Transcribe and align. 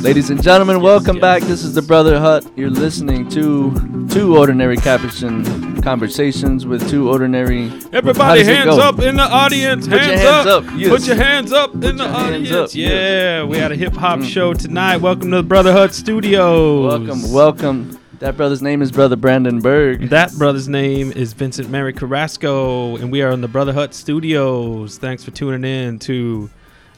Ladies 0.00 0.30
and 0.30 0.40
gentlemen, 0.40 0.80
welcome 0.80 1.18
back. 1.18 1.42
This 1.42 1.64
is 1.64 1.74
the 1.74 1.82
Brother 1.82 2.20
Hut. 2.20 2.48
You're 2.54 2.70
listening 2.70 3.28
to 3.30 4.08
two 4.08 4.36
ordinary 4.36 4.76
Capuchin 4.76 5.82
conversations 5.82 6.66
with 6.66 6.88
two 6.88 7.10
ordinary. 7.10 7.64
Everybody, 7.92 8.18
How 8.18 8.34
does 8.36 8.46
it 8.46 8.56
hands 8.56 8.78
up 8.78 9.00
in 9.00 9.16
the 9.16 9.24
audience. 9.24 9.88
Put 9.88 10.00
hands, 10.00 10.20
hands 10.20 10.46
up. 10.46 10.64
up, 10.64 10.70
yes. 10.76 10.88
Put 10.88 11.06
your 11.08 11.16
hands 11.16 11.52
up 11.52 11.74
in 11.74 11.96
the 11.96 12.06
audience. 12.08 12.76
yeah, 12.76 13.40
yes. 13.40 13.48
we 13.48 13.58
had 13.58 13.72
a 13.72 13.76
hip 13.76 13.92
hop 13.94 14.20
mm. 14.20 14.24
show 14.24 14.54
tonight. 14.54 14.98
Welcome 14.98 15.32
to 15.32 15.38
the 15.38 15.42
Brother 15.42 15.72
Hut 15.72 15.92
Studios. 15.92 16.86
Welcome, 16.86 17.32
welcome. 17.32 17.98
That 18.20 18.36
brother's 18.36 18.62
name 18.62 18.82
is 18.82 18.92
Brother 18.92 19.16
Brandon 19.16 19.60
Berg. 19.60 20.10
That 20.10 20.32
brother's 20.34 20.68
name 20.68 21.10
is 21.10 21.32
Vincent 21.32 21.70
Mary 21.70 21.92
Carrasco, 21.92 22.96
and 22.96 23.10
we 23.10 23.20
are 23.22 23.32
in 23.32 23.40
the 23.40 23.48
Brother 23.48 23.72
Hut 23.72 23.94
Studios. 23.94 24.96
Thanks 24.98 25.24
for 25.24 25.32
tuning 25.32 25.64
in 25.64 25.98
to 26.00 26.50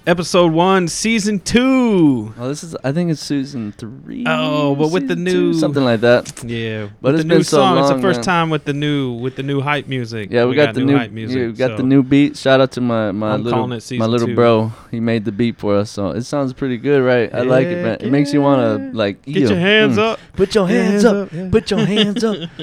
episode 0.06 0.52
one, 0.52 0.88
season 0.88 1.40
two. 1.40 2.32
Oh, 2.38 2.48
this 2.48 2.62
is. 2.64 2.74
I 2.82 2.92
think 2.92 3.10
it's 3.10 3.20
season 3.20 3.72
three. 3.72 4.24
Oh, 4.26 4.74
but 4.74 4.90
with 4.90 5.08
the 5.08 5.16
new- 5.16 5.52
two, 5.52 5.54
something 5.54 5.84
like 5.84 6.00
that. 6.00 6.42
Yeah, 6.44 6.88
But 7.00 7.14
it's 7.14 7.22
the 7.24 7.28
been 7.28 7.38
new 7.38 7.42
so 7.44 7.58
song. 7.58 7.78
it's 7.78 7.90
the 7.90 8.00
first 8.00 8.18
man. 8.18 8.24
time 8.24 8.50
with 8.50 8.64
the 8.64 8.72
new 8.72 9.12
with 9.12 9.36
the 9.36 9.42
new 9.42 9.60
hype 9.60 9.86
music. 9.86 10.30
Yeah, 10.30 10.46
we, 10.46 10.54
got, 10.54 10.74
the 10.74 10.80
new. 10.84 10.96
hype 10.96 11.10
music. 11.12 11.38
yeah, 11.38 11.46
we 11.46 11.52
got 11.52 11.76
the 11.76 11.82
new 11.82 12.02
beat. 12.02 12.36
Shout 12.36 12.60
out 12.60 12.72
to 12.72 12.80
my 12.80 13.12
my 13.12 13.34
I'm 13.34 13.44
little 13.44 13.72
it 13.72 13.92
my 13.92 14.06
little 14.06 14.28
two. 14.28 14.34
bro. 14.34 14.72
He 14.90 15.00
made 15.00 15.24
the 15.24 15.32
beat 15.32 15.58
for 15.58 15.76
us, 15.76 15.90
so 15.90 16.10
it 16.10 16.22
sounds 16.22 16.52
pretty 16.52 16.76
good, 16.78 17.02
right? 17.02 17.32
I 17.34 17.42
like 17.42 17.66
it, 17.66 17.82
man. 17.82 17.98
It 18.00 18.10
makes 18.10 18.32
you 18.32 18.40
wanna 18.42 18.90
like 18.92 19.22
Get 19.22 19.48
your 19.48 19.58
hands 19.58 19.96
mm. 19.96 20.12
up. 20.12 20.20
Put 20.34 20.54
your 20.54 20.66
hands 20.66 21.04
up. 21.04 21.32
yeah. 21.32 21.48
Put 21.50 21.70
your 21.70 21.84
hands 21.84 22.24
up. 22.24 22.48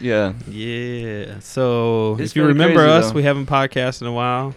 Yeah. 0.00 0.34
Yeah. 0.48 1.40
So 1.40 2.16
It's 2.20 2.30
if 2.30 2.36
you 2.36 2.44
remember 2.44 2.76
crazy, 2.84 2.90
us, 2.90 3.06
though. 3.08 3.14
we 3.16 3.24
haven't 3.24 3.46
podcast 3.46 4.00
in 4.00 4.06
a 4.06 4.12
while, 4.12 4.54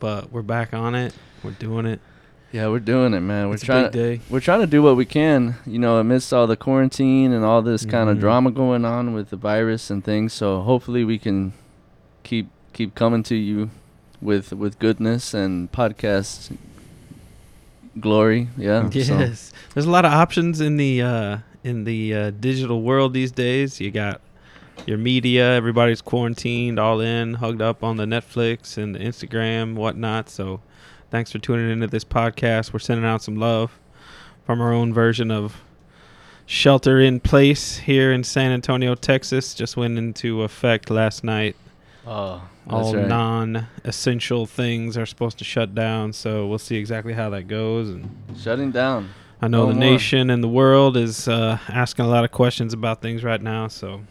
but 0.00 0.30
we're 0.32 0.42
back 0.42 0.74
on 0.74 0.94
it. 0.94 1.14
We're 1.42 1.50
doing 1.52 1.86
it. 1.86 2.00
Yeah, 2.52 2.68
we're 2.68 2.78
doing 2.80 3.12
it, 3.12 3.20
man. 3.20 3.48
We're 3.48 3.54
it's 3.54 3.62
a 3.64 3.66
trying 3.66 3.84
big 3.84 3.92
day. 3.92 4.20
we're 4.30 4.40
trying 4.40 4.60
to 4.60 4.66
do 4.66 4.82
what 4.82 4.96
we 4.96 5.04
can, 5.04 5.56
you 5.66 5.78
know, 5.78 5.98
amidst 5.98 6.32
all 6.32 6.46
the 6.46 6.56
quarantine 6.56 7.32
and 7.32 7.44
all 7.44 7.60
this 7.60 7.84
kind 7.84 8.08
of 8.08 8.18
drama 8.20 8.50
going 8.50 8.84
on 8.84 9.12
with 9.12 9.30
the 9.30 9.36
virus 9.36 9.90
and 9.90 10.02
things. 10.04 10.32
So 10.32 10.62
hopefully 10.62 11.04
we 11.04 11.18
can 11.18 11.52
keep 12.22 12.48
keep 12.72 12.94
coming 12.94 13.22
to 13.24 13.34
you 13.34 13.70
with 14.22 14.52
with 14.52 14.78
goodness 14.78 15.34
and 15.34 15.70
podcast 15.72 16.56
glory. 17.98 18.48
Yeah. 18.56 18.88
so- 18.90 18.98
Yes. 18.98 19.52
There's 19.74 19.86
a 19.86 19.90
lot 19.90 20.04
of 20.04 20.12
options 20.12 20.60
in 20.60 20.76
the 20.78 21.02
uh, 21.02 21.38
in 21.64 21.84
the 21.84 22.14
uh, 22.14 22.30
digital 22.30 22.80
world 22.82 23.12
these 23.12 23.32
days. 23.32 23.80
You 23.80 23.90
got 23.90 24.20
your 24.86 24.98
media. 24.98 25.52
Everybody's 25.54 26.00
quarantined, 26.02 26.78
all 26.78 27.00
in, 27.00 27.34
hugged 27.34 27.62
up 27.62 27.82
on 27.82 27.96
the 27.96 28.04
Netflix 28.04 28.76
and 28.78 28.94
the 28.94 28.98
Instagram, 29.00 29.74
whatnot. 29.74 30.28
So, 30.30 30.60
thanks 31.10 31.32
for 31.32 31.38
tuning 31.38 31.70
into 31.70 31.86
this 31.86 32.04
podcast. 32.04 32.72
We're 32.72 32.78
sending 32.78 33.04
out 33.06 33.22
some 33.22 33.36
love 33.36 33.78
from 34.44 34.60
our 34.60 34.72
own 34.72 34.92
version 34.94 35.30
of 35.30 35.56
shelter 36.46 37.00
in 37.00 37.18
place 37.20 37.78
here 37.78 38.12
in 38.12 38.22
San 38.24 38.52
Antonio, 38.52 38.94
Texas. 38.94 39.54
Just 39.54 39.76
went 39.76 39.98
into 39.98 40.42
effect 40.42 40.90
last 40.90 41.24
night. 41.24 41.56
Oh, 42.06 42.40
all 42.68 42.94
right. 42.94 43.08
non-essential 43.08 44.46
things 44.46 44.96
are 44.96 45.06
supposed 45.06 45.38
to 45.38 45.44
shut 45.44 45.74
down. 45.74 46.12
So 46.12 46.46
we'll 46.46 46.58
see 46.58 46.76
exactly 46.76 47.12
how 47.12 47.30
that 47.30 47.48
goes. 47.48 47.88
And 47.90 48.08
Shutting 48.38 48.70
down. 48.70 49.10
I 49.42 49.48
know 49.48 49.62
No 49.66 49.72
the 49.72 49.74
more. 49.74 49.80
nation 49.80 50.30
and 50.30 50.42
the 50.42 50.48
world 50.48 50.96
is 50.96 51.26
uh, 51.28 51.58
asking 51.68 52.04
a 52.04 52.08
lot 52.08 52.24
of 52.24 52.30
questions 52.30 52.72
about 52.72 53.02
things 53.02 53.22
right 53.24 53.42
now. 53.42 53.66
So 53.68 54.02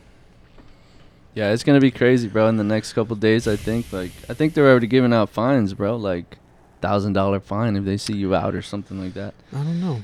Yeah, 1.36 1.52
it's 1.52 1.64
gonna 1.64 1.82
be 1.82 1.92
crazy, 1.92 2.28
bro. 2.30 2.48
In 2.48 2.56
the 2.58 2.64
next 2.64 2.94
couple 2.94 3.16
days, 3.18 3.48
I 3.48 3.58
think. 3.58 3.92
Like, 3.92 4.12
I 4.30 4.34
think 4.34 4.54
they're 4.54 4.70
already 4.70 4.88
giving 4.88 5.14
out 5.14 5.30
fines, 5.30 5.74
bro. 5.74 5.98
Like, 5.98 6.38
thousand 6.82 7.14
dollar 7.14 7.40
fine 7.42 7.76
if 7.76 7.84
they 7.86 7.98
see 7.98 8.16
you 8.16 8.34
out 8.34 8.56
or 8.56 8.62
something 8.62 9.00
like 9.00 9.14
that. 9.16 9.34
I 9.54 9.58
don't 9.58 9.82
know. 9.82 10.02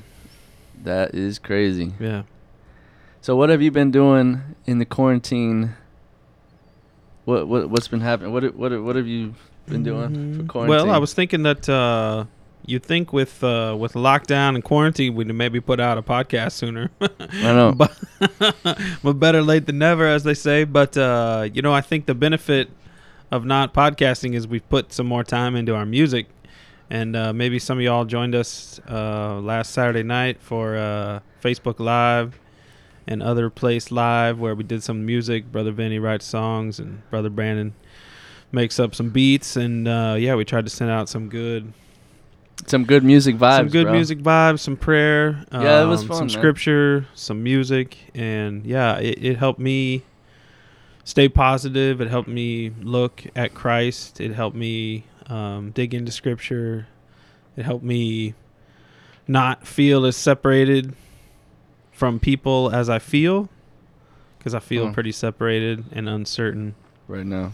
That 0.84 1.14
is 1.14 1.38
crazy. 1.38 1.94
Yeah. 1.98 2.22
So, 3.22 3.34
what 3.36 3.48
have 3.48 3.62
you 3.62 3.70
been 3.70 3.90
doing 3.90 4.42
in 4.66 4.78
the 4.78 4.84
quarantine? 4.84 5.74
What 7.24 7.48
what 7.48 7.70
what's 7.70 7.88
been 7.88 8.00
happening? 8.00 8.32
What 8.32 8.54
what 8.54 8.82
what 8.82 8.96
have 8.96 9.06
you 9.06 9.34
been 9.66 9.84
doing 9.84 10.08
for 10.36 10.42
Mhm. 10.42 10.48
quarantine? 10.48 10.86
Well, 10.86 10.94
I 10.94 10.98
was 10.98 11.14
thinking 11.14 11.44
that 11.44 11.68
uh, 11.68 12.24
you 12.66 12.78
think 12.78 13.12
with 13.12 13.42
uh, 13.42 13.76
with 13.78 13.94
lockdown 13.94 14.54
and 14.54 14.62
quarantine, 14.62 15.14
we'd 15.14 15.32
maybe 15.34 15.60
put 15.60 15.80
out 15.80 15.98
a 15.98 16.02
podcast 16.02 16.52
sooner. 16.52 16.90
I 17.00 17.52
know. 17.52 17.72
but, 17.72 17.98
but 19.02 19.12
better 19.14 19.42
late 19.42 19.66
than 19.66 19.78
never, 19.78 20.06
as 20.06 20.24
they 20.24 20.34
say. 20.34 20.64
But 20.64 20.96
uh, 20.96 21.48
you 21.52 21.62
know, 21.62 21.72
I 21.72 21.80
think 21.80 22.06
the 22.06 22.14
benefit 22.14 22.70
of 23.30 23.44
not 23.44 23.74
podcasting 23.74 24.34
is 24.34 24.46
we've 24.46 24.68
put 24.68 24.92
some 24.92 25.06
more 25.06 25.24
time 25.24 25.56
into 25.56 25.74
our 25.74 25.86
music, 25.86 26.26
and 26.90 27.16
uh, 27.16 27.32
maybe 27.32 27.58
some 27.58 27.78
of 27.78 27.84
y'all 27.84 28.04
joined 28.04 28.34
us 28.34 28.80
uh, 28.88 29.40
last 29.40 29.72
Saturday 29.72 30.02
night 30.02 30.40
for 30.40 30.76
uh, 30.76 31.20
Facebook 31.42 31.80
Live 31.80 32.38
and 33.06 33.22
other 33.22 33.50
place 33.50 33.90
live 33.90 34.38
where 34.38 34.54
we 34.54 34.62
did 34.62 34.82
some 34.82 35.04
music. 35.04 35.50
Brother 35.50 35.72
Vinny 35.72 35.98
writes 35.98 36.24
songs, 36.24 36.78
and 36.78 37.08
Brother 37.10 37.30
Brandon 37.30 37.74
makes 38.52 38.78
up 38.78 38.94
some 38.94 39.10
beats, 39.10 39.56
and 39.56 39.88
uh, 39.88 40.14
yeah, 40.18 40.34
we 40.34 40.44
tried 40.44 40.64
to 40.66 40.70
send 40.70 40.90
out 40.90 41.08
some 41.08 41.28
good 41.28 41.72
some 42.66 42.84
good 42.84 43.02
music 43.04 43.36
vibes. 43.36 43.56
some 43.58 43.68
good 43.68 43.84
bro. 43.84 43.92
music 43.94 44.18
vibes, 44.20 44.60
some 44.60 44.76
prayer, 44.76 45.44
Yeah, 45.52 45.82
it 45.82 45.86
was 45.86 46.02
um, 46.02 46.08
fun, 46.08 46.16
some 46.18 46.26
man. 46.28 46.30
scripture, 46.30 47.06
some 47.14 47.42
music, 47.42 47.96
and 48.14 48.64
yeah, 48.64 48.98
it, 48.98 49.22
it 49.24 49.36
helped 49.38 49.58
me 49.60 50.02
stay 51.04 51.28
positive. 51.28 52.00
It 52.00 52.08
helped 52.08 52.28
me 52.28 52.70
look 52.80 53.24
at 53.34 53.54
Christ. 53.54 54.20
It 54.20 54.32
helped 54.32 54.56
me 54.56 55.04
um, 55.26 55.70
dig 55.72 55.92
into 55.94 56.12
scripture. 56.12 56.86
It 57.56 57.64
helped 57.64 57.84
me 57.84 58.34
not 59.26 59.66
feel 59.66 60.06
as 60.06 60.16
separated 60.16 60.94
from 61.90 62.18
people 62.20 62.70
as 62.72 62.88
I 62.88 62.98
feel, 62.98 63.48
because 64.38 64.54
I 64.54 64.60
feel 64.60 64.86
Mm. 64.88 64.94
pretty 64.94 65.12
separated 65.12 65.84
and 65.92 66.08
uncertain. 66.08 66.74
right 67.08 67.26
now. 67.26 67.52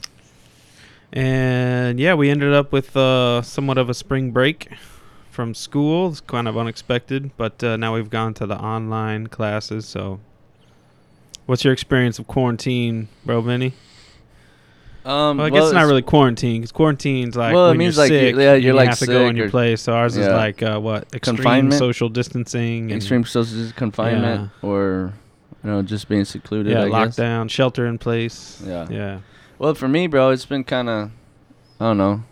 And 1.12 1.98
yeah, 1.98 2.14
we 2.14 2.28
ended 2.30 2.52
up 2.52 2.72
with 2.72 2.96
uh, 2.96 3.42
somewhat 3.42 3.78
of 3.78 3.88
a 3.88 3.94
spring 3.94 4.30
break 4.30 4.69
from 5.30 5.54
school. 5.54 6.08
It's 6.08 6.20
kind 6.20 6.46
of 6.46 6.56
unexpected, 6.58 7.30
but 7.36 7.62
uh, 7.64 7.76
now 7.76 7.94
we've 7.94 8.10
gone 8.10 8.34
to 8.34 8.46
the 8.46 8.56
online 8.58 9.28
classes. 9.28 9.86
So, 9.86 10.20
what's 11.47 11.64
your 11.64 11.72
experience 11.72 12.18
of 12.18 12.26
quarantine, 12.26 13.08
bro, 13.24 13.41
Vinny? 13.41 13.72
Um, 15.04 15.38
Well, 15.38 15.47
I 15.47 15.50
guess 15.50 15.64
it's 15.64 15.72
not 15.72 15.86
really 15.86 16.02
quarantine 16.02 16.60
because 16.60 16.72
quarantine's 16.72 17.34
like 17.34 17.54
Well, 17.54 17.68
it 17.68 17.70
when 17.70 17.80
you're 17.80 17.92
like 17.92 18.10
you- 18.10 18.18
sick, 18.18 18.34
yeah, 18.34 18.41
you're, 18.54 18.58
you 18.58 18.72
like, 18.74 18.91
have 18.91 18.98
to 18.98 19.06
go 19.06 19.26
in 19.28 19.36
your 19.36 19.48
place. 19.48 19.80
So 19.80 19.94
ours 19.94 20.16
is 20.16 20.26
like 20.28 20.62
uh, 20.62 20.78
what 20.78 21.06
extreme 21.14 21.72
social 21.72 22.10
distancing 22.10 22.91
and 22.91 22.92
extreme 22.92 23.24
social 23.24 23.72
confinement 23.74 24.50
or 24.60 25.14
you 25.64 25.70
know 25.70 25.80
just 25.80 26.08
being 26.08 26.26
secluded. 26.26 26.72
yeah, 26.72 26.82
I 26.82 26.88
guess. 26.91 27.16
lockdown, 27.16 27.48
shelter 27.48 27.86
in 27.86 27.97
place. 27.97 28.62
Yeah. 28.66 28.86
yeah. 28.91 29.18
Well, 29.58 29.74
for 29.74 29.88
me, 29.88 30.06
bro, 30.06 30.30
it's 30.30 30.46
been 30.46 30.64
kind 30.64 30.88
of, 30.88 31.10
I 31.80 31.86
don't 31.86 31.98
know, 31.98 32.22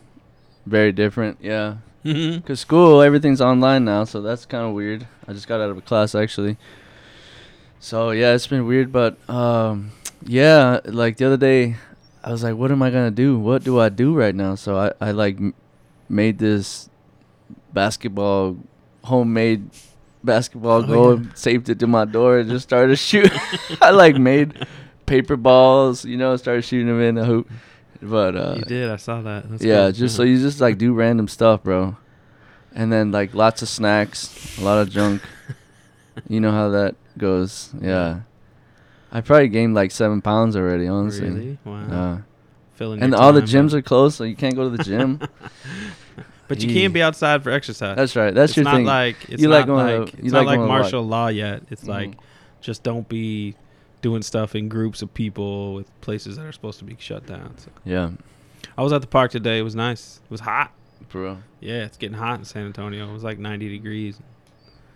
very 0.65 0.93
different. 0.93 1.39
Yeah. 1.41 1.77
Mhm. 2.05 2.45
Cause 2.47 2.61
school, 2.61 3.03
everything's 3.03 3.41
online 3.41 3.85
now, 3.85 4.05
so 4.05 4.21
that's 4.23 4.47
kind 4.47 4.65
of 4.65 4.73
weird. 4.75 5.07
I 5.27 5.33
just 5.33 5.49
got 5.49 5.61
out 5.61 5.71
of 5.71 5.77
a 5.79 5.81
class 5.81 6.15
actually. 6.15 6.57
So 7.81 8.11
yeah, 8.11 8.33
it's 8.35 8.47
been 8.47 8.65
weird, 8.67 8.93
but 8.93 9.19
um, 9.29 9.91
yeah, 10.25 10.81
like 10.85 11.17
the 11.17 11.27
other 11.27 11.37
day, 11.37 11.77
I 12.23 12.31
was 12.31 12.45
like, 12.45 12.55
what 12.55 12.71
am 12.71 12.81
I 12.83 12.91
gonna 12.91 13.11
do? 13.11 13.39
What 13.39 13.65
do 13.65 13.81
I 13.81 13.89
do 13.89 14.15
right 14.15 14.35
now? 14.35 14.55
So 14.55 14.77
I 14.79 14.93
I 15.01 15.11
like 15.11 15.37
m- 15.39 15.55
made 16.09 16.39
this 16.39 16.89
basketball 17.73 18.57
homemade 19.05 19.69
basketball 20.23 20.83
Oh, 20.85 20.87
goal, 20.87 21.21
yeah. 21.21 21.27
saved 21.35 21.69
it 21.69 21.79
to 21.81 21.87
my 21.89 22.05
door, 22.05 22.39
and 22.39 22.49
just 22.51 22.69
started 22.69 22.97
shooting. 23.03 23.39
I 23.83 23.91
like 23.91 24.17
made 24.17 24.65
paper 25.07 25.37
balls, 25.37 26.05
you 26.05 26.17
know, 26.17 26.37
started 26.37 26.63
shooting 26.63 26.87
them 26.89 27.01
in 27.01 27.15
the 27.15 27.25
hoop. 27.25 27.49
But 28.03 28.37
uh, 28.37 28.55
you 28.59 28.63
did. 28.65 28.91
I 28.91 28.97
saw 28.97 29.23
that. 29.23 29.49
That's 29.51 29.65
yeah, 29.65 29.85
cool. 29.85 29.93
just 29.93 30.17
so 30.17 30.23
you 30.23 30.39
just 30.39 30.61
like 30.61 30.77
do 30.79 30.93
random 30.93 31.29
stuff, 31.29 31.63
bro. 31.63 31.97
And 32.75 32.93
then 32.93 33.11
like 33.11 33.33
lots 33.35 33.63
of 33.63 33.69
snacks, 33.69 34.59
a 34.59 34.63
lot 34.63 34.79
of 34.79 34.91
junk. 34.91 35.23
you 36.29 36.41
know 36.41 36.51
how 36.51 36.69
that 36.71 36.95
goes. 37.17 37.71
Yeah. 37.81 38.21
I 39.11 39.23
probably 39.23 39.49
gained 39.49 39.75
like 39.75 39.93
seven 39.93 40.21
pounds 40.21 40.57
already, 40.57 40.87
honestly. 40.89 41.31
Really? 41.31 41.59
Wow. 41.65 41.87
Uh, 41.91 42.19
Filling 42.75 43.03
and 43.03 43.15
all 43.15 43.33
the 43.33 43.41
gyms 43.41 43.73
are 43.73 43.81
closed, 43.81 44.17
so 44.19 44.25
you 44.25 44.37
can't 44.37 44.55
go 44.55 44.69
to 44.71 44.77
the 44.77 44.85
gym. 44.85 45.21
But 46.49 46.63
you 46.63 46.73
can't 46.73 46.95
be 46.95 47.03
outside 47.03 47.43
for 47.43 47.51
exercise. 47.51 47.97
That's 47.97 48.15
right. 48.15 48.33
That's 48.33 48.51
it's 48.51 48.57
your 48.59 48.65
not 48.67 48.77
thing. 48.77 48.87
like 48.87 49.17
it's 49.29 49.43
You 49.43 49.49
not 49.49 49.55
like 49.57 49.67
going 49.67 50.07
to- 50.07 50.13
it's 50.19 50.33
like 50.33 50.33
not 50.33 50.47
like 50.47 50.59
walk. 50.61 50.69
martial 50.69 51.03
law 51.03 51.27
yet. 51.27 51.65
It's 51.71 51.83
Mhm. 51.83 51.89
like 51.89 52.15
just 52.61 52.85
don't 52.85 53.09
be 53.09 53.57
doing 54.07 54.23
stuff 54.23 54.55
in 54.55 54.69
groups 54.69 55.03
of 55.03 55.13
people 55.15 55.75
with 55.75 56.01
places 56.01 56.37
that 56.37 56.47
are 56.47 56.53
supposed 56.53 56.79
to 56.79 56.85
be 56.85 56.95
shut 57.01 57.27
down. 57.27 57.59
So 57.59 57.71
yeah, 57.85 58.11
I 58.79 58.83
was 58.85 58.93
at 58.93 59.01
the 59.01 59.09
park 59.09 59.33
today. 59.33 59.59
It 59.59 59.63
was 59.63 59.75
nice. 59.75 60.21
It 60.25 60.31
was 60.31 60.39
hot. 60.43 60.71
bro. 61.09 61.39
Yeah, 61.59 61.83
it's 61.85 61.97
getting 61.97 62.17
hot 62.17 62.39
in 62.39 62.45
San 62.45 62.67
Antonio. 62.67 63.11
It 63.11 63.13
was 63.13 63.25
like 63.25 63.41
90 63.41 63.69
degrees. 63.69 64.21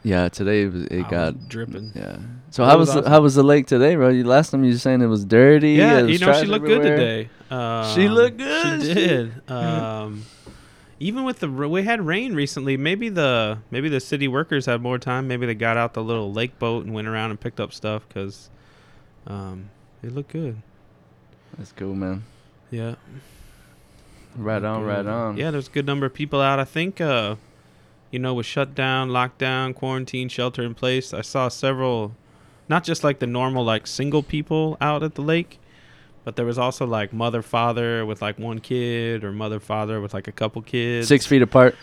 Yeah, 0.05 0.29
today 0.29 0.63
it, 0.63 0.73
was, 0.73 0.85
it 0.85 0.93
I 0.93 0.97
was 0.99 1.11
got 1.11 1.49
dripping. 1.49 1.91
Yeah. 1.97 2.19
So 2.51 2.65
how 2.65 2.79
was 2.79 2.87
was 2.87 2.95
the, 2.95 3.01
awesome. 3.01 3.13
how 3.13 3.21
was 3.21 3.35
the 3.35 3.43
lake 3.43 3.67
today, 3.67 3.97
bro? 3.97 4.11
You 4.11 4.23
last 4.23 4.51
time 4.51 4.63
you 4.63 4.71
were 4.71 4.79
saying 4.79 5.01
it 5.03 5.07
was 5.07 5.25
dirty. 5.25 5.73
Yeah, 5.73 6.03
was 6.03 6.13
you 6.13 6.25
know 6.25 6.33
she 6.41 6.47
looked 6.47 6.65
everywhere. 6.67 6.97
good 6.97 6.97
today. 6.97 7.31
Um, 7.51 7.95
She 7.97 8.09
looked 8.09 8.39
good. 8.39 8.83
She 8.83 8.95
did. 8.95 9.43
Um, 9.51 10.25
even 11.01 11.25
with 11.25 11.41
the 11.41 11.49
we 11.49 11.83
had 11.83 12.01
rain 12.07 12.35
recently, 12.35 12.77
maybe 12.77 13.09
the 13.09 13.59
maybe 13.73 13.89
the 13.89 13.99
city 14.01 14.29
workers 14.29 14.67
had 14.67 14.81
more 14.81 14.99
time. 14.99 15.27
Maybe 15.27 15.47
they 15.47 15.55
got 15.57 15.77
out 15.77 15.95
the 15.95 16.05
little 16.05 16.33
lake 16.33 16.59
boat 16.61 16.85
and 16.85 16.95
went 16.95 17.09
around 17.09 17.31
and 17.31 17.41
picked 17.41 17.59
up 17.59 17.73
stuff 17.73 18.07
because 18.07 18.51
um, 19.27 19.71
it 20.03 20.13
looked 20.13 20.33
good. 20.33 20.57
That's 21.59 21.73
cool, 21.73 21.95
man. 21.95 22.25
Yeah. 22.71 22.95
Right 24.37 24.63
on, 24.63 24.85
right 24.85 25.07
on. 25.07 25.37
Yeah, 25.37 25.51
there's 25.51 25.69
a 25.69 25.71
good 25.71 25.87
number 25.87 26.07
of 26.07 26.15
people 26.15 26.41
out. 26.41 26.59
I 26.59 26.65
think, 26.65 27.01
uh, 27.01 27.37
you 28.11 28.19
know, 28.19 28.35
with 28.35 28.47
shutdown, 28.47 29.11
lockdown, 29.11 29.75
quarantine, 29.75 30.29
shelter 30.29 30.63
in 30.63 30.75
place, 30.75 31.13
I 31.13 31.23
saw 31.23 31.49
several, 31.49 32.13
not 32.69 32.85
just 32.85 33.03
like 33.03 33.19
the 33.19 33.27
normal 33.27 33.65
like 33.65 33.87
single 33.87 34.23
people 34.23 34.77
out 34.81 35.03
at 35.03 35.17
the 35.17 35.23
lake, 35.23 35.59
but 36.25 36.37
there 36.37 36.47
was 36.47 36.59
also 36.59 36.87
like 36.87 37.13
mother 37.13 37.43
father 37.43 38.07
with 38.07 38.23
like 38.23 38.39
one 38.39 38.61
kid 38.61 39.25
or 39.25 39.33
mother 39.33 39.59
father 39.59 40.01
with 40.01 40.15
like 40.15 40.29
a 40.29 40.33
couple 40.33 40.63
kids. 40.63 41.09
Six 41.09 41.27
feet 41.27 41.43
apart. 41.43 41.77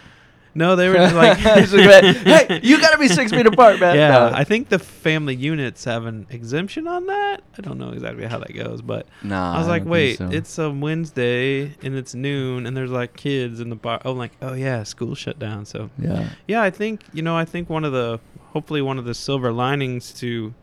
No, 0.58 0.76
they 0.76 0.90
were 0.90 0.96
just 0.96 1.16
like, 1.16 1.38
hey, 1.38 2.60
you 2.64 2.82
gotta 2.82 2.98
be 2.98 3.08
six 3.08 3.32
feet 3.32 3.46
apart, 3.46 3.80
man. 3.80 3.96
yeah. 3.96 4.10
No. 4.10 4.32
I 4.34 4.44
think 4.44 4.70
the 4.70 4.80
family 4.80 5.36
units 5.36 5.84
have 5.86 6.06
an 6.06 6.26
exemption 6.32 6.88
on 6.88 7.06
that. 7.08 7.42
I 7.58 7.62
don't 7.62 7.78
know 7.78 7.92
exactly 7.92 8.26
how 8.26 8.40
that 8.40 8.54
goes, 8.54 8.82
but 8.82 9.06
Nah. 9.24 9.56
I 9.56 9.60
was 9.60 9.68
like, 9.68 9.86
wait, 9.86 10.18
so. 10.18 10.30
it's 10.32 10.58
a 10.58 10.70
Wednesday 10.72 11.76
and 11.84 11.96
it's 11.96 12.16
noon 12.16 12.66
and 12.66 12.76
there's 12.76 12.92
like 12.92 13.16
kids 13.16 13.60
in 13.60 13.70
the 13.70 13.76
bar. 13.76 14.02
Oh, 14.04 14.12
I'm 14.12 14.18
like, 14.18 14.32
oh 14.42 14.54
yeah, 14.54 14.84
school 14.84 15.14
shut 15.16 15.38
down. 15.40 15.66
So 15.66 15.90
yeah. 16.00 16.30
yeah, 16.48 16.62
I 16.64 16.72
think 16.72 17.02
you 17.14 17.22
know, 17.22 17.38
I 17.38 17.46
think 17.46 17.70
one 17.70 17.86
of 17.86 17.92
the 17.94 18.20
hopefully 18.54 18.82
one 18.82 18.98
of 18.98 19.06
the 19.06 19.14
silver 19.14 19.52
linings 19.54 20.12
to 20.16 20.54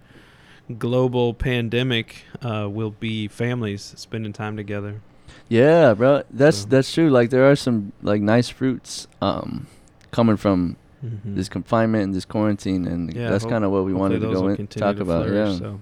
global 0.78 1.34
pandemic 1.34 2.24
uh, 2.42 2.68
will 2.70 2.90
be 2.90 3.28
families 3.28 3.94
spending 3.96 4.32
time 4.32 4.56
together. 4.56 5.00
Yeah, 5.48 5.94
bro. 5.94 6.22
That's 6.30 6.58
So- 6.58 6.66
that's 6.68 6.92
true. 6.92 7.10
Like 7.10 7.30
there 7.30 7.48
are 7.50 7.56
some 7.56 7.92
like 8.02 8.20
nice 8.22 8.48
fruits 8.48 9.06
um 9.20 9.66
coming 10.14 10.36
from 10.36 10.76
Mhm. 11.04 11.34
this 11.36 11.48
confinement 11.48 12.04
and 12.04 12.14
this 12.14 12.24
quarantine 12.24 12.86
and 12.86 13.12
Yeah, 13.14 13.28
that's 13.30 13.44
kind 13.44 13.64
of 13.64 13.70
what 13.70 13.84
we 13.84 13.92
wanted 13.92 14.20
to 14.20 14.32
go 14.32 14.48
in 14.48 14.66
talk 14.68 14.98
about. 15.00 15.26
flourish, 15.26 15.52
Yeah. 15.52 15.58
So. 15.58 15.80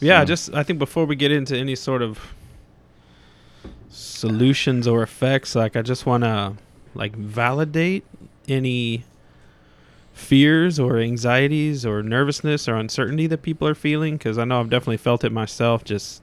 Yeah, 0.00 0.20
So- 0.20 0.24
just 0.26 0.54
I 0.54 0.62
think 0.62 0.78
before 0.78 1.06
we 1.06 1.16
get 1.16 1.32
into 1.32 1.56
any 1.56 1.74
sort 1.74 2.02
of 2.02 2.18
solutions 3.90 4.86
or 4.86 5.02
effects, 5.02 5.54
like 5.54 5.76
I 5.76 5.82
just 5.82 6.06
want 6.06 6.24
to 6.24 6.54
like 6.94 7.16
validate 7.16 8.04
any 8.48 9.04
fears 10.12 10.78
or 10.78 10.98
anxieties 10.98 11.86
or 11.86 12.02
nervousness 12.02 12.68
or 12.68 12.74
uncertainty 12.76 13.26
that 13.28 13.42
people 13.42 13.68
are 13.68 13.74
feeling 13.74 14.16
because 14.16 14.36
I 14.36 14.44
know 14.44 14.60
I've 14.60 14.70
definitely 14.70 14.96
felt 14.96 15.24
it 15.24 15.32
myself. 15.32 15.84
Just 15.84 16.22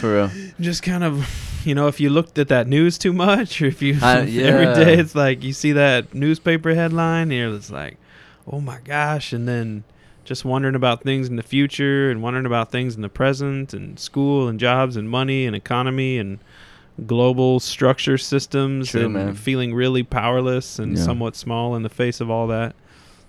for 0.00 0.14
real. 0.14 0.30
just 0.60 0.82
kind 0.82 1.04
of 1.04 1.28
you 1.66 1.74
know 1.74 1.86
if 1.88 2.00
you 2.00 2.08
looked 2.10 2.38
at 2.38 2.48
that 2.48 2.66
news 2.66 2.96
too 2.98 3.12
much 3.12 3.60
or 3.60 3.66
if 3.66 3.82
you 3.82 3.98
I- 4.02 4.22
yeah. 4.22 4.74
day 4.74 4.94
it's 4.98 5.14
like 5.14 5.42
you 5.42 5.52
see 5.52 5.72
that 5.72 6.14
newspaper 6.14 6.74
headline 6.74 7.24
and 7.30 7.32
you're 7.32 7.56
just 7.56 7.70
like 7.70 7.96
oh 8.46 8.60
my 8.60 8.78
gosh 8.84 9.32
and 9.32 9.46
then 9.48 9.84
just 10.24 10.44
wondering 10.44 10.74
about 10.74 11.02
things 11.02 11.28
in 11.28 11.36
the 11.36 11.42
future 11.42 12.10
and 12.10 12.22
wondering 12.22 12.46
about 12.46 12.70
things 12.72 12.96
in 12.96 13.02
the 13.02 13.08
present 13.08 13.72
and 13.74 13.98
school 13.98 14.48
and 14.48 14.58
jobs 14.58 14.96
and 14.96 15.08
money 15.10 15.46
and 15.46 15.54
economy 15.54 16.18
and 16.18 16.38
global 17.06 17.60
structure 17.60 18.16
systems 18.16 18.88
True, 18.90 19.04
and 19.04 19.14
man. 19.14 19.34
feeling 19.34 19.74
really 19.74 20.02
powerless 20.02 20.78
and 20.78 20.96
Yeah. 20.96 21.04
somewhat 21.04 21.36
small 21.36 21.74
in 21.76 21.82
the 21.82 21.88
face 21.90 22.20
of 22.20 22.30
all 22.30 22.46
that 22.48 22.74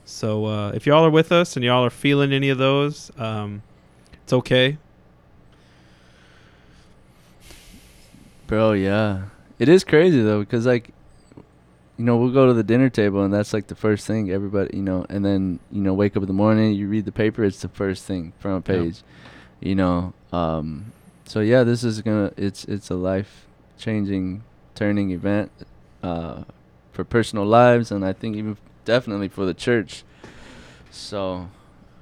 so 0.05 0.45
uh, 0.45 0.71
if 0.71 0.85
y'all 0.87 1.03
are 1.03 1.09
with 1.09 1.31
us 1.33 1.55
and 1.57 1.65
y'all 1.65 1.83
are 1.83 1.89
feeling 1.89 2.31
any 2.31 2.49
of 2.49 2.57
those 2.57 3.11
um, 3.17 3.61
it's 4.23 4.31
okay 4.33 4.77
Bro, 8.47 8.73
yeah. 8.73 9.25
It 9.59 9.69
is 9.69 9.83
crazy 9.83 10.21
though 10.21 10.39
because 10.39 10.65
like 10.65 10.94
you 11.97 12.05
know, 12.05 12.15
we'll 12.17 12.31
go 12.31 12.45
to 12.45 12.53
the 12.53 12.63
dinner 12.63 12.89
table 12.89 13.23
and 13.23 13.33
that's 13.33 13.53
like 13.53 13.65
the 13.67 13.75
first 13.75 14.05
thing 14.05 14.29
everybody, 14.29 14.77
you 14.77 14.83
know, 14.83 15.03
and 15.09 15.25
then, 15.25 15.59
you 15.71 15.81
know, 15.81 15.95
wake 15.95 16.15
up 16.15 16.21
in 16.21 16.27
the 16.27 16.33
morning, 16.33 16.73
you 16.73 16.88
read 16.88 17.05
the 17.05 17.11
paper, 17.11 17.44
it's 17.44 17.59
the 17.61 17.69
first 17.69 18.03
thing 18.05 18.33
front 18.39 18.67
Yeah. 18.69 18.75
page. 18.75 19.01
You 19.59 19.75
know, 19.75 20.13
um 20.31 20.91
so 21.25 21.39
yeah, 21.39 21.63
this 21.63 21.83
is 21.83 22.01
going 22.01 22.29
to 22.29 22.41
it's 22.44 22.65
it's 22.65 22.89
a 22.89 22.95
life-changing 22.95 24.44
turning 24.75 25.09
event 25.11 25.51
uh 26.03 26.44
for 26.94 27.03
personal 27.03 27.45
lives 27.45 27.91
and 27.91 28.05
I 28.05 28.13
think 28.13 28.35
even 28.35 28.57
definitely 28.85 29.27
for 29.27 29.45
the 29.45 29.53
church. 29.55 30.03
So 30.91 31.49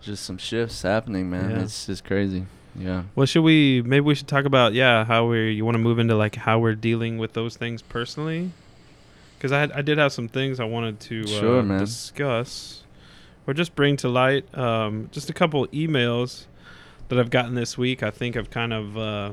just 0.02 0.24
some 0.26 0.38
shifts 0.38 0.82
happening, 0.82 1.30
man. 1.30 1.52
Yeah. 1.52 1.62
It's 1.64 1.86
just 1.88 2.04
crazy. 2.04 2.46
Yeah. 2.78 3.04
Well, 3.16 3.26
should 3.26 3.44
we? 3.44 3.82
Maybe 3.82 4.02
we 4.02 4.16
should 4.16 4.28
talk 4.28 4.46
about 4.46 4.74
yeah 4.74 5.06
how 5.06 5.28
we 5.28 5.52
you 5.52 5.64
want 5.66 5.76
to 5.76 5.80
move 5.80 5.98
into 6.00 6.16
like 6.16 6.36
how 6.36 6.60
we're 6.60 6.76
dealing 6.76 7.18
with 7.18 7.34
those 7.34 7.56
things 7.56 7.82
personally, 7.82 8.52
because 9.38 9.52
I 9.52 9.60
had, 9.62 9.72
I 9.72 9.82
did 9.82 9.98
have 9.98 10.12
some 10.12 10.28
things 10.28 10.60
I 10.60 10.66
wanted 10.66 11.00
to 11.02 11.26
Sure, 11.28 11.60
uh, 11.60 11.64
man. 11.64 11.80
discuss, 11.80 12.84
or 13.48 13.54
just 13.54 13.76
bring 13.76 13.96
to 13.98 14.10
light. 14.10 14.46
Um, 14.58 15.10
just 15.12 15.30
a 15.30 15.34
couple 15.34 15.66
emails 15.68 16.46
that 17.08 17.18
I've 17.20 17.30
gotten 17.30 17.56
this 17.56 17.78
week. 17.78 18.04
I 18.04 18.12
think 18.12 18.36
I've 18.36 18.50
kind 18.50 18.74
of 18.74 18.98
uh, 18.98 19.32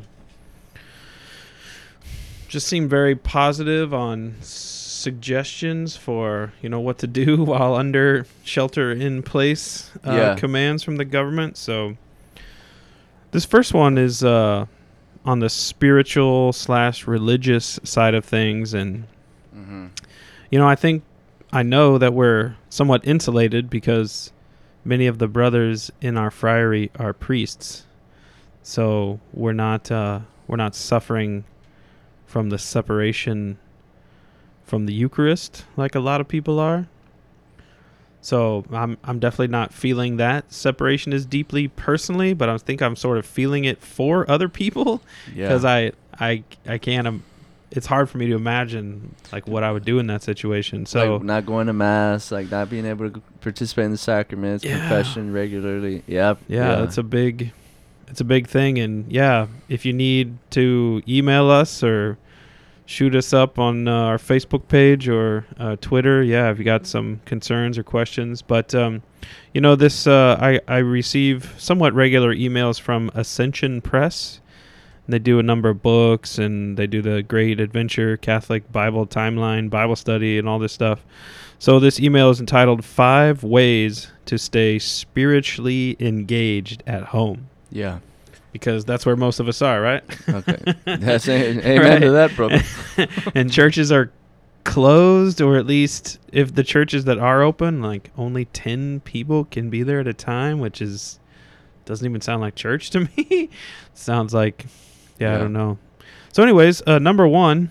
just 2.48 2.66
seemed 2.68 2.90
very 2.90 3.16
positive 3.16 3.92
on 3.94 4.34
suggestions 4.40 5.96
for 5.96 6.52
you 6.62 6.68
know 6.68 6.78
what 6.80 6.98
to 6.98 7.06
do 7.06 7.42
while 7.44 7.74
under 7.74 8.26
shelter 8.44 8.92
in 8.92 9.22
place 9.22 9.90
uh, 10.06 10.12
Yeah. 10.12 10.34
commands 10.36 10.82
from 10.84 10.96
the 10.96 11.04
government. 11.04 11.56
So 11.56 11.96
this 13.32 13.44
first 13.44 13.74
one 13.74 13.98
is 13.98 14.22
uh, 14.22 14.66
on 15.24 15.40
the 15.40 15.48
spiritual 15.50 16.52
slash 16.52 17.06
religious 17.06 17.78
side 17.84 18.14
of 18.14 18.24
things, 18.24 18.72
and 18.74 19.04
Mhm. 19.56 19.90
you 20.50 20.58
know 20.58 20.68
I 20.68 20.74
think 20.76 21.02
I 21.52 21.62
know 21.62 21.98
that 21.98 22.14
we're 22.14 22.54
somewhat 22.70 23.06
insulated 23.06 23.68
because 23.68 24.32
many 24.84 25.06
of 25.06 25.18
the 25.18 25.28
brothers 25.28 25.90
in 26.00 26.16
our 26.16 26.30
friary 26.30 26.90
are 26.98 27.12
priests, 27.12 27.84
so 28.62 29.20
we're 29.32 29.52
not 29.52 29.90
uh, 29.90 30.20
we're 30.46 30.56
not 30.56 30.74
suffering 30.74 31.44
from 32.26 32.48
the 32.50 32.58
separation 32.58 33.58
from 34.64 34.86
the 34.86 34.94
Eucharist 34.94 35.64
like 35.76 35.94
a 35.94 36.00
lot 36.00 36.20
of 36.20 36.28
people 36.28 36.58
are. 36.58 36.86
So 38.22 38.64
I'm 38.72 38.96
I'm 39.04 39.18
definitely 39.18 39.48
not 39.48 39.72
feeling 39.74 40.16
that 40.16 40.52
separation 40.52 41.12
as 41.12 41.26
deeply 41.26 41.68
personally, 41.68 42.32
but 42.34 42.48
I 42.48 42.56
think 42.58 42.80
I'm 42.80 42.96
sort 42.96 43.18
of 43.18 43.26
feeling 43.26 43.64
it 43.64 43.82
for 43.82 44.30
other 44.30 44.48
people 44.48 45.02
Yeah. 45.34 45.48
because 45.48 45.64
I 45.64 45.92
I 46.18 46.44
I 46.66 46.78
can't. 46.78 47.06
Um, 47.06 47.24
it's 47.74 47.86
hard 47.86 48.10
for 48.10 48.18
me 48.18 48.26
to 48.26 48.34
imagine 48.34 49.14
like 49.32 49.48
what 49.48 49.64
I 49.64 49.72
would 49.72 49.84
do 49.84 49.98
in 49.98 50.06
that 50.08 50.22
situation. 50.22 50.84
So 50.86 51.14
like 51.16 51.22
not 51.24 51.46
going 51.46 51.66
to 51.68 51.72
mass, 51.72 52.30
like 52.30 52.50
not 52.50 52.68
being 52.70 52.84
able 52.86 53.10
to 53.10 53.20
participate 53.40 53.86
in 53.86 53.90
the 53.92 53.96
sacraments, 53.98 54.62
Yeah. 54.62 54.78
confession 54.78 55.32
regularly. 55.32 56.02
Yep. 56.06 56.38
yeah, 56.48 56.76
that's 56.76 56.98
a 56.98 57.02
big 57.02 57.52
it's 58.08 58.20
a 58.20 58.24
big 58.24 58.46
thing 58.46 58.78
and 58.78 59.10
yeah 59.10 59.46
if 59.70 59.86
you 59.86 59.92
need 59.94 60.36
to 60.50 61.00
email 61.08 61.48
us 61.50 61.82
or 61.82 62.18
shoot 62.92 63.14
us 63.14 63.32
up 63.32 63.58
on 63.58 63.88
uh, 63.88 63.92
our 63.92 64.18
facebook 64.18 64.68
page 64.68 65.08
or 65.08 65.46
uh, 65.58 65.76
twitter. 65.80 66.22
Yeah 66.22 66.50
if 66.50 66.58
you 66.58 66.64
got 66.64 66.86
some 66.86 67.20
concerns 67.24 67.78
or 67.78 67.82
questions. 67.82 68.42
But 68.42 68.74
um, 68.74 69.02
you 69.54 69.60
know 69.60 69.74
this 69.74 70.06
uh, 70.06 70.36
I, 70.40 70.60
I 70.68 70.78
receive 70.78 71.54
somewhat 71.58 71.94
regular 71.94 72.34
emails 72.34 72.78
from 72.80 73.10
ascension 73.14 73.80
press. 73.80 74.40
They 75.08 75.18
do 75.18 75.38
a 75.38 75.42
number 75.42 75.68
of 75.68 75.82
books 75.82 76.38
and 76.38 76.76
they 76.76 76.86
do 76.86 77.02
the 77.02 77.22
great 77.22 77.60
adventure 77.60 78.16
catholic 78.16 78.70
bible 78.70 79.06
timeline 79.06 79.68
bible 79.70 79.96
study 79.96 80.38
and 80.38 80.48
all 80.48 80.58
this 80.58 80.72
stuff. 80.72 81.04
So 81.58 81.80
this 81.80 81.98
email 81.98 82.30
is 82.30 82.40
entitled 82.40 82.84
five 82.84 83.42
ways 83.42 84.10
to 84.26 84.36
stay 84.36 84.78
spiritually 84.78 85.96
engaged 85.98 86.82
at 86.86 87.04
home. 87.04 87.48
Yeah. 87.70 88.00
Because 88.52 88.84
that's 88.84 89.04
where 89.06 89.16
most 89.16 89.40
of 89.40 89.48
us 89.48 89.62
are, 89.62 89.80
right? 89.80 90.04
Okay. 90.28 90.58
That's 90.84 91.26
a- 91.28 91.58
amen 91.66 92.02
to 92.02 92.10
that, 92.12 92.36
brother. 92.36 92.60
and 93.34 93.50
churches 93.50 93.90
are 93.90 94.12
closed, 94.64 95.40
or 95.40 95.56
at 95.56 95.66
least 95.66 96.18
if 96.32 96.54
the 96.54 96.62
churches 96.62 97.04
that 97.06 97.18
are 97.18 97.42
open, 97.42 97.82
like 97.82 98.10
only 98.16 98.44
10 98.46 99.00
people 99.00 99.44
can 99.46 99.70
be 99.70 99.82
there 99.82 100.00
at 100.00 100.06
a 100.06 100.12
time, 100.12 100.60
which 100.60 100.82
is 100.82 101.18
doesn't 101.84 102.06
even 102.06 102.20
sound 102.20 102.40
like 102.40 102.54
church 102.54 102.90
to 102.90 103.00
me. 103.16 103.50
Sounds 103.94 104.32
like, 104.32 104.66
yeah, 105.18 105.34
I 105.34 105.38
don't 105.38 105.52
know. 105.52 105.78
So, 106.32 106.42
anyways, 106.42 106.82
uh, 106.86 106.98
number 106.98 107.26
one 107.26 107.70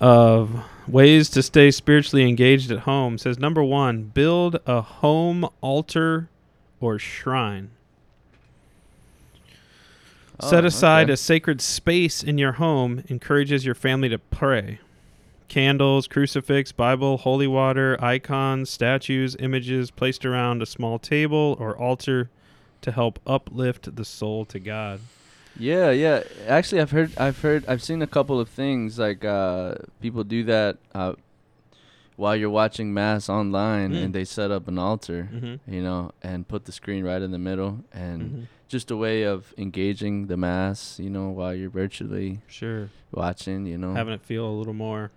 of 0.00 0.64
ways 0.86 1.30
to 1.30 1.42
stay 1.42 1.70
spiritually 1.70 2.28
engaged 2.28 2.70
at 2.70 2.80
home 2.80 3.16
says 3.18 3.38
number 3.38 3.62
one, 3.64 4.02
build 4.02 4.60
a 4.66 4.80
home 4.80 5.48
altar 5.60 6.28
or 6.80 6.98
shrine. 6.98 7.70
Set 10.40 10.64
Oh, 10.64 10.66
aside 10.66 11.04
okay. 11.04 11.12
a 11.12 11.16
sacred 11.16 11.60
space 11.60 12.22
in 12.22 12.38
your 12.38 12.52
home 12.52 13.04
encourages 13.08 13.64
your 13.64 13.74
family 13.74 14.08
to 14.08 14.18
pray. 14.18 14.80
Candles, 15.48 16.08
crucifix, 16.08 16.72
Bible, 16.72 17.18
holy 17.18 17.46
water, 17.46 17.96
icons, 18.02 18.68
statues, 18.70 19.36
images 19.38 19.90
placed 19.90 20.24
around 20.26 20.60
a 20.62 20.66
small 20.66 20.98
table 20.98 21.56
or 21.60 21.76
altar 21.76 22.30
to 22.80 22.90
help 22.90 23.20
uplift 23.26 23.94
the 23.94 24.04
soul 24.04 24.44
to 24.46 24.58
God. 24.58 25.00
Yeah, 25.56 25.90
yeah. 25.92 26.24
Actually, 26.48 26.80
I've 26.80 26.90
heard, 26.90 27.16
I've 27.16 27.40
heard, 27.40 27.64
I've 27.68 27.82
seen 27.82 28.02
a 28.02 28.06
couple 28.08 28.40
of 28.40 28.48
things 28.48 28.98
like 28.98 29.24
uh, 29.24 29.76
people 30.00 30.24
do 30.24 30.42
that 30.44 30.78
uh, 30.94 31.12
while 32.16 32.34
you're 32.34 32.50
watching 32.50 32.92
mass 32.92 33.28
online, 33.28 33.92
Mm. 33.92 34.04
and 34.06 34.14
they 34.14 34.24
set 34.24 34.50
up 34.50 34.66
an 34.66 34.78
altar, 34.78 35.28
Mm-hmm. 35.32 35.72
you 35.72 35.82
know, 35.82 36.10
and 36.22 36.48
put 36.48 36.64
the 36.64 36.72
screen 36.72 37.04
right 37.04 37.22
in 37.22 37.30
the 37.30 37.38
middle, 37.38 37.84
and 37.92 38.22
Mm-hmm. 38.22 38.40
Just 38.74 38.90
a 38.90 38.96
way 38.96 39.22
of 39.22 39.54
engaging 39.56 40.26
the 40.26 40.36
mass, 40.36 40.98
you 40.98 41.08
know, 41.10 41.28
while 41.30 41.54
you're 41.54 41.70
virtually 41.70 42.40
Sure. 42.48 42.90
watching, 43.12 43.66
you 43.66 43.78
know, 43.78 43.94
Having 43.94 44.14
it 44.14 44.22
feel 44.22 44.44
a 44.46 44.56
little 44.60 44.74
more 44.74 45.10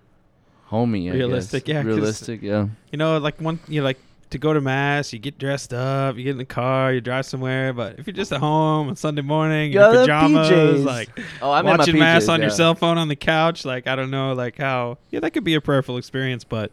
homey, 0.66 1.10
I 1.10 1.14
Realistic, 1.16 1.66
guess. 1.66 1.74
yeah, 1.74 1.82
realistic, 1.82 2.42
yeah. 2.42 2.68
You 2.92 2.98
know, 3.02 3.18
like 3.18 3.42
one, 3.42 3.60
you 3.68 3.82
know, 3.82 3.86
like 3.86 3.98
to 4.30 4.38
go 4.38 4.52
to 4.54 4.60
mass, 4.62 5.14
you 5.14 5.20
get 5.20 5.38
dressed 5.40 5.74
up, 5.74 6.18
you 6.18 6.24
get 6.26 6.32
in 6.32 6.38
the 6.38 6.46
car, 6.62 6.92
you 6.94 7.00
drive 7.02 7.26
somewhere. 7.26 7.72
But 7.74 7.98
if 7.98 8.06
you're 8.08 8.14
just 8.24 8.32
at 8.34 8.42
home 8.42 8.90
on 8.90 8.96
Sunday 8.98 9.22
morning, 9.24 9.72
in 9.72 9.78
Yeah, 9.80 9.92
your 9.92 10.02
pajamas, 10.02 10.50
PJs. 10.50 10.86
like 10.86 11.10
Oh, 11.42 11.52
I'm 11.52 11.66
in 11.66 11.78
watching 11.78 11.98
mass 11.98 12.26
PJs, 12.26 12.30
on 12.34 12.40
your 12.42 12.50
yeah. 12.50 12.56
cell 12.56 12.76
phone 12.76 12.98
on 12.98 13.08
the 13.08 13.16
couch, 13.16 13.64
like 13.66 13.88
I 13.88 13.96
don't 13.96 14.12
know, 14.12 14.34
like 14.34 14.58
how, 14.58 14.98
yeah, 15.12 15.22
that 15.22 15.32
could 15.32 15.46
be 15.46 15.56
a 15.56 15.62
prayerful 15.62 15.98
experience. 15.98 16.44
But 16.44 16.72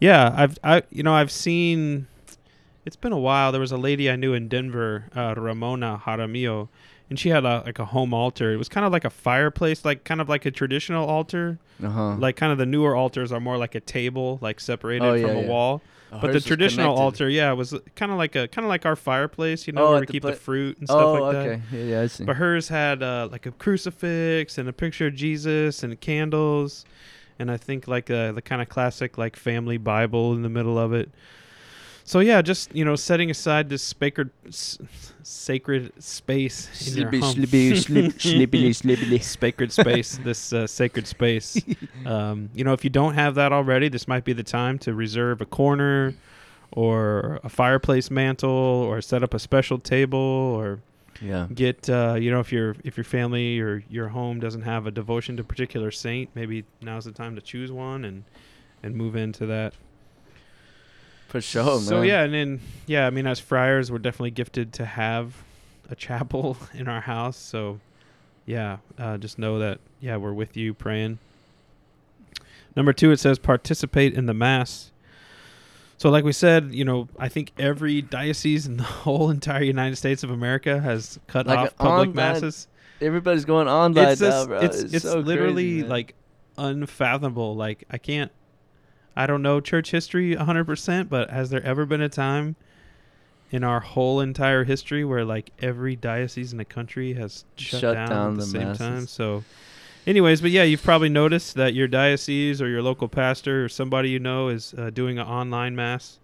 yeah, 0.00 0.32
I've, 0.36 0.58
I, 0.62 0.82
you 0.90 1.02
know, 1.02 1.14
I've 1.14 1.30
seen. 1.32 2.06
It's 2.84 2.96
been 2.96 3.12
a 3.12 3.18
while. 3.18 3.50
There 3.52 3.60
was 3.60 3.72
a 3.72 3.76
lady 3.78 4.10
I 4.10 4.16
knew 4.16 4.34
in 4.34 4.48
Denver, 4.48 5.06
uh, 5.16 5.34
Ramona 5.36 6.02
Jaramillo, 6.04 6.68
and 7.08 7.18
she 7.18 7.30
had 7.30 7.44
a, 7.44 7.62
like 7.64 7.78
a 7.78 7.86
home 7.86 8.12
altar. 8.12 8.52
It 8.52 8.56
was 8.56 8.68
kind 8.68 8.84
of 8.84 8.92
like 8.92 9.04
a 9.04 9.10
fireplace, 9.10 9.84
like 9.84 10.04
kind 10.04 10.20
of 10.20 10.28
like 10.28 10.44
a 10.44 10.50
traditional 10.50 11.06
altar. 11.08 11.58
Uh-huh. 11.82 12.16
Like 12.16 12.36
kind 12.36 12.52
of 12.52 12.58
the 12.58 12.66
newer 12.66 12.94
altars 12.94 13.32
are 13.32 13.40
more 13.40 13.56
like 13.56 13.74
a 13.74 13.80
table, 13.80 14.38
like 14.42 14.60
separated 14.60 15.04
Oh, 15.04 15.14
yeah, 15.14 15.26
from 15.26 15.36
a 15.36 15.40
yeah. 15.42 15.48
wall. 15.48 15.82
Oh, 16.12 16.18
But 16.20 16.20
the 16.20 16.26
hers 16.28 16.34
was 16.34 16.44
traditional 16.44 16.94
altar, 16.94 17.28
yeah, 17.28 17.52
was 17.52 17.74
kind 17.96 18.12
of 18.12 18.18
like 18.18 18.36
a 18.36 18.46
kind 18.48 18.64
of 18.64 18.68
like 18.68 18.84
our 18.86 18.94
fireplace, 18.96 19.66
you 19.66 19.72
know, 19.72 19.86
Oh, 19.86 19.90
where 19.92 20.00
we 20.00 20.06
the 20.06 20.12
keep 20.12 20.22
pla- 20.22 20.30
the 20.32 20.36
fruit 20.36 20.78
and 20.78 20.86
stuff 20.86 21.00
Oh, 21.02 21.12
like 21.14 21.32
that. 21.32 21.46
okay. 21.48 21.62
Yeah, 21.72 21.84
yeah, 21.84 22.00
I 22.02 22.06
see. 22.06 22.24
But 22.24 22.36
hers 22.36 22.68
had 22.68 23.02
uh, 23.02 23.28
like 23.32 23.46
a 23.46 23.50
crucifix 23.50 24.56
and 24.58 24.68
a 24.68 24.72
picture 24.72 25.06
of 25.08 25.14
Jesus 25.14 25.82
and 25.82 25.98
candles, 26.00 26.84
and 27.38 27.50
I 27.50 27.56
think 27.56 27.88
like 27.88 28.10
uh, 28.10 28.32
the 28.32 28.42
kind 28.42 28.62
of 28.62 28.68
classic 28.68 29.18
like 29.18 29.34
family 29.36 29.76
Bible 29.78 30.34
in 30.34 30.42
the 30.42 30.48
middle 30.50 30.78
of 30.78 30.92
it. 30.92 31.10
So 32.06 32.20
yeah, 32.20 32.42
just 32.42 32.74
you 32.74 32.84
know, 32.84 32.96
setting 32.96 33.30
aside 33.30 33.70
this 33.70 33.82
sacred, 33.82 34.30
s- 34.46 34.78
sacred 35.22 35.90
space 36.02 36.68
Slippy, 36.72 37.20
slippy, 37.22 37.76
slip, 37.80 38.12
slippily, 38.18 38.70
slippily. 38.70 39.22
sacred 39.22 39.72
space, 39.72 40.18
this 40.22 40.52
uh, 40.52 40.66
sacred 40.66 41.06
space. 41.06 41.56
Um, 42.06 42.50
you 42.54 42.64
know, 42.64 42.74
if 42.74 42.84
you 42.84 42.90
don't 42.90 43.14
have 43.14 43.34
that 43.36 43.50
already, 43.54 43.88
this 43.88 44.06
might 44.06 44.24
be 44.24 44.34
the 44.34 44.42
time 44.42 44.78
to 44.80 44.92
reserve 44.92 45.40
a 45.40 45.46
corner 45.46 46.12
or 46.72 47.40
a 47.42 47.48
fireplace 47.48 48.10
mantle 48.10 48.50
or 48.50 49.00
set 49.00 49.22
up 49.22 49.32
a 49.32 49.38
special 49.38 49.78
table 49.78 50.18
or 50.18 50.80
Yeah. 51.22 51.46
get 51.54 51.88
uh, 51.88 52.16
you 52.20 52.30
know 52.30 52.40
if 52.40 52.52
your 52.52 52.76
if 52.84 52.98
your 52.98 53.04
family 53.04 53.58
or 53.60 53.82
your 53.88 54.08
home 54.08 54.38
doesn't 54.40 54.62
have 54.62 54.86
a 54.86 54.90
devotion 54.90 55.36
to 55.38 55.42
a 55.42 55.44
particular 55.46 55.90
saint, 55.90 56.28
maybe 56.34 56.64
now's 56.82 57.06
the 57.06 57.12
time 57.12 57.34
to 57.36 57.40
choose 57.40 57.72
one 57.72 58.04
and 58.04 58.24
and 58.82 58.94
move 58.94 59.16
into 59.16 59.46
that. 59.46 59.72
For 61.28 61.40
sure, 61.40 61.80
so 61.80 61.98
man. 61.98 62.06
yeah, 62.06 62.22
and 62.22 62.34
then 62.34 62.60
yeah, 62.86 63.06
I 63.06 63.10
mean 63.10 63.26
as 63.26 63.40
friars, 63.40 63.90
we're 63.90 63.98
definitely 63.98 64.30
gifted 64.30 64.72
to 64.74 64.84
have 64.84 65.34
a 65.90 65.94
chapel 65.94 66.56
in 66.74 66.88
our 66.88 67.00
house. 67.00 67.36
So 67.36 67.80
yeah, 68.46 68.78
uh, 68.98 69.18
just 69.18 69.38
know 69.38 69.58
that 69.58 69.80
yeah, 70.00 70.16
we're 70.16 70.32
with 70.32 70.56
you 70.56 70.74
praying. 70.74 71.18
Number 72.76 72.92
two, 72.92 73.10
it 73.10 73.20
says 73.20 73.38
participate 73.38 74.14
in 74.14 74.26
the 74.26 74.34
mass. 74.34 74.90
So, 75.96 76.10
like 76.10 76.24
we 76.24 76.32
said, 76.32 76.74
you 76.74 76.84
know, 76.84 77.08
I 77.18 77.28
think 77.28 77.52
every 77.58 78.02
diocese 78.02 78.66
in 78.66 78.76
the 78.78 78.82
whole 78.82 79.30
entire 79.30 79.62
United 79.62 79.96
States 79.96 80.22
of 80.22 80.30
America 80.30 80.80
has 80.80 81.18
cut 81.26 81.46
Like 81.46 81.58
off 81.58 81.76
public 81.76 82.14
masses. 82.14 82.68
Everybody's 83.00 83.44
going 83.44 83.68
online 83.68 84.08
It's 84.08 84.20
now, 84.20 84.46
bro. 84.46 84.60
it's 84.60 84.82
it's, 84.82 85.02
so 85.02 85.18
literally 85.18 85.80
crazy, 85.80 85.88
like 85.88 86.14
unfathomable. 86.56 87.54
Like 87.54 87.84
I 87.90 87.98
can't, 87.98 88.30
I 89.16 89.26
don't 89.26 89.42
know 89.42 89.60
church 89.60 89.90
history 89.90 90.34
hundred 90.34 90.64
percent, 90.64 91.08
but 91.08 91.30
has 91.30 91.50
there 91.50 91.62
ever 91.62 91.86
been 91.86 92.00
a 92.00 92.08
time 92.08 92.56
in 93.50 93.62
our 93.62 93.80
whole 93.80 94.20
entire 94.20 94.64
history 94.64 95.04
where 95.04 95.24
like 95.24 95.50
every 95.60 95.94
diocese 95.96 96.50
in 96.52 96.58
the 96.58 96.64
country 96.64 97.14
has 97.14 97.44
shut, 97.56 97.80
Shut 97.80 97.94
down, 97.94 98.08
down 98.08 98.30
at 98.32 98.38
the, 98.38 98.40
the 98.40 98.46
same 98.46 98.62
masses. 98.62 98.78
time? 98.78 99.06
So, 99.06 99.44
anyways, 100.06 100.40
but 100.40 100.50
yeah, 100.50 100.64
you've 100.64 100.82
probably 100.82 101.08
noticed 101.08 101.54
that 101.54 101.74
your 101.74 101.86
diocese 101.86 102.60
or 102.60 102.68
your 102.68 102.82
local 102.82 103.06
pastor 103.08 103.64
or 103.64 103.68
somebody 103.68 104.10
you 104.10 104.18
know 104.18 104.48
is 104.48 104.74
uh, 104.76 104.90
doing 104.90 105.18
an 105.18 105.26
online 105.26 105.76
mass. 105.76 106.18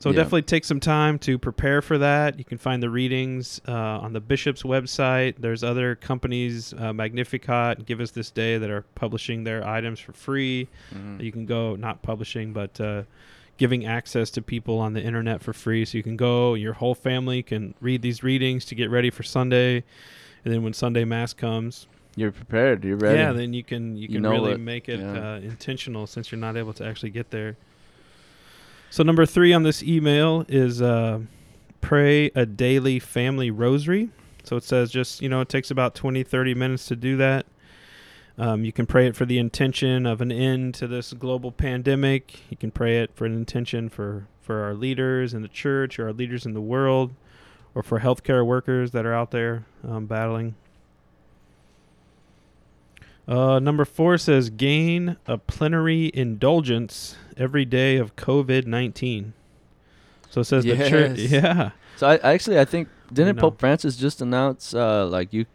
So 0.00 0.08
Yeah. 0.08 0.16
definitely 0.16 0.42
take 0.42 0.64
some 0.64 0.80
time 0.80 1.18
to 1.20 1.38
prepare 1.38 1.82
for 1.82 1.98
that. 1.98 2.38
You 2.38 2.44
can 2.44 2.56
find 2.56 2.82
the 2.82 2.88
readings 2.88 3.60
uh, 3.68 3.72
on 3.72 4.14
the 4.14 4.20
bishop's 4.20 4.62
website. 4.62 5.34
There's 5.38 5.62
other 5.62 5.94
companies, 5.94 6.72
uh, 6.78 6.94
Magnificat, 6.94 7.84
Give 7.84 8.00
Us 8.00 8.10
This 8.10 8.30
Day, 8.30 8.56
that 8.56 8.70
are 8.70 8.82
publishing 8.94 9.44
their 9.44 9.66
items 9.66 10.00
for 10.00 10.12
free. 10.14 10.68
Mhm. 10.94 11.22
You 11.22 11.30
can 11.30 11.44
go, 11.44 11.76
not 11.76 12.00
publishing, 12.02 12.54
but 12.54 12.80
uh, 12.80 13.02
giving 13.58 13.84
access 13.84 14.30
to 14.30 14.40
people 14.40 14.78
on 14.78 14.94
the 14.94 15.02
internet 15.02 15.42
for 15.42 15.52
free. 15.52 15.84
So 15.84 15.98
you 15.98 16.02
can 16.02 16.16
go, 16.16 16.54
your 16.54 16.72
whole 16.72 16.94
family 16.94 17.42
can 17.42 17.74
read 17.82 18.00
these 18.00 18.22
readings 18.22 18.64
to 18.66 18.74
get 18.74 18.88
ready 18.88 19.10
for 19.10 19.22
Sunday. 19.22 19.84
And 20.46 20.54
then 20.54 20.62
when 20.62 20.72
Sunday 20.72 21.04
Mass 21.04 21.34
comes, 21.34 21.86
You're 22.16 22.32
prepared. 22.32 22.84
You're 22.84 22.96
ready. 22.96 23.18
yeah, 23.18 23.32
then 23.32 23.52
you 23.52 23.62
can 23.62 23.96
you 23.96 24.02
You 24.04 24.08
can 24.08 24.22
know 24.22 24.30
really 24.30 24.52
what- 24.52 24.60
make 24.60 24.88
it 24.88 24.98
yeah. 25.00 25.34
uh, 25.34 25.40
intentional 25.40 26.06
since 26.06 26.32
you're 26.32 26.40
not 26.40 26.56
able 26.56 26.72
to 26.72 26.86
actually 26.86 27.10
get 27.10 27.30
there. 27.30 27.58
So 28.92 29.04
number 29.04 29.24
three 29.24 29.52
on 29.52 29.62
this 29.62 29.84
email 29.84 30.44
is 30.48 30.82
uh, 30.82 31.20
pray 31.80 32.32
a 32.34 32.44
daily 32.44 32.98
family 32.98 33.48
rosary. 33.48 34.10
So 34.42 34.56
it 34.56 34.64
says 34.64 34.90
just 34.90 35.22
you 35.22 35.28
know 35.28 35.40
it 35.40 35.48
takes 35.48 35.70
about 35.70 35.94
20, 35.94 36.24
30 36.24 36.54
minutes 36.54 36.86
to 36.86 36.96
do 36.96 37.16
that. 37.18 37.46
Um, 38.36 38.64
you 38.64 38.72
can 38.72 38.86
pray 38.86 39.06
it 39.06 39.14
for 39.14 39.26
the 39.26 39.38
intention 39.38 40.06
of 40.06 40.20
an 40.20 40.32
end 40.32 40.74
to 40.74 40.88
this 40.88 41.12
global 41.12 41.52
pandemic. 41.52 42.40
You 42.50 42.56
can 42.56 42.72
pray 42.72 42.98
it 42.98 43.14
for 43.14 43.26
an 43.26 43.34
intention 43.34 43.88
for 43.88 44.26
for 44.40 44.64
our 44.64 44.74
leaders 44.74 45.34
in 45.34 45.42
the 45.42 45.48
church 45.48 46.00
or 46.00 46.06
our 46.06 46.12
leaders 46.12 46.44
in 46.44 46.54
the 46.54 46.60
world, 46.60 47.14
or 47.76 47.84
for 47.84 48.00
healthcare 48.00 48.44
workers 48.44 48.90
that 48.90 49.06
are 49.06 49.14
out 49.14 49.30
there 49.30 49.66
um, 49.86 50.06
battling. 50.06 50.56
Uh, 53.28 53.58
number 53.60 53.84
four 53.84 54.18
says 54.18 54.50
gain 54.50 55.16
a 55.26 55.38
plenary 55.38 56.10
indulgence 56.14 57.16
every 57.36 57.64
day 57.64 57.96
of 57.96 58.16
COVID 58.16 58.66
nineteen. 58.66 59.34
So 60.30 60.40
it 60.40 60.44
says 60.44 60.64
the 60.64 60.76
church. 60.76 61.18
Yeah. 61.18 61.70
So 61.96 62.08
I 62.08 62.16
actually 62.32 62.58
I 62.58 62.64
think 62.64 62.88
didn't. 63.12 63.38
Pope 63.38 63.58
Francis 63.60 63.96
just 63.96 64.20
announce 64.22 64.74
uh 64.74 65.06
like 65.06 65.32
you 65.32 65.46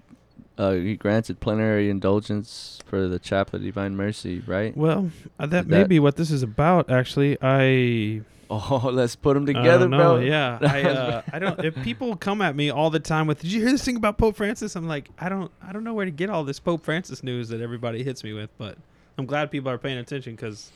uh 0.57 0.72
he 0.74 0.95
granted 0.95 1.39
plenary 1.39 1.89
indulgence 1.89 2.79
for 2.86 3.07
the 3.07 3.19
Chaplet 3.19 3.55
of 3.55 3.63
Divine 3.63 3.95
Mercy, 3.95 4.41
right? 4.45 4.75
Well, 4.77 5.10
uh, 5.39 5.45
that 5.48 5.63
Did 5.63 5.72
may 5.72 5.77
that- 5.79 5.89
be 5.89 6.00
what 6.00 6.15
this 6.17 6.31
is 6.31 6.43
about. 6.43 6.89
Actually, 6.89 7.38
I 7.41 8.22
Oh, 8.49 8.89
let's 8.93 9.15
put 9.15 9.33
them 9.33 9.45
together, 9.45 9.87
don't 9.87 9.91
bro. 9.91 10.19
Yeah, 10.19 10.59
I 10.61 10.83
uh, 10.83 11.21
I 11.33 11.39
don't. 11.39 11.63
If 11.63 11.75
people 11.83 12.15
come 12.15 12.41
at 12.41 12.55
me 12.55 12.69
all 12.69 12.89
the 12.89 12.99
time 12.99 13.27
with, 13.27 13.41
"Did 13.41 13.51
you 13.51 13.61
hear 13.61 13.71
this 13.71 13.83
thing 13.83 13.97
about 13.97 14.17
Pope 14.17 14.35
Francis?" 14.35 14.75
I'm 14.75 14.87
like, 14.87 15.09
I 15.19 15.29
don't 15.29 15.51
I 15.61 15.71
don't 15.71 15.83
know 15.83 15.93
where 15.93 16.05
to 16.05 16.11
get 16.11 16.29
all 16.29 16.43
this 16.43 16.59
Pope 16.59 16.83
Francis 16.83 17.23
news 17.23 17.49
that 17.49 17.61
everybody 17.61 18.03
hits 18.03 18.23
me 18.23 18.33
with. 18.33 18.49
But 18.57 18.77
I'm 19.17 19.25
glad 19.25 19.51
people 19.51 19.71
are 19.71 19.77
paying 19.77 19.97
attention 19.97 20.35
because 20.35 20.71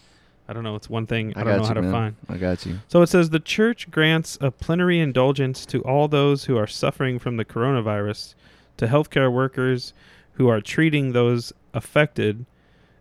I 0.50 0.54
don't 0.54 0.64
know. 0.64 0.76
It's 0.76 0.90
one 0.90 1.06
thing 1.06 1.34
I, 1.36 1.42
I 1.42 1.44
don't 1.44 1.58
know 1.58 1.62
you, 1.62 1.68
how 1.68 1.74
to 1.76 1.82
man. 1.84 1.92
find. 1.92 2.16
I 2.28 2.38
got 2.38 2.66
you. 2.66 2.80
So 2.88 3.04
it 3.04 3.08
says 3.08 3.30
the 3.30 3.40
church 3.40 3.92
grants 3.92 4.38
a 4.42 4.50
plenary 4.50 5.00
indulgence 5.00 5.64
to 5.68 5.82
all 5.84 6.08
those 6.08 6.46
who 6.46 6.58
are 6.58 6.66
suffering 6.66 7.20
from 7.20 7.38
the 7.38 7.46
coronavirus, 7.46 8.34
to 8.78 8.88
healthcare 8.88 9.32
workers 9.32 9.94
who 10.34 10.48
are 10.48 10.60
treating 10.60 11.12
those 11.12 11.54
affected, 11.74 12.46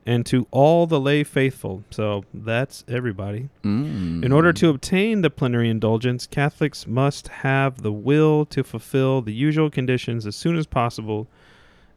and 0.09 0.25
to 0.25 0.47
all 0.51 0.87
the 0.87 0.99
lay 0.99 1.23
faithful. 1.23 1.85
So 1.91 2.25
that's 2.33 2.83
everybody. 2.89 3.51
Mm. 3.63 4.25
In 4.25 4.33
order 4.33 4.55
to 4.55 4.71
obtain 4.71 5.21
the 5.21 5.29
plenary 5.29 5.69
indulgence, 5.69 6.27
Catholics 6.27 6.87
must 6.87 7.29
have 7.29 7.83
the 7.83 7.93
will 7.93 8.47
to 8.47 8.65
fulfill 8.65 9.21
the 9.21 9.35
usual 9.35 9.69
conditions 9.69 10.27
as 10.27 10.35
soon 10.35 10.57
as 10.57 10.67
possible 10.67 11.29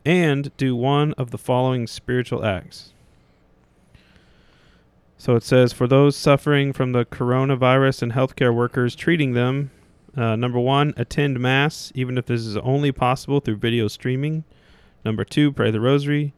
and 0.03 0.55
do 0.57 0.75
one 0.75 1.13
of 1.13 1.31
the 1.31 1.37
following 1.37 1.87
spiritual 1.87 2.43
acts. 2.43 2.91
So 5.17 5.37
it 5.37 5.43
says 5.43 5.71
for 5.71 5.87
those 5.87 6.17
suffering 6.17 6.73
from 6.73 6.91
the 6.91 7.05
coronavirus 7.05 8.01
and 8.01 8.11
healthcare 8.11 8.53
workers 8.53 8.93
treating 8.93 9.31
them, 9.31 9.71
uh, 10.17 10.35
number 10.35 10.59
one, 10.59 10.93
attend 10.97 11.39
Mass, 11.39 11.93
even 11.95 12.17
if 12.17 12.25
this 12.25 12.41
is 12.41 12.57
only 12.57 12.91
possible 12.91 13.39
through 13.39 13.55
video 13.55 13.87
streaming. 13.87 14.43
Number 15.05 15.23
two, 15.23 15.53
pray 15.53 15.71
the 15.71 15.79
Rosary. 15.79 16.33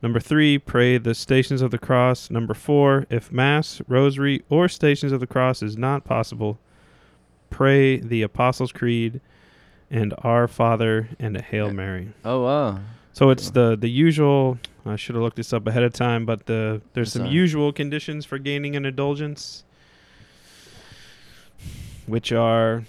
Number 0.00 0.20
three, 0.20 0.58
pray 0.58 0.96
the 0.98 1.14
Stations 1.14 1.60
of 1.60 1.70
the 1.72 1.78
Cross. 1.78 2.30
Number 2.30 2.54
four, 2.54 3.06
if 3.10 3.32
Mass, 3.32 3.82
Rosary, 3.88 4.42
or 4.48 4.68
Stations 4.68 5.10
of 5.10 5.18
the 5.18 5.26
Cross 5.26 5.62
is 5.62 5.76
not 5.76 6.04
possible, 6.04 6.58
pray 7.50 7.98
the 7.98 8.22
Apostles' 8.22 8.70
Creed 8.70 9.20
and 9.90 10.14
Our 10.18 10.46
Father 10.46 11.08
and 11.18 11.36
a 11.36 11.42
Hail 11.42 11.72
Mary. 11.72 12.12
Oh 12.24 12.44
wow. 12.44 12.78
So 13.12 13.30
it's 13.30 13.50
the 13.50 13.76
the 13.76 13.90
usual. 13.90 14.58
I 14.86 14.96
should 14.96 15.16
have 15.16 15.22
looked 15.22 15.36
this 15.36 15.52
up 15.52 15.66
ahead 15.66 15.82
of 15.82 15.92
time, 15.92 16.24
but 16.24 16.46
the 16.46 16.80
there's 16.92 17.12
That's 17.12 17.24
some 17.24 17.32
usual 17.32 17.72
conditions 17.72 18.24
for 18.24 18.38
gaining 18.38 18.76
an 18.76 18.86
indulgence, 18.86 19.64
which 22.06 22.30
are 22.32 22.84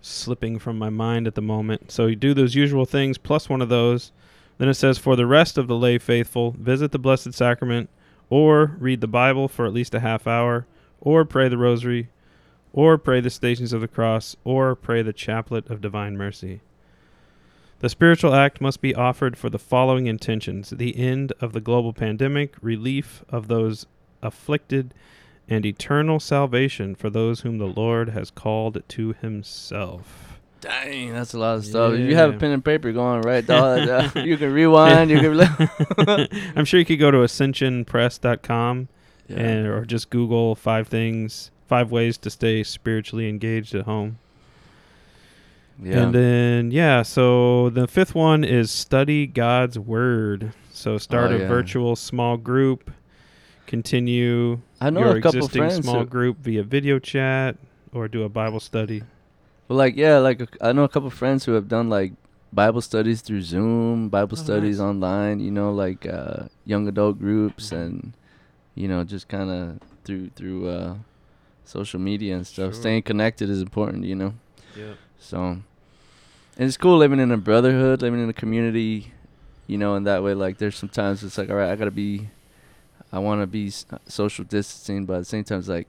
slipping 0.00 0.58
from 0.58 0.78
my 0.78 0.90
mind 0.90 1.26
at 1.26 1.34
the 1.34 1.42
moment. 1.42 1.90
So 1.90 2.06
you 2.06 2.14
do 2.14 2.34
those 2.34 2.54
usual 2.54 2.84
things 2.84 3.18
plus 3.18 3.48
one 3.48 3.60
of 3.60 3.68
those. 3.68 4.12
Then 4.58 4.68
it 4.68 4.74
says, 4.74 4.98
for 4.98 5.16
the 5.16 5.26
rest 5.26 5.58
of 5.58 5.66
the 5.66 5.76
lay 5.76 5.98
faithful, 5.98 6.52
visit 6.52 6.92
the 6.92 6.98
Blessed 6.98 7.34
Sacrament, 7.34 7.90
or 8.30 8.76
read 8.78 9.00
the 9.00 9.06
Bible 9.06 9.48
for 9.48 9.66
at 9.66 9.72
least 9.72 9.94
a 9.94 10.00
half 10.00 10.26
hour, 10.26 10.66
or 11.00 11.24
pray 11.24 11.48
the 11.48 11.58
Rosary, 11.58 12.08
or 12.72 12.96
pray 12.98 13.20
the 13.20 13.30
Stations 13.30 13.72
of 13.72 13.80
the 13.80 13.88
Cross, 13.88 14.36
or 14.44 14.74
pray 14.74 15.02
the 15.02 15.12
Chaplet 15.12 15.68
of 15.68 15.80
Divine 15.80 16.16
Mercy. 16.16 16.60
The 17.80 17.88
spiritual 17.88 18.34
act 18.34 18.60
must 18.60 18.80
be 18.80 18.94
offered 18.94 19.36
for 19.36 19.50
the 19.50 19.58
following 19.58 20.06
intentions 20.06 20.70
the 20.70 20.96
end 20.96 21.32
of 21.40 21.52
the 21.52 21.60
global 21.60 21.92
pandemic, 21.92 22.54
relief 22.62 23.24
of 23.28 23.48
those 23.48 23.86
afflicted, 24.22 24.94
and 25.48 25.66
eternal 25.66 26.18
salvation 26.18 26.94
for 26.94 27.10
those 27.10 27.40
whom 27.40 27.58
the 27.58 27.66
Lord 27.66 28.10
has 28.10 28.30
called 28.30 28.82
to 28.88 29.12
himself. 29.20 30.33
Dang, 30.64 31.12
that's 31.12 31.34
a 31.34 31.38
lot 31.38 31.56
of 31.58 31.64
stuff. 31.66 31.92
If 31.92 32.00
you 32.08 32.16
have 32.16 32.34
a 32.34 32.38
pen 32.38 32.50
and 32.52 32.64
paper 32.64 32.90
going 32.90 33.20
right, 33.20 33.46
dog, 33.46 34.16
you 34.16 34.38
can 34.38 34.50
rewind. 34.52 35.10
You 35.10 35.20
can. 35.20 36.28
I'm 36.56 36.64
sure 36.64 36.80
you 36.80 36.86
could 36.86 36.98
go 36.98 37.10
to 37.10 37.18
ascensionpress.com 37.18 38.88
yeah. 39.28 39.36
and 39.36 39.66
or 39.66 39.84
just 39.84 40.08
Google 40.08 40.54
five 40.54 40.88
things, 40.88 41.50
five 41.68 41.90
ways 41.90 42.16
to 42.18 42.30
stay 42.30 42.62
spiritually 42.62 43.28
engaged 43.28 43.74
at 43.74 43.84
home. 43.84 44.18
yeah. 45.82 45.98
And 46.04 46.14
then 46.14 46.70
yeah, 46.70 47.02
so 47.02 47.68
the 47.68 47.86
fifth 47.86 48.14
one 48.14 48.42
is 48.42 48.70
study 48.70 49.26
God's 49.26 49.78
word. 49.78 50.54
So 50.72 50.96
start 50.98 51.30
Oh, 51.30 51.36
a 51.36 51.38
yeah. 51.40 51.48
virtual 51.48 51.94
small 51.94 52.36
group, 52.38 52.90
continue 53.66 54.60
I 54.80 54.88
know 54.90 55.00
your 55.00 55.16
a 55.16 55.20
couple 55.20 55.40
existing 55.40 55.60
friends. 55.60 55.82
small 55.84 56.00
who- 56.00 56.06
group 56.06 56.38
via 56.38 56.62
video 56.62 56.98
chat 56.98 57.56
or 57.92 58.08
do 58.08 58.22
a 58.22 58.28
Bible 58.30 58.60
study. 58.60 59.02
Well, 59.68 59.78
like 59.78 59.96
yeah, 59.96 60.18
like 60.18 60.40
a, 60.40 60.48
I 60.60 60.72
know 60.72 60.84
a 60.84 60.88
couple 60.88 61.10
friends 61.10 61.44
who 61.44 61.52
have 61.52 61.68
done 61.68 61.88
like 61.88 62.12
Bible 62.52 62.80
studies 62.82 63.20
through 63.22 63.42
Zoom, 63.42 64.08
Bible 64.08 64.36
Oh, 64.38 64.42
studies 64.42 64.78
nice. 64.78 64.84
online. 64.84 65.40
You 65.40 65.50
know, 65.50 65.72
like 65.72 66.06
uh, 66.06 66.44
young 66.64 66.86
adult 66.88 67.18
groups, 67.18 67.72
and 67.72 68.12
you 68.74 68.88
know, 68.88 69.04
just 69.04 69.28
kind 69.28 69.50
of 69.50 69.80
through 70.04 70.30
through 70.36 70.68
uh, 70.68 70.94
social 71.64 71.98
media 72.00 72.36
and 72.36 72.46
stuff. 72.46 72.72
Sure. 72.74 72.80
Staying 72.82 73.02
connected 73.02 73.48
is 73.48 73.60
important. 73.62 74.04
You 74.04 74.14
know, 74.16 74.34
Yeah. 74.76 74.94
so 75.18 75.38
and 76.56 76.68
it's 76.68 76.76
cool 76.76 76.98
living 76.98 77.18
in 77.18 77.32
a 77.32 77.36
brotherhood, 77.38 78.02
living 78.02 78.22
in 78.22 78.28
a 78.28 78.34
community. 78.34 79.12
You 79.66 79.78
know, 79.78 79.96
in 79.96 80.04
that 80.04 80.22
way, 80.22 80.34
like 80.34 80.58
there's 80.58 80.76
sometimes 80.76 81.24
it's 81.24 81.38
like, 81.38 81.48
all 81.48 81.56
right, 81.56 81.70
I 81.70 81.76
gotta 81.76 81.90
be, 81.90 82.28
I 83.10 83.18
want 83.18 83.40
to 83.40 83.46
be 83.46 83.72
social 84.06 84.44
distancing, 84.44 85.06
but 85.06 85.14
at 85.14 85.18
the 85.20 85.24
same 85.24 85.44
time, 85.44 85.58
it's 85.60 85.68
like. 85.68 85.88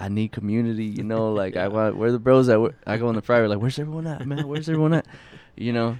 I 0.00 0.08
need 0.08 0.32
community, 0.32 0.86
you 0.86 1.04
know. 1.04 1.32
Like 1.40 1.56
I 1.56 1.68
Yeah. 1.68 1.68
want 1.68 1.96
where 1.96 2.10
the 2.12 2.18
bros 2.18 2.48
at. 2.48 2.60
Where, 2.60 2.74
I 2.86 2.96
go 2.96 3.08
in 3.10 3.14
the 3.16 3.22
friary, 3.22 3.48
like 3.48 3.60
where's 3.60 3.78
everyone 3.78 4.06
at, 4.06 4.26
man? 4.26 4.48
Where's 4.48 4.68
everyone 4.68 4.94
at? 4.94 5.06
You 5.56 5.72
know. 5.72 5.98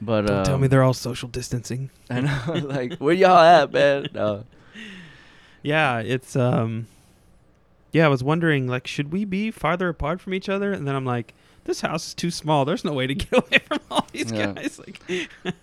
But 0.00 0.26
Don't 0.26 0.44
tell 0.44 0.54
um, 0.54 0.62
me 0.62 0.68
they're 0.68 0.82
all 0.82 0.94
social 0.94 1.28
distancing. 1.28 1.90
I 2.10 2.20
know, 2.22 2.54
like 2.66 2.96
where 2.98 3.14
y'all 3.14 3.38
at, 3.38 3.72
man? 3.72 4.08
No. 4.14 4.44
Yeah, 5.62 5.98
it's 6.00 6.34
um 6.36 6.86
Yeah, 7.92 8.06
I 8.06 8.08
was 8.08 8.24
wondering 8.24 8.66
like 8.66 8.86
should 8.86 9.12
we 9.12 9.24
be 9.24 9.50
farther 9.50 9.88
apart 9.88 10.20
from 10.20 10.34
each 10.34 10.48
other? 10.48 10.72
And 10.72 10.88
then 10.88 10.94
I'm 10.96 11.04
like 11.04 11.34
this 11.64 11.80
house 11.80 12.08
is 12.08 12.14
too 12.14 12.30
small. 12.30 12.64
There's 12.64 12.84
no 12.84 12.92
way 12.92 13.06
to 13.06 13.14
get 13.14 13.32
away 13.32 13.58
from 13.66 13.78
all 13.90 14.06
these 14.12 14.30
Yeah. 14.32 14.52
guys. 14.52 14.78
Like, 14.80 15.00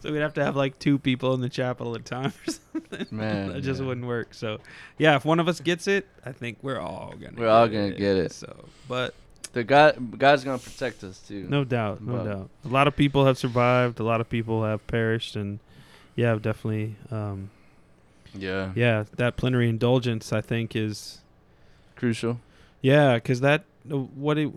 so 0.00 0.12
we'd 0.12 0.18
have 0.20 0.34
to 0.34 0.44
have 0.44 0.56
like 0.56 0.78
two 0.78 0.98
people 0.98 1.34
in 1.34 1.40
the 1.40 1.48
chapel 1.48 1.94
at 1.94 2.00
a 2.00 2.04
time 2.04 2.32
or 2.46 2.52
something. 2.72 3.06
Man, 3.10 3.52
that 3.52 3.60
just 3.62 3.80
yeah. 3.80 3.86
wouldn't 3.86 4.06
work. 4.06 4.34
So, 4.34 4.58
yeah, 4.98 5.16
if 5.16 5.24
one 5.24 5.40
of 5.40 5.48
us 5.48 5.60
gets 5.60 5.86
it, 5.86 6.06
I 6.24 6.32
think 6.32 6.58
we're 6.62 6.80
all 6.80 7.14
gonna. 7.20 7.34
We're 7.36 7.48
all 7.48 7.68
gonna 7.68 7.92
get 7.92 8.16
it. 8.16 8.32
So, 8.32 8.64
but 8.88 9.14
The 9.52 9.64
God, 9.64 10.18
God's 10.18 10.44
gonna 10.44 10.58
protect 10.58 11.04
us 11.04 11.18
too. 11.20 11.46
no 11.48 11.64
doubt, 11.64 12.02
no 12.02 12.12
But- 12.16 12.24
doubt. 12.24 12.50
A 12.64 12.68
lot 12.68 12.86
of 12.88 12.96
people 12.96 13.26
have 13.26 13.38
survived. 13.38 14.00
A 14.00 14.04
lot 14.04 14.20
of 14.20 14.28
people 14.28 14.64
have 14.64 14.86
perished, 14.86 15.36
and 15.36 15.58
yeah, 16.16 16.34
definitely. 16.34 16.96
Um, 17.10 17.50
Yeah. 18.34 18.72
yeah, 18.76 19.04
that 19.16 19.36
plenary 19.36 19.68
indulgence, 19.68 20.32
I 20.32 20.40
think, 20.40 20.74
is 20.76 21.20
Crucial. 21.96 22.40
Yeah, 22.82 23.14
because 23.14 23.40
that 23.42 23.64
what 23.84 24.38
it. 24.38 24.50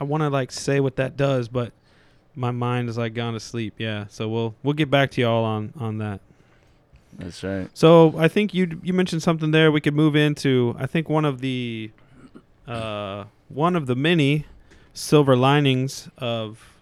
I 0.00 0.04
want 0.04 0.22
to 0.22 0.28
like 0.28 0.52
say 0.52 0.80
what 0.80 0.96
that 0.96 1.16
does, 1.16 1.48
but 1.48 1.72
my 2.34 2.50
mind 2.50 2.88
is 2.88 2.96
like 2.96 3.14
gone 3.14 3.34
to 3.34 3.40
sleep. 3.40 3.74
Yeah, 3.78 4.06
so 4.08 4.28
we'll 4.28 4.54
we'll 4.62 4.74
get 4.74 4.90
back 4.90 5.10
to 5.12 5.20
y'all 5.20 5.44
on 5.44 5.72
on 5.78 5.98
that. 5.98 6.20
That's 7.18 7.42
right. 7.42 7.68
So 7.74 8.14
I 8.16 8.28
think 8.28 8.54
you 8.54 8.80
you 8.82 8.92
mentioned 8.92 9.22
something 9.22 9.50
there. 9.50 9.72
We 9.72 9.80
could 9.80 9.94
move 9.94 10.14
into. 10.14 10.74
I 10.78 10.86
think 10.86 11.08
one 11.08 11.24
of 11.24 11.40
the, 11.40 11.90
uh, 12.66 13.24
one 13.48 13.74
of 13.74 13.86
the 13.86 13.96
many 13.96 14.46
silver 14.92 15.36
linings 15.36 16.08
of, 16.18 16.74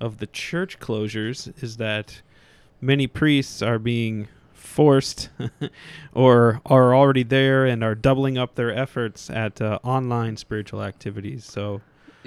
of 0.00 0.18
the 0.18 0.26
church 0.26 0.78
closures 0.78 1.62
is 1.62 1.78
that 1.78 2.20
many 2.80 3.06
priests 3.06 3.62
are 3.62 3.78
being 3.78 4.28
forced, 4.54 5.30
or 6.14 6.60
are 6.66 6.94
already 6.94 7.22
there 7.22 7.66
and 7.66 7.82
are 7.82 7.94
doubling 7.94 8.38
up 8.38 8.54
their 8.54 8.72
efforts 8.72 9.28
at 9.28 9.60
uh, 9.60 9.78
online 9.82 10.36
spiritual 10.36 10.82
activities. 10.82 11.44
So 11.44 11.80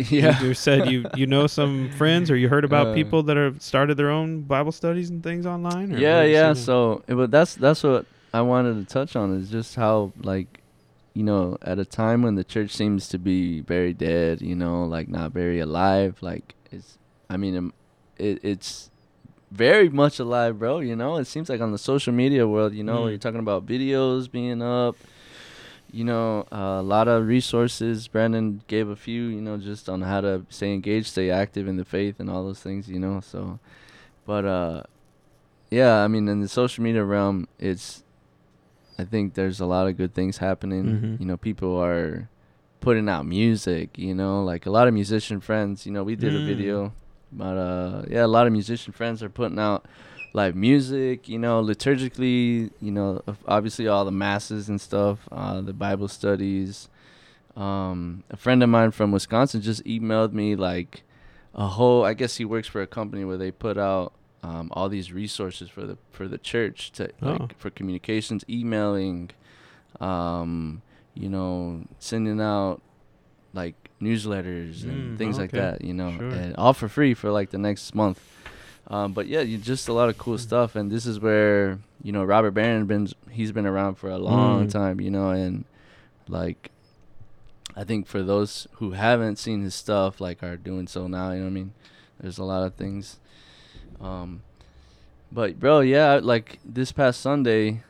Yeah. 0.09 0.41
you 0.41 0.53
said 0.53 0.89
you 0.89 1.05
you 1.15 1.27
know 1.27 1.47
some 1.47 1.89
friends 1.99 2.29
or 2.31 2.35
you 2.35 2.49
heard 2.49 2.65
about 2.65 2.87
Uh, 2.87 2.93
people 2.93 3.23
that 3.23 3.37
have 3.37 3.61
started 3.61 3.95
their 3.97 4.09
own 4.09 4.41
Bible 4.41 4.71
studies 4.71 5.09
and 5.09 5.21
things 5.23 5.45
online. 5.45 5.93
Or 5.93 5.97
yeah, 5.97 6.23
you 6.23 6.33
yeah. 6.33 6.53
So, 6.53 7.03
but 7.07 7.31
that's 7.31 7.55
that's 7.55 7.83
what 7.83 8.05
I 8.33 8.41
wanted 8.41 8.75
to 8.79 8.85
touch 8.93 9.15
on 9.15 9.35
is 9.35 9.49
just 9.49 9.75
how 9.75 10.11
like, 10.23 10.61
you 11.13 11.23
know, 11.23 11.57
at 11.61 11.77
a 11.79 11.85
time 11.85 12.21
when 12.23 12.35
the 12.35 12.43
church 12.43 12.71
seems 12.71 13.07
to 13.09 13.17
be 13.17 13.59
very 13.61 13.93
dead, 13.93 14.41
you 14.41 14.55
know, 14.55 14.85
like 14.85 15.07
not 15.09 15.31
very 15.33 15.59
alive. 15.59 16.17
Like 16.21 16.55
it's, 16.71 16.97
I 17.29 17.37
mean, 17.37 17.55
um, 17.57 17.73
it 18.17 18.39
it's 18.43 18.89
very 19.51 19.89
much 19.89 20.17
alive, 20.19 20.59
bro. 20.59 20.79
You 20.79 20.95
know, 20.95 21.17
it 21.17 21.25
seems 21.27 21.49
like 21.49 21.59
on 21.59 21.71
the 21.73 21.77
social 21.77 22.13
media 22.13 22.47
world, 22.47 22.73
you 22.73 22.83
know, 22.83 23.03
Mm. 23.03 23.09
you're 23.09 23.17
talking 23.19 23.39
about 23.41 23.65
videos 23.65 24.31
being 24.31 24.61
up. 24.61 24.95
You 25.91 26.05
know, 26.05 26.45
uh, 26.51 26.79
a 26.79 26.81
lot 26.81 27.07
of 27.09 27.27
resources. 27.27 28.07
Brandon 28.07 28.61
gave 28.67 28.87
a 28.87 28.95
few, 28.95 29.23
you 29.23 29.41
know, 29.41 29.57
just 29.57 29.89
on 29.89 30.01
how 30.01 30.21
to 30.21 30.45
stay 30.49 30.73
engaged, 30.73 31.07
stay 31.07 31.29
active 31.29 31.67
in 31.67 31.75
the 31.77 31.83
faith, 31.85 32.19
and 32.19 32.29
all 32.29 32.45
those 32.45 32.61
things. 32.61 32.87
You 32.87 32.99
know, 32.99 33.19
so, 33.19 33.59
but 34.25 34.45
uh, 34.45 34.83
yeah, 35.69 35.97
I 36.03 36.07
mean, 36.07 36.27
in 36.29 36.39
the 36.39 36.47
social 36.47 36.83
media 36.83 37.03
realm, 37.03 37.47
it's, 37.59 38.03
I 38.97 39.03
think 39.03 39.33
there's 39.33 39.59
a 39.59 39.65
lot 39.65 39.87
of 39.87 39.97
good 39.97 40.13
things 40.13 40.37
happening. 40.37 40.85
Mhm. 40.85 41.19
You 41.19 41.25
know, 41.25 41.37
people 41.37 41.75
are 41.77 42.29
putting 42.79 43.09
out 43.09 43.25
music. 43.25 43.97
You 43.97 44.15
know, 44.15 44.43
like 44.43 44.65
a 44.65 44.71
lot 44.71 44.87
of 44.87 44.93
musician 44.93 45.41
friends. 45.41 45.85
You 45.85 45.91
know, 45.91 46.03
we 46.03 46.15
did 46.15 46.33
a 46.35 46.39
Mm. 46.39 46.45
video, 46.45 46.93
but 47.33 47.57
uh, 47.57 48.03
yeah, 48.09 48.23
a 48.25 48.27
lot 48.31 48.47
of 48.47 48.53
musician 48.53 48.93
friends 48.93 49.21
are 49.21 49.29
putting 49.29 49.59
out 49.59 49.85
live 50.33 50.55
music. 50.55 51.27
You 51.29 51.39
know, 51.39 51.63
liturgically. 51.63 52.71
You 52.81 52.91
know, 52.91 53.21
obviously 53.47 53.87
all 53.87 54.05
the 54.05 54.11
masses 54.11 54.69
and 54.69 54.79
stuff. 54.79 55.27
Uh, 55.31 55.61
the 55.61 55.73
Bible 55.73 56.07
studies. 56.07 56.89
Um, 57.55 58.23
a 58.29 58.37
friend 58.37 58.63
of 58.63 58.69
mine 58.69 58.91
from 58.91 59.11
Wisconsin 59.11 59.61
just 59.61 59.83
emailed 59.83 60.31
me 60.33 60.55
like 60.55 61.03
a 61.53 61.67
whole. 61.67 62.05
I 62.05 62.13
guess 62.13 62.37
he 62.37 62.45
works 62.45 62.67
for 62.67 62.81
a 62.81 62.87
company 62.87 63.25
where 63.25 63.37
they 63.37 63.51
put 63.51 63.77
out 63.77 64.13
um, 64.41 64.69
all 64.71 64.87
these 64.89 65.11
resources 65.11 65.69
for 65.69 65.85
the 65.85 65.97
for 66.11 66.27
the 66.27 66.37
church 66.37 66.91
to 66.93 67.09
like 67.19 67.41
Oh. 67.41 67.47
for 67.57 67.69
communications, 67.69 68.45
emailing, 68.49 69.31
um, 69.99 70.81
you 71.13 71.29
know, 71.29 71.83
sending 71.99 72.39
out 72.39 72.81
like 73.53 73.75
newsletters 74.01 74.83
and 74.83 75.15
Mm, 75.15 75.17
things 75.17 75.37
like 75.37 75.51
that. 75.51 75.83
You 75.83 75.93
know, 75.93 76.11
Sure. 76.17 76.29
and 76.29 76.55
all 76.55 76.73
for 76.73 76.87
free 76.87 77.13
for 77.13 77.31
like 77.31 77.49
the 77.49 77.57
next 77.57 77.93
month. 77.93 78.19
Um, 78.87 79.13
but 79.13 79.27
yeah, 79.27 79.41
you 79.41 79.57
just 79.57 79.87
a 79.87 79.93
lot 79.93 80.09
of 80.09 80.17
cool 80.17 80.35
Mm. 80.35 80.39
stuff, 80.39 80.75
and 80.75 80.91
this 80.91 81.05
is 81.05 81.19
where 81.19 81.79
you 82.03 82.11
know 82.11 82.23
Robert 82.23 82.51
Barron 82.51 82.85
been 82.87 83.07
he's 83.29 83.51
been 83.51 83.65
around 83.65 83.95
for 83.95 84.09
a 84.09 84.17
long 84.17 84.67
Mm. 84.67 84.71
time, 84.71 84.99
you 85.01 85.11
know, 85.11 85.29
and 85.29 85.65
like 86.27 86.71
I 87.75 87.83
think 87.85 88.07
for 88.07 88.21
those 88.21 88.67
who 88.73 88.91
haven't 88.91 89.37
seen 89.37 89.61
his 89.61 89.75
stuff, 89.75 90.19
like 90.19 90.43
are 90.43 90.57
doing 90.57 90.87
so 90.87 91.07
now, 91.07 91.31
you 91.31 91.37
know 91.39 91.45
what 91.45 91.51
I 91.51 91.53
mean? 91.53 91.73
There's 92.19 92.37
a 92.37 92.43
lot 92.43 92.63
of 92.63 92.73
things. 92.75 93.17
Um, 94.01 94.41
but 95.31 95.59
bro, 95.59 95.79
yeah, 95.79 96.19
like 96.21 96.59
this 96.65 96.91
past 96.91 97.21
Sunday, 97.21 97.83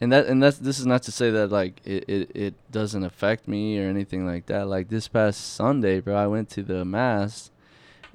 and 0.00 0.10
that 0.12 0.26
and 0.26 0.42
that's 0.42 0.58
this 0.58 0.80
is 0.80 0.86
not 0.86 1.02
to 1.04 1.12
say 1.12 1.30
that 1.30 1.52
like 1.52 1.80
it, 1.84 2.04
it 2.08 2.30
it 2.34 2.54
doesn't 2.72 3.04
affect 3.04 3.46
me 3.46 3.78
or 3.78 3.88
anything 3.88 4.26
like 4.26 4.46
that. 4.46 4.66
Like 4.66 4.88
this 4.88 5.06
past 5.06 5.54
Sunday, 5.54 6.00
bro, 6.00 6.16
I 6.16 6.26
went 6.26 6.48
to 6.50 6.62
the 6.62 6.84
mass, 6.84 7.50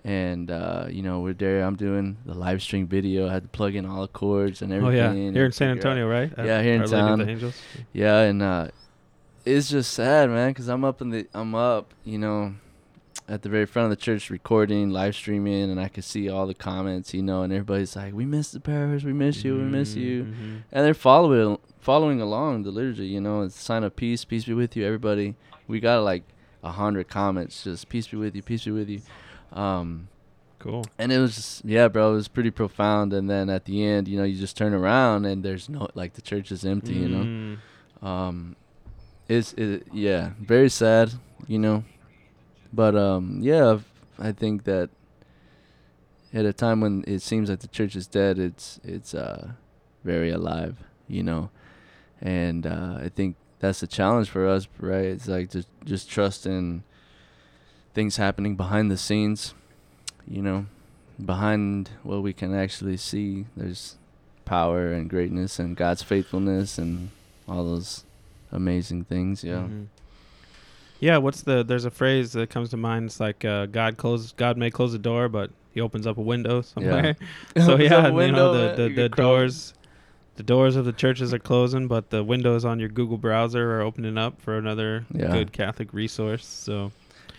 and 0.05 0.51
uh, 0.51 0.85
you 0.89 1.01
know 1.01 1.21
we're 1.21 1.33
there. 1.33 1.63
I'm 1.63 1.75
doing 1.75 2.17
the 2.25 2.33
live 2.33 2.61
stream 2.61 2.87
video. 2.87 3.27
I 3.29 3.33
had 3.33 3.43
to 3.43 3.49
plug 3.49 3.75
in 3.75 3.85
all 3.85 4.01
the 4.01 4.07
cords 4.07 4.61
and 4.61 4.71
everything. 4.73 4.99
Oh 4.99 5.13
yeah, 5.13 5.31
here 5.31 5.45
in 5.45 5.51
San 5.51 5.71
Antonio, 5.71 6.07
right? 6.07 6.31
Yeah, 6.37 6.61
here 6.61 6.73
in 6.75 6.81
Our 6.81 6.87
Lady 7.17 7.33
of 7.33 7.41
town. 7.41 7.53
yeah, 7.93 8.19
and 8.21 8.41
uh, 8.41 8.67
it's 9.45 9.69
just 9.69 9.91
sad, 9.93 10.29
man, 10.29 10.49
because 10.51 10.67
I'm 10.67 10.83
up 10.85 11.01
in 11.01 11.09
the 11.09 11.27
I'm 11.33 11.55
up, 11.55 11.93
you 12.03 12.17
know, 12.17 12.53
at 13.29 13.41
the 13.41 13.49
very 13.49 13.65
front 13.65 13.85
of 13.85 13.89
the 13.91 13.95
church 14.03 14.29
recording, 14.29 14.89
live 14.89 15.15
streaming, 15.15 15.69
and 15.71 15.79
I 15.79 15.87
could 15.87 16.03
see 16.03 16.29
all 16.29 16.47
the 16.47 16.53
comments, 16.53 17.13
you 17.13 17.21
know, 17.23 17.43
and 17.43 17.53
everybody's 17.53 17.95
like, 17.95 18.13
"We 18.13 18.25
miss 18.25 18.51
the 18.51 18.59
parish, 18.59 19.03
we 19.03 19.13
miss 19.13 19.43
you, 19.45 19.55
we 19.55 19.63
miss 19.63 19.95
you," 19.95 20.23
Mhm. 20.25 20.61
and 20.71 20.85
they're 20.85 20.93
following 20.93 21.57
following 21.79 22.21
along 22.21 22.63
the 22.63 22.71
liturgy, 22.71 23.07
you 23.07 23.19
know, 23.19 23.41
it's 23.41 23.57
a 23.57 23.61
sign 23.61 23.83
of 23.83 23.93
peace, 23.95 24.23
peace 24.23 24.45
be 24.45 24.53
with 24.53 24.75
you, 24.75 24.85
everybody. 24.85 25.35
We 25.67 25.79
gotta 25.81 26.01
like 26.01 26.23
a 26.63 26.71
hundred 26.71 27.09
comments, 27.09 27.63
just 27.65 27.89
peace 27.89 28.07
be 28.07 28.15
with 28.17 28.35
you, 28.37 28.41
peace 28.41 28.63
be 28.65 28.71
with 28.71 28.87
you. 28.89 29.01
Um, 29.53 30.09
Cool. 30.59 30.85
and 30.97 31.11
it 31.11 31.19
was 31.19 31.35
just 31.35 31.65
yeah, 31.65 31.87
bro, 31.89 32.13
it 32.13 32.15
was 32.15 32.27
pretty 32.27 32.51
profound. 32.51 33.13
And 33.13 33.29
then 33.29 33.49
at 33.49 33.65
the 33.65 33.83
end, 33.85 34.07
you 34.07 34.17
know, 34.17 34.23
you 34.23 34.37
just 34.39 34.57
turn 34.57 34.73
around 34.73 35.25
and 35.25 35.43
there's 35.43 35.67
no 35.69 35.87
like 35.93 36.13
the 36.13 36.21
church 36.21 36.51
is 36.51 36.65
empty, 36.65 36.93
you 36.93 37.09
know. 37.09 37.57
Mm. 38.03 38.05
Um, 38.07 38.55
it's 39.27 39.53
it 39.53 39.87
yeah, 39.91 40.31
very 40.39 40.69
sad, 40.69 41.11
you 41.47 41.59
know, 41.59 41.83
but 42.71 42.95
um, 42.95 43.39
yeah, 43.41 43.79
I 44.19 44.31
think 44.31 44.63
that 44.63 44.89
at 46.33 46.45
a 46.45 46.53
time 46.53 46.81
when 46.81 47.03
it 47.07 47.21
seems 47.21 47.49
like 47.49 47.59
the 47.59 47.67
church 47.67 47.95
is 47.95 48.07
dead, 48.07 48.39
it's 48.39 48.79
it's 48.83 49.13
uh 49.13 49.51
very 50.03 50.31
alive, 50.31 50.77
you 51.07 51.23
know, 51.23 51.49
and 52.21 52.65
uh, 52.65 52.97
I 53.01 53.09
think 53.09 53.35
that's 53.59 53.79
the 53.81 53.87
challenge 53.87 54.29
for 54.29 54.47
us, 54.47 54.67
right? 54.79 55.05
It's 55.05 55.27
like 55.27 55.49
just 55.51 55.67
just 55.85 56.09
trust 56.09 56.45
in 56.45 56.83
things 57.93 58.17
happening 58.17 58.55
behind 58.55 58.89
the 58.91 58.97
scenes, 58.97 59.53
you 60.27 60.41
know, 60.41 60.65
behind 61.23 61.89
what 62.03 62.21
we 62.21 62.33
can 62.33 62.53
actually 62.53 62.97
see. 62.97 63.45
There's 63.55 63.95
power 64.45 64.91
and 64.91 65.09
greatness 65.09 65.59
and 65.59 65.75
God's 65.77 66.03
faithfulness 66.03 66.77
and 66.77 67.09
all 67.47 67.63
those 67.63 68.03
amazing 68.51 69.05
things. 69.05 69.43
Yeah. 69.43 69.67
Mhm. 69.69 69.87
Yeah, 70.99 71.17
what's 71.17 71.41
the 71.41 71.63
there's 71.63 71.85
a 71.85 71.91
phrase 71.91 72.31
that 72.33 72.49
comes 72.49 72.69
to 72.69 72.77
mind. 72.77 73.05
It's 73.05 73.19
like 73.19 73.43
uh, 73.43 73.65
God 73.67 73.97
closes 73.97 74.31
God 74.33 74.57
may 74.57 74.71
close 74.71 74.91
the 74.93 74.99
door, 74.99 75.27
but 75.27 75.51
he 75.73 75.81
opens 75.81 76.07
up 76.07 76.17
a 76.17 76.21
window 76.21 76.61
somewhere. 76.61 77.15
so 77.57 77.77
yeah, 77.77 78.07
a 78.07 78.25
you 78.25 78.31
know 78.31 78.53
the, 78.75 78.83
the, 78.83 78.89
the 78.93 79.09
doors 79.09 79.73
the 80.35 80.43
doors 80.43 80.75
of 80.75 80.85
the 80.85 80.93
churches 80.93 81.33
are 81.33 81.39
closing, 81.39 81.87
but 81.87 82.09
the 82.09 82.23
windows 82.23 82.65
on 82.65 82.79
your 82.79 82.89
Google 82.89 83.17
browser 83.17 83.75
are 83.77 83.81
opening 83.81 84.17
up 84.17 84.41
for 84.41 84.57
another 84.57 85.05
Yeah. 85.13 85.31
good 85.31 85.51
Catholic 85.51 85.93
resource. 85.93 86.45
So 86.45 86.91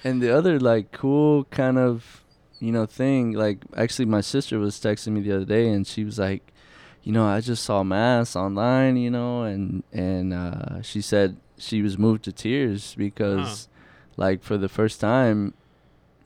And 0.05 0.23
the 0.23 0.31
other 0.37 0.61
like 0.61 0.93
cool 0.93 1.45
kind 1.45 1.79
of 1.79 2.23
you 2.61 2.71
know 2.73 2.87
thing, 2.87 3.33
like 3.33 3.59
actually 3.77 4.05
my 4.05 4.21
sister 4.21 4.59
was 4.59 4.77
texting 4.77 5.13
me 5.13 5.21
the 5.23 5.33
other 5.37 5.45
day 5.45 5.69
and 5.69 5.87
she 5.87 6.05
was 6.05 6.19
like, 6.19 6.53
you 7.03 7.13
know, 7.13 7.27
I 7.27 7.41
just 7.41 7.65
saw 7.65 7.83
mass 7.83 8.37
online, 8.37 8.97
you 8.97 9.11
know, 9.11 9.43
and 9.43 9.83
and 9.93 10.33
uh, 10.33 10.83
she 10.83 11.01
said 11.01 11.37
she 11.59 11.83
was 11.83 11.97
moved 11.99 12.25
to 12.25 12.33
tears 12.33 12.95
because 12.97 13.69
like 14.17 14.43
for 14.43 14.57
the 14.59 14.69
first 14.69 15.01
time 15.01 15.55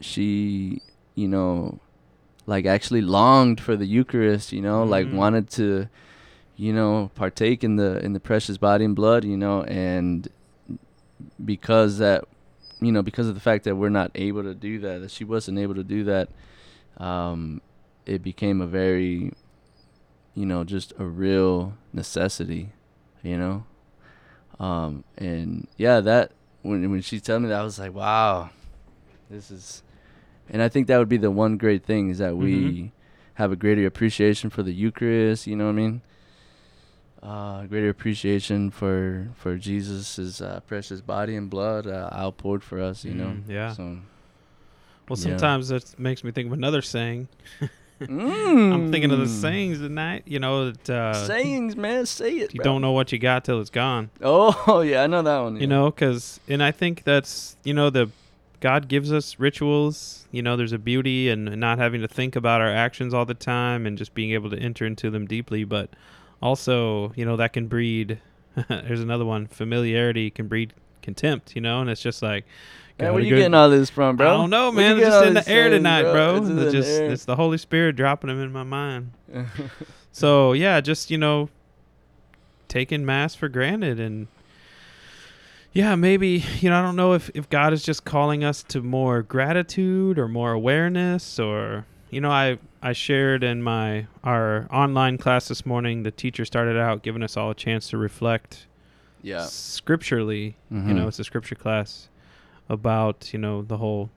she, 0.00 0.82
you 1.14 1.28
know, 1.28 1.80
like 2.46 2.66
actually 2.66 3.00
longed 3.02 3.60
for 3.60 3.76
the 3.76 3.86
Eucharist, 3.86 4.52
you 4.52 4.60
know, 4.62 4.82
like 4.84 5.06
Mm. 5.06 5.12
wanted 5.12 5.50
to 5.50 5.88
you 6.60 6.72
know, 6.72 7.08
partake 7.14 7.62
in 7.62 7.76
the 7.76 8.04
in 8.04 8.12
the 8.14 8.20
precious 8.20 8.58
body 8.58 8.84
and 8.84 8.96
blood, 8.96 9.24
you 9.24 9.36
know, 9.36 9.62
and 9.62 10.28
because 11.44 11.98
that 11.98 12.24
you 12.80 12.92
know, 12.92 13.02
because 13.02 13.28
of 13.28 13.34
the 13.34 13.40
fact 13.40 13.64
that 13.64 13.76
we're 13.76 13.88
not 13.88 14.10
able 14.14 14.42
to 14.42 14.54
do 14.54 14.78
that, 14.80 15.00
that 15.00 15.10
she 15.10 15.24
wasn't 15.24 15.58
able 15.58 15.74
to 15.74 15.84
do 15.84 16.04
that, 16.04 16.28
um, 16.98 17.60
it 18.06 18.22
became 18.22 18.60
a 18.60 18.66
very, 18.66 19.32
you 20.34 20.46
know, 20.46 20.64
just 20.64 20.92
a 20.98 21.04
real 21.04 21.74
necessity, 21.92 22.70
you 23.22 23.36
know, 23.36 23.64
um, 24.60 25.04
and 25.16 25.66
yeah, 25.76 26.00
that 26.00 26.32
when 26.62 26.90
when 26.90 27.00
she 27.02 27.20
told 27.20 27.42
me 27.42 27.48
that, 27.48 27.60
I 27.60 27.64
was 27.64 27.78
like, 27.78 27.94
wow, 27.94 28.50
this 29.30 29.50
is, 29.50 29.82
and 30.48 30.62
I 30.62 30.68
think 30.68 30.86
that 30.88 30.98
would 30.98 31.08
be 31.08 31.16
the 31.16 31.30
one 31.30 31.56
great 31.56 31.84
thing 31.84 32.10
is 32.10 32.18
that 32.18 32.36
we 32.36 32.50
Mhm. 32.50 32.90
have 33.34 33.52
a 33.52 33.56
greater 33.56 33.86
appreciation 33.86 34.50
for 34.50 34.62
the 34.62 34.72
Eucharist. 34.72 35.46
You 35.46 35.54
know 35.56 35.66
what 35.66 35.72
I 35.72 35.74
mean? 35.74 36.02
Uh, 37.22 37.66
greater 37.66 37.88
appreciation 37.88 38.70
for 38.70 39.28
for 39.34 39.56
Jesus's 39.56 40.40
uh, 40.40 40.60
precious 40.66 41.00
body 41.00 41.34
and 41.36 41.50
blood 41.50 41.86
uh, 41.86 42.08
outpoured 42.12 42.62
for 42.62 42.80
us. 42.80 43.04
You 43.04 43.14
know. 43.14 43.26
Mm, 43.26 43.42
yeah. 43.48 43.72
So. 43.72 43.82
well, 45.08 45.18
Yeah. 45.18 45.22
sometimes 45.36 45.68
that 45.68 45.98
makes 45.98 46.22
me 46.22 46.30
think 46.30 46.46
of 46.46 46.52
another 46.52 46.82
saying. 46.82 47.28
I'm 48.00 48.06
Mm. 48.08 48.92
thinking 48.92 49.10
of 49.10 49.18
the 49.18 49.26
sayings 49.26 49.80
tonight. 49.80 50.22
You 50.24 50.38
know 50.38 50.70
that 50.70 50.88
uh, 50.88 51.26
sayings, 51.26 51.74
man. 51.74 52.06
Say 52.06 52.36
it. 52.36 52.54
you 52.54 52.58
bro. 52.58 52.64
don't 52.64 52.80
know 52.82 52.92
what 52.92 53.10
you 53.10 53.18
got 53.18 53.44
till 53.44 53.60
it's 53.60 53.70
gone. 53.70 54.10
Oh 54.22 54.82
yeah, 54.86 55.02
I 55.02 55.08
know 55.08 55.20
that 55.22 55.38
one. 55.40 55.54
you 55.56 55.62
yeah. 55.62 55.66
know 55.66 55.90
because 55.90 56.38
and 56.46 56.62
i 56.62 56.70
think 56.70 57.02
that's 57.02 57.56
you 57.64 57.74
know 57.74 57.90
the 57.90 58.08
god 58.60 58.86
gives 58.86 59.12
us 59.12 59.40
rituals 59.40 60.28
you 60.30 60.42
know 60.42 60.56
there's 60.56 60.72
a 60.72 60.78
beauty 60.78 61.28
in 61.28 61.44
not 61.58 61.78
having 61.78 62.00
to 62.00 62.06
think 62.08 62.36
about 62.36 62.60
our 62.60 62.68
actions 62.72 63.12
all 63.12 63.24
the 63.24 63.34
time 63.34 63.84
and 63.86 63.98
just 63.98 64.14
being 64.14 64.30
able 64.30 64.48
to 64.50 64.58
enter 64.58 64.86
into 64.86 65.10
them 65.10 65.26
deeply 65.26 65.64
but 65.64 65.90
also 66.42 67.12
you 67.16 67.24
know 67.24 67.36
that 67.36 67.52
can 67.52 67.66
breed 67.68 68.20
there's 68.68 69.00
another 69.00 69.24
one 69.24 69.46
familiarity 69.46 70.30
can 70.30 70.46
breed 70.48 70.72
contempt 71.02 71.54
you 71.56 71.60
know 71.62 71.80
and 71.80 71.88
it's 71.90 72.02
just 72.02 72.22
like 72.22 72.44
Man, 73.00 73.14
where 73.14 73.22
you 73.22 73.30
go- 73.30 73.36
getting 73.36 73.54
all 73.54 73.70
this 73.70 73.90
from, 73.90 74.16
bro? 74.16 74.26
I 74.28 74.36
don't 74.36 74.50
know, 74.50 74.72
man. 74.72 74.96
getting 74.96 75.08
Just 75.12 75.24
in 75.24 75.34
the 75.34 75.48
air 75.48 75.70
tonight, 75.70 76.02
bro. 76.02 76.36
It's 76.38 76.48
in 76.48 76.58
It's 76.58 76.64
the 76.64 76.72
just 76.72 77.00
it's 77.00 77.24
the 77.26 77.36
Holy 77.36 77.56
Spirit 77.56 77.94
dropping 77.94 78.26
them 78.26 78.40
in 78.42 78.50
my 78.52 78.64
mind. 78.64 79.12
So 80.10 80.52
yeah, 80.52 80.80
just 80.80 81.08
you 81.08 81.16
know, 81.18 81.48
taking 82.66 83.06
mass 83.06 83.36
for 83.36 83.48
granted, 83.48 84.00
and 84.00 84.26
yeah, 85.72 85.94
maybe 85.94 86.44
you 86.58 86.70
know, 86.70 86.76
I 86.76 86.82
don't 86.82 86.96
know 86.96 87.12
if 87.12 87.30
if 87.34 87.48
God 87.48 87.72
is 87.72 87.84
just 87.84 88.04
calling 88.04 88.42
us 88.42 88.64
to 88.64 88.82
more 88.82 89.22
gratitude 89.22 90.18
or 90.18 90.26
more 90.26 90.50
awareness, 90.50 91.38
or 91.38 91.86
you 92.10 92.20
know, 92.20 92.30
I 92.30 92.58
I 92.82 92.92
shared 92.92 93.42
in 93.44 93.62
my 93.62 94.06
our 94.24 94.66
online 94.70 95.18
class 95.18 95.48
this 95.48 95.64
morning. 95.66 96.02
The 96.02 96.10
teacher 96.10 96.44
started 96.44 96.76
out 96.78 97.02
giving 97.02 97.22
us 97.22 97.36
all 97.36 97.50
a 97.50 97.54
chance 97.54 97.88
to 97.90 97.98
reflect 97.98 98.66
yeah. 99.22 99.42
scripturally. 99.46 100.56
You 100.70 100.78
Mhm. 100.78 100.94
know, 100.94 101.08
it's 101.08 101.18
a 101.18 101.24
scripture 101.24 101.54
class 101.54 102.08
about 102.68 103.32
you 103.32 103.38
know 103.38 103.62
the 103.62 103.78
whole 103.78 104.10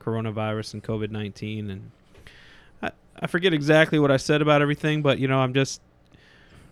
coronavirus 0.00 0.74
and 0.74 0.84
COVID 0.84 1.10
nineteen, 1.10 1.70
and 1.70 1.90
I 2.82 2.90
I 3.20 3.26
forget 3.26 3.52
exactly 3.54 3.98
what 3.98 4.10
I 4.10 4.16
said 4.18 4.42
about 4.42 4.62
everything, 4.62 5.02
but 5.02 5.18
you 5.18 5.26
know 5.28 5.38
I'm 5.40 5.54
just 5.54 5.80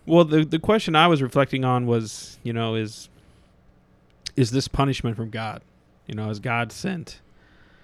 well 0.07 0.25
the 0.25 0.45
the 0.45 0.59
question 0.59 0.95
I 0.95 1.07
was 1.09 1.23
reflecting 1.23 1.65
on 1.65 1.87
was 1.87 2.39
you 2.43 2.53
know 2.53 2.75
is 2.75 3.09
is 4.37 4.51
this 4.51 4.69
punishment 4.69 5.17
from 5.17 5.31
God? 5.31 5.63
You 6.07 6.15
know, 6.15 6.29
is 6.29 6.39
God 6.41 6.71
sent? 6.73 7.21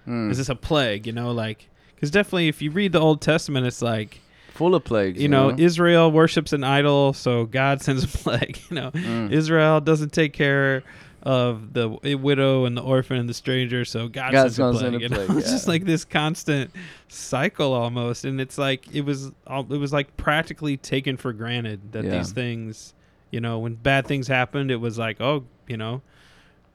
Mm. 0.07 0.31
Is 0.31 0.37
this 0.39 0.49
a 0.51 0.55
plague? 0.55 1.07
You 1.07 1.13
know, 1.13 1.31
like 1.31 1.69
because 2.01 2.11
definitely 2.11 2.49
if 2.49 2.63
you 2.63 2.71
read 2.71 2.93
the 2.93 3.01
Old 3.01 3.21
Testament, 3.21 3.67
it's 3.67 3.83
like 3.83 4.21
full 4.55 4.75
of 4.75 4.83
plagues? 4.85 5.21
you 5.21 5.29
know 5.29 5.55
Israel 5.57 6.11
worships 6.11 6.53
an 6.53 6.65
idol, 6.65 7.13
so 7.13 7.45
God 7.47 7.83
sends 7.83 8.03
a 8.05 8.09
plague. 8.19 8.59
You 8.71 8.77
know, 8.77 8.91
Mm. 8.93 9.31
Israel 9.31 9.81
doesn't 9.81 10.13
take 10.13 10.33
care 10.33 10.83
of 11.23 11.75
the 11.75 11.87
widow 12.19 12.65
and 12.65 12.75
the 12.75 12.81
orphan 12.83 13.19
and 13.19 13.29
the 13.29 13.35
stranger, 13.35 13.85
so 13.85 14.09
God 14.09 14.33
God's 14.33 14.57
sends 14.57 14.77
a 14.77 14.81
plague. 14.81 14.93
send 14.93 15.03
a 15.05 15.09
know? 15.11 15.27
plague, 15.27 15.39
it's 15.43 15.51
just 15.51 15.69
like 15.69 15.85
this 15.85 16.05
constant 16.07 16.71
cycle 17.09 17.75
almost, 17.75 18.25
and 18.25 18.41
it's 18.41 18.57
like 18.57 18.95
it 18.95 19.03
was 19.03 19.27
it 19.27 19.67
was 19.69 19.93
like 19.93 20.17
practically 20.17 20.77
taken 20.79 21.17
for 21.19 21.33
granted 21.35 21.93
that 21.93 22.05
Yeah. 22.05 22.19
these 22.19 22.33
things, 22.33 22.95
you 23.31 23.41
know, 23.41 23.59
when 23.59 23.75
bad 23.75 24.07
things 24.07 24.29
happened, 24.29 24.71
it 24.71 24.77
was 24.81 24.97
like, 24.99 25.21
oh, 25.21 25.45
you 25.69 25.77
know, 25.77 26.01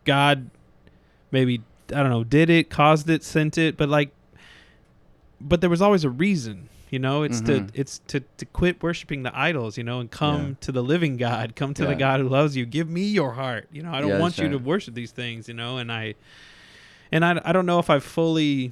God 0.06 0.50
maybe 1.32 1.62
I 1.92 1.96
don't 2.02 2.10
know, 2.10 2.24
did 2.24 2.50
it, 2.50 2.70
caused 2.70 3.10
it, 3.10 3.24
sent 3.24 3.58
it, 3.58 3.78
but 3.78 3.90
like, 3.90 4.10
but 5.48 5.62
there 5.62 5.70
was 5.70 5.82
always 5.82 6.04
a 6.04 6.10
reason. 6.10 6.70
You 6.90 7.00
know, 7.00 7.24
it's 7.24 7.42
Mhm. 7.42 7.46
to 7.72 7.80
it's 7.80 8.00
to, 8.08 8.20
to 8.38 8.46
quit 8.46 8.82
worshiping 8.84 9.24
the 9.24 9.38
idols, 9.38 9.78
you 9.78 9.84
know, 9.84 10.00
and 10.00 10.10
come 10.10 10.50
Yeah. 10.50 10.56
to 10.62 10.72
the 10.72 10.84
living 10.84 11.18
God, 11.18 11.56
come 11.56 11.74
to 11.74 11.86
the 11.86 11.96
God 11.96 12.20
who 12.20 12.28
loves 12.30 12.56
you. 12.56 12.66
Give 12.66 12.90
me 12.90 13.04
your 13.06 13.34
heart. 13.34 13.68
You 13.72 13.84
know, 13.84 13.92
I 13.92 14.02
don't 14.02 14.12
Yeah, 14.12 14.20
want 14.20 14.38
you 14.38 14.50
to 14.50 14.58
worship 14.60 14.94
these 14.94 15.12
things, 15.12 15.48
you 15.48 15.54
know, 15.54 15.78
and 15.78 15.92
I 15.92 16.16
and 17.12 17.24
I, 17.26 17.42
I 17.44 17.52
don't 17.54 17.66
know 17.66 17.80
if 17.80 17.90
I 17.90 18.00
fully 18.00 18.72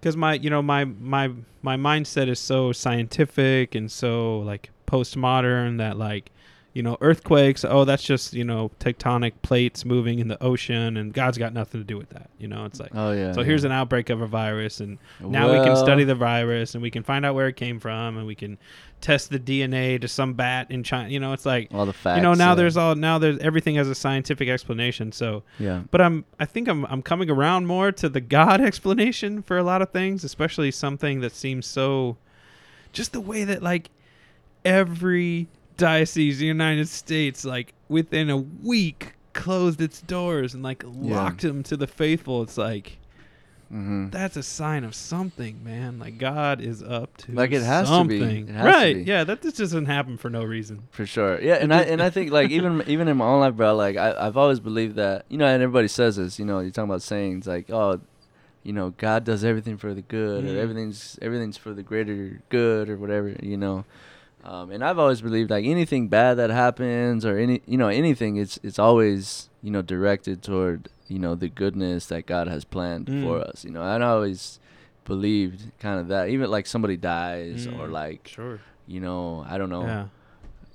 because 0.00 0.16
my 0.16 0.34
you 0.34 0.50
know 0.50 0.60
my 0.62 0.84
my 0.84 1.30
my 1.62 1.76
mindset 1.76 2.28
is 2.28 2.38
so 2.40 2.72
scientific 2.72 3.74
and 3.74 3.90
so 3.90 4.40
like 4.40 4.70
postmodern 4.86 5.78
that 5.78 5.96
like 5.96 6.30
you 6.76 6.82
know 6.82 6.98
earthquakes 7.00 7.64
oh 7.64 7.84
that's 7.84 8.02
just 8.02 8.34
you 8.34 8.44
know 8.44 8.70
tectonic 8.80 9.32
plates 9.40 9.84
moving 9.84 10.18
in 10.18 10.28
the 10.28 10.40
ocean 10.42 10.96
and 10.98 11.14
god's 11.14 11.38
got 11.38 11.54
nothing 11.54 11.80
to 11.80 11.86
do 11.86 11.96
with 11.96 12.10
that 12.10 12.28
you 12.38 12.46
know 12.46 12.66
it's 12.66 12.78
like 12.78 12.90
Oh 12.94 13.12
yeah. 13.12 13.32
so 13.32 13.42
here's 13.42 13.64
an 13.64 13.72
outbreak 13.72 14.10
of 14.10 14.20
a 14.20 14.26
virus 14.26 14.80
and 14.80 14.98
an 15.20 15.30
now 15.30 15.50
we 15.50 15.64
can 15.66 15.76
study 15.76 16.04
the 16.04 16.14
virus 16.14 16.74
and 16.74 16.82
we 16.82 16.90
can 16.90 17.02
find 17.02 17.24
out 17.24 17.34
where 17.34 17.48
it 17.48 17.56
came 17.56 17.80
from 17.80 18.18
and 18.18 18.26
we 18.26 18.34
can 18.34 18.58
test 19.00 19.30
the 19.30 19.38
dna 19.38 20.00
to 20.00 20.08
some 20.08 20.34
bat 20.34 20.70
in 20.70 20.82
china 20.82 21.08
you 21.08 21.18
know 21.18 21.32
it's 21.32 21.46
like 21.46 21.68
all 21.72 21.86
the 21.86 21.92
facts. 21.92 22.18
you 22.18 22.22
know 22.22 22.34
now 22.34 22.50
yeah. 22.50 22.54
there's 22.54 22.76
all 22.76 22.94
now 22.94 23.18
there's 23.18 23.38
everything 23.38 23.76
has 23.76 23.88
a 23.88 23.94
scientific 23.94 24.48
explanation 24.48 25.12
so 25.12 25.42
yeah. 25.58 25.82
but 25.90 26.00
I'm 26.00 26.24
I 26.38 26.44
think 26.44 26.68
I'm 26.68 26.84
I'm 26.86 27.02
coming 27.02 27.30
around 27.30 27.66
more 27.66 27.90
to 27.92 28.08
the 28.08 28.20
God 28.20 28.60
explanation 28.70 29.42
for 29.42 29.58
a 29.58 29.62
lot 29.62 29.82
of 29.82 29.90
things, 29.90 30.24
especially 30.24 30.70
something 30.70 31.20
that 31.20 31.32
seems 31.32 31.66
so 31.66 32.16
just 32.92 33.12
the 33.12 33.20
way 33.20 33.44
that 33.44 33.62
like 33.62 33.90
every 34.64 35.48
diocese 35.76 36.38
the 36.38 36.46
United 36.46 36.88
States 36.88 37.44
like 37.44 37.72
within 37.88 38.30
a 38.30 38.36
week 38.36 39.12
closed 39.32 39.80
its 39.80 40.00
doors 40.02 40.54
and 40.54 40.62
like 40.62 40.82
Yeah. 40.82 41.16
locked 41.16 41.42
them 41.42 41.62
to 41.64 41.76
the 41.76 41.86
faithful. 41.86 42.42
It's 42.42 42.56
like 42.58 42.98
hmm 43.68 44.10
that's 44.10 44.36
a 44.36 44.42
sign 44.44 44.84
of 44.84 44.94
something, 44.94 45.62
man. 45.64 45.98
Like 45.98 46.18
God 46.18 46.60
is 46.60 46.82
up 46.84 47.16
to 47.18 47.32
Like, 47.32 47.50
it 47.52 47.62
has 47.62 47.88
to 47.88 48.04
be. 48.04 48.18
something. 48.20 48.46
Has 48.48 48.64
to 48.64 48.70
right? 48.70 48.94
be. 48.96 49.02
Yeah, 49.02 49.24
that 49.24 49.42
just 49.42 49.56
doesn't 49.58 49.86
happen 49.86 50.16
for 50.16 50.30
no 50.30 50.44
reason. 50.44 50.84
For 50.92 51.04
sure. 51.04 51.40
Yeah, 51.40 51.54
and 51.56 51.74
I 51.74 51.82
and 51.82 52.00
I 52.00 52.10
think 52.10 52.30
like 52.30 52.50
even 52.50 52.82
even 52.86 53.08
in 53.08 53.16
my 53.16 53.26
own 53.26 53.40
life, 53.40 53.54
bro. 53.54 53.74
Like 53.74 53.96
I 53.96 54.14
I've 54.18 54.36
always 54.36 54.60
believed 54.60 54.94
that 54.96 55.24
you 55.28 55.36
know, 55.36 55.46
and 55.46 55.62
everybody 55.62 55.88
says 55.88 56.14
this. 56.16 56.38
You 56.38 56.44
know, 56.44 56.60
you're 56.60 56.70
talking 56.70 56.88
about 56.88 57.02
sayings 57.02 57.46
like, 57.48 57.68
oh, 57.70 58.00
you 58.62 58.72
know, 58.72 58.90
God 58.98 59.24
does 59.24 59.44
everything 59.44 59.76
for 59.78 59.92
the 59.94 60.02
good, 60.02 60.44
Mm. 60.44 60.54
or 60.54 60.58
everything's 60.60 61.18
everything's 61.20 61.56
for 61.56 61.74
the 61.74 61.82
greater 61.82 62.40
good, 62.48 62.88
or 62.88 62.96
whatever. 62.96 63.34
You 63.42 63.56
know. 63.56 63.84
Um, 64.48 64.70
and 64.70 64.84
I've 64.84 64.98
always 64.98 65.20
believed 65.20 65.50
like 65.50 65.64
anything 65.64 66.06
bad 66.08 66.34
that 66.34 66.50
happens 66.50 67.26
or 67.26 67.36
any 67.36 67.62
you 67.66 67.76
know 67.76 67.88
anything 67.88 68.36
it's 68.36 68.60
it's 68.62 68.78
always 68.78 69.48
you 69.60 69.72
know 69.72 69.82
directed 69.82 70.40
toward 70.42 70.88
you 71.08 71.18
know 71.18 71.34
the 71.34 71.48
goodness 71.48 72.06
that 72.06 72.26
God 72.26 72.46
has 72.46 72.64
planned 72.64 73.06
for 73.08 73.38
Mm. 73.40 73.48
us 73.48 73.64
you 73.64 73.72
know 73.72 73.82
I 73.82 74.00
always 74.00 74.60
believed 75.04 75.72
kind 75.80 75.98
of 76.00 76.08
that 76.08 76.28
even 76.28 76.48
like 76.50 76.66
somebody 76.66 76.96
dies 76.96 77.66
or 77.66 77.88
Mm. 77.88 77.92
like 78.02 78.28
Sure. 78.28 78.60
you 78.86 79.00
know 79.00 79.44
I 79.48 79.58
don't 79.58 79.70
know 79.70 79.86
Yeah. 79.86 80.06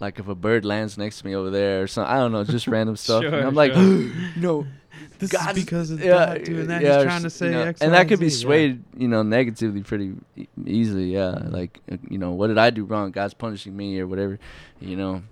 like 0.01 0.19
if 0.19 0.27
a 0.27 0.35
bird 0.35 0.65
lands 0.65 0.97
next 0.97 1.19
to 1.19 1.25
me 1.25 1.33
over 1.35 1.49
there 1.49 1.83
or 1.83 1.87
something. 1.87 2.11
I 2.11 2.17
don't 2.17 2.31
know, 2.33 2.43
just 2.43 2.67
random 2.67 2.95
stuff. 3.05 3.23
and 3.23 3.35
I'm 3.47 3.55
like, 3.55 3.71
sure. 3.73 3.83
you 4.35 4.41
know, 4.41 4.67
This 5.21 5.33
is 5.33 5.53
because 5.53 5.91
of 5.91 6.03
yeah, 6.03 6.11
God 6.11 6.43
doing 6.43 6.67
that. 6.67 6.81
yeah, 6.81 6.97
He's 6.97 7.05
trying 7.05 7.23
to 7.23 7.29
say 7.29 7.45
you 7.47 7.51
know, 7.51 7.61
X, 7.61 7.81
and 7.81 7.91
Y, 7.91 7.97
that 7.97 8.07
could 8.09 8.19
be 8.19 8.29
Z, 8.29 8.41
yeah. 8.41 8.45
swayed, 8.47 8.83
you 8.97 9.07
know, 9.07 9.23
negatively 9.23 9.81
pretty 9.81 10.13
e- 10.35 10.47
easily. 10.65 11.13
Yeah, 11.13 11.39
like 11.45 11.79
uh, 11.91 11.97
you 12.09 12.17
know, 12.17 12.31
what 12.31 12.47
did 12.47 12.57
I 12.57 12.71
do 12.71 12.83
wrong? 12.83 13.11
God's 13.11 13.33
punishing 13.33 13.77
me 13.77 13.99
or 13.99 14.07
whatever. 14.07 14.39
You 14.79 14.97
know. 14.97 15.23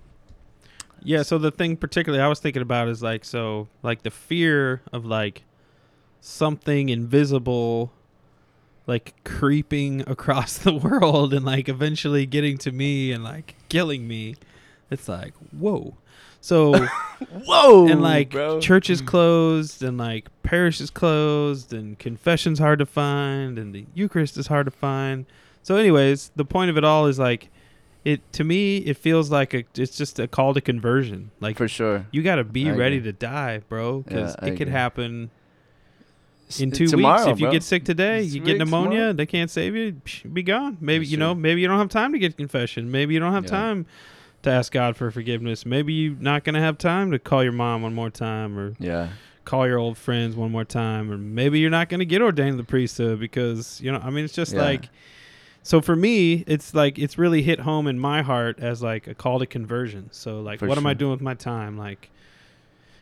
Yeah, 1.02 1.22
so 1.22 1.38
the 1.38 1.50
thing 1.50 1.76
particularly 1.76 2.22
I 2.22 2.28
was 2.28 2.40
thinking 2.40 2.62
about 2.62 2.88
is 2.88 3.02
like 3.02 3.24
so 3.24 3.68
like 3.82 4.02
the 4.02 4.10
fear 4.10 4.82
of 4.92 5.04
like 5.04 5.42
something 6.20 6.88
invisible 6.88 7.92
like 8.86 9.14
creeping 9.24 10.00
across 10.06 10.58
the 10.58 10.74
world 10.74 11.32
and 11.32 11.44
like 11.44 11.68
eventually 11.68 12.26
getting 12.26 12.58
to 12.58 12.72
me 12.72 13.12
and 13.12 13.22
like 13.24 13.54
killing 13.68 14.06
me. 14.06 14.36
It's 14.90 15.08
like, 15.08 15.34
whoa. 15.52 15.96
So 16.40 16.74
Whoa. 17.46 17.86
and 17.88 18.00
like 18.02 18.30
bro. 18.30 18.60
church 18.60 18.88
is 18.90 19.02
mm. 19.02 19.06
closed 19.06 19.82
and 19.82 19.98
like 19.98 20.28
parish 20.42 20.80
is 20.80 20.90
closed 20.90 21.72
and 21.72 21.98
confession's 21.98 22.58
hard 22.58 22.78
to 22.78 22.86
find 22.86 23.58
and 23.58 23.74
the 23.74 23.84
Eucharist 23.94 24.36
is 24.38 24.46
hard 24.46 24.66
to 24.66 24.70
find. 24.70 25.26
So 25.62 25.76
anyways, 25.76 26.30
the 26.36 26.44
point 26.44 26.70
of 26.70 26.76
it 26.78 26.84
all 26.84 27.06
is 27.06 27.18
like 27.18 27.50
it 28.04 28.20
to 28.32 28.44
me 28.44 28.78
it 28.78 28.96
feels 28.96 29.30
like 29.30 29.52
a 29.52 29.64
it's 29.74 29.96
just 29.96 30.18
a 30.18 30.26
call 30.26 30.54
to 30.54 30.60
conversion. 30.62 31.30
Like 31.40 31.58
for 31.58 31.68
sure. 31.68 32.06
you 32.10 32.22
got 32.22 32.36
to 32.36 32.44
be 32.44 32.70
I 32.70 32.74
ready 32.74 32.96
agree. 32.96 33.12
to 33.12 33.18
die, 33.18 33.58
bro, 33.68 34.02
cuz 34.08 34.34
Yeah, 34.40 34.46
it 34.46 34.56
could 34.56 34.68
happen 34.68 35.30
in 36.58 36.72
2 36.72 36.86
tomorrow, 36.88 37.18
weeks 37.26 37.28
if 37.32 37.38
you 37.40 37.46
bro. 37.46 37.52
get 37.52 37.62
sick 37.62 37.84
today, 37.84 38.22
This 38.22 38.34
you 38.34 38.40
get 38.40 38.58
pneumonia, 38.58 38.90
tomorrow. 38.90 39.12
they 39.12 39.26
can't 39.26 39.50
save 39.50 39.76
you, 39.76 39.92
psh, 40.04 40.32
be 40.34 40.42
gone. 40.42 40.78
Maybe 40.80 41.04
That's 41.04 41.12
you 41.12 41.16
know, 41.18 41.34
true. 41.34 41.42
maybe 41.42 41.60
you 41.60 41.68
don't 41.68 41.78
have 41.78 41.90
time 41.90 42.12
to 42.12 42.18
get 42.18 42.36
confession. 42.36 42.90
Maybe 42.90 43.14
you 43.14 43.20
don't 43.20 43.32
have 43.32 43.44
Yeah. 43.44 43.50
time 43.50 43.86
to 44.42 44.50
ask 44.50 44.72
God 44.72 44.96
for 44.96 45.10
forgiveness. 45.10 45.66
Maybe 45.66 45.92
you're 45.92 46.16
not 46.18 46.44
going 46.44 46.54
to 46.54 46.60
have 46.60 46.78
time 46.78 47.10
to 47.10 47.18
call 47.18 47.42
your 47.42 47.52
mom 47.52 47.82
one 47.82 47.94
more 47.94 48.10
time 48.10 48.58
or 48.58 48.74
Yeah. 48.78 49.08
call 49.44 49.66
your 49.66 49.78
old 49.78 49.98
friends 49.98 50.36
one 50.36 50.50
more 50.52 50.64
time 50.64 51.10
or 51.10 51.18
maybe 51.18 51.58
you're 51.58 51.70
not 51.70 51.88
going 51.88 51.98
to 52.00 52.06
get 52.06 52.22
ordained 52.22 52.52
to 52.52 52.56
the 52.56 52.64
priesthood 52.64 53.18
because 53.18 53.80
you 53.80 53.90
know 53.90 53.98
i 54.04 54.10
mean 54.10 54.24
it's 54.24 54.34
just 54.34 54.52
Yeah. 54.54 54.62
like 54.62 54.88
so 55.62 55.80
for 55.80 55.96
me 55.96 56.44
it's 56.46 56.72
like 56.74 56.98
it's 56.98 57.18
really 57.18 57.42
hit 57.42 57.58
home 57.60 57.86
in 57.88 57.98
my 57.98 58.22
heart 58.22 58.60
as 58.60 58.80
like 58.82 59.06
a 59.08 59.14
call 59.14 59.38
to 59.40 59.46
conversion 59.46 60.08
so 60.12 60.40
like 60.40 60.60
For 60.60 60.68
what 60.68 60.78
am 60.78 60.86
i 60.86 60.94
doing 60.94 61.10
with 61.12 61.20
my 61.22 61.34
time 61.34 61.76
like 61.78 62.10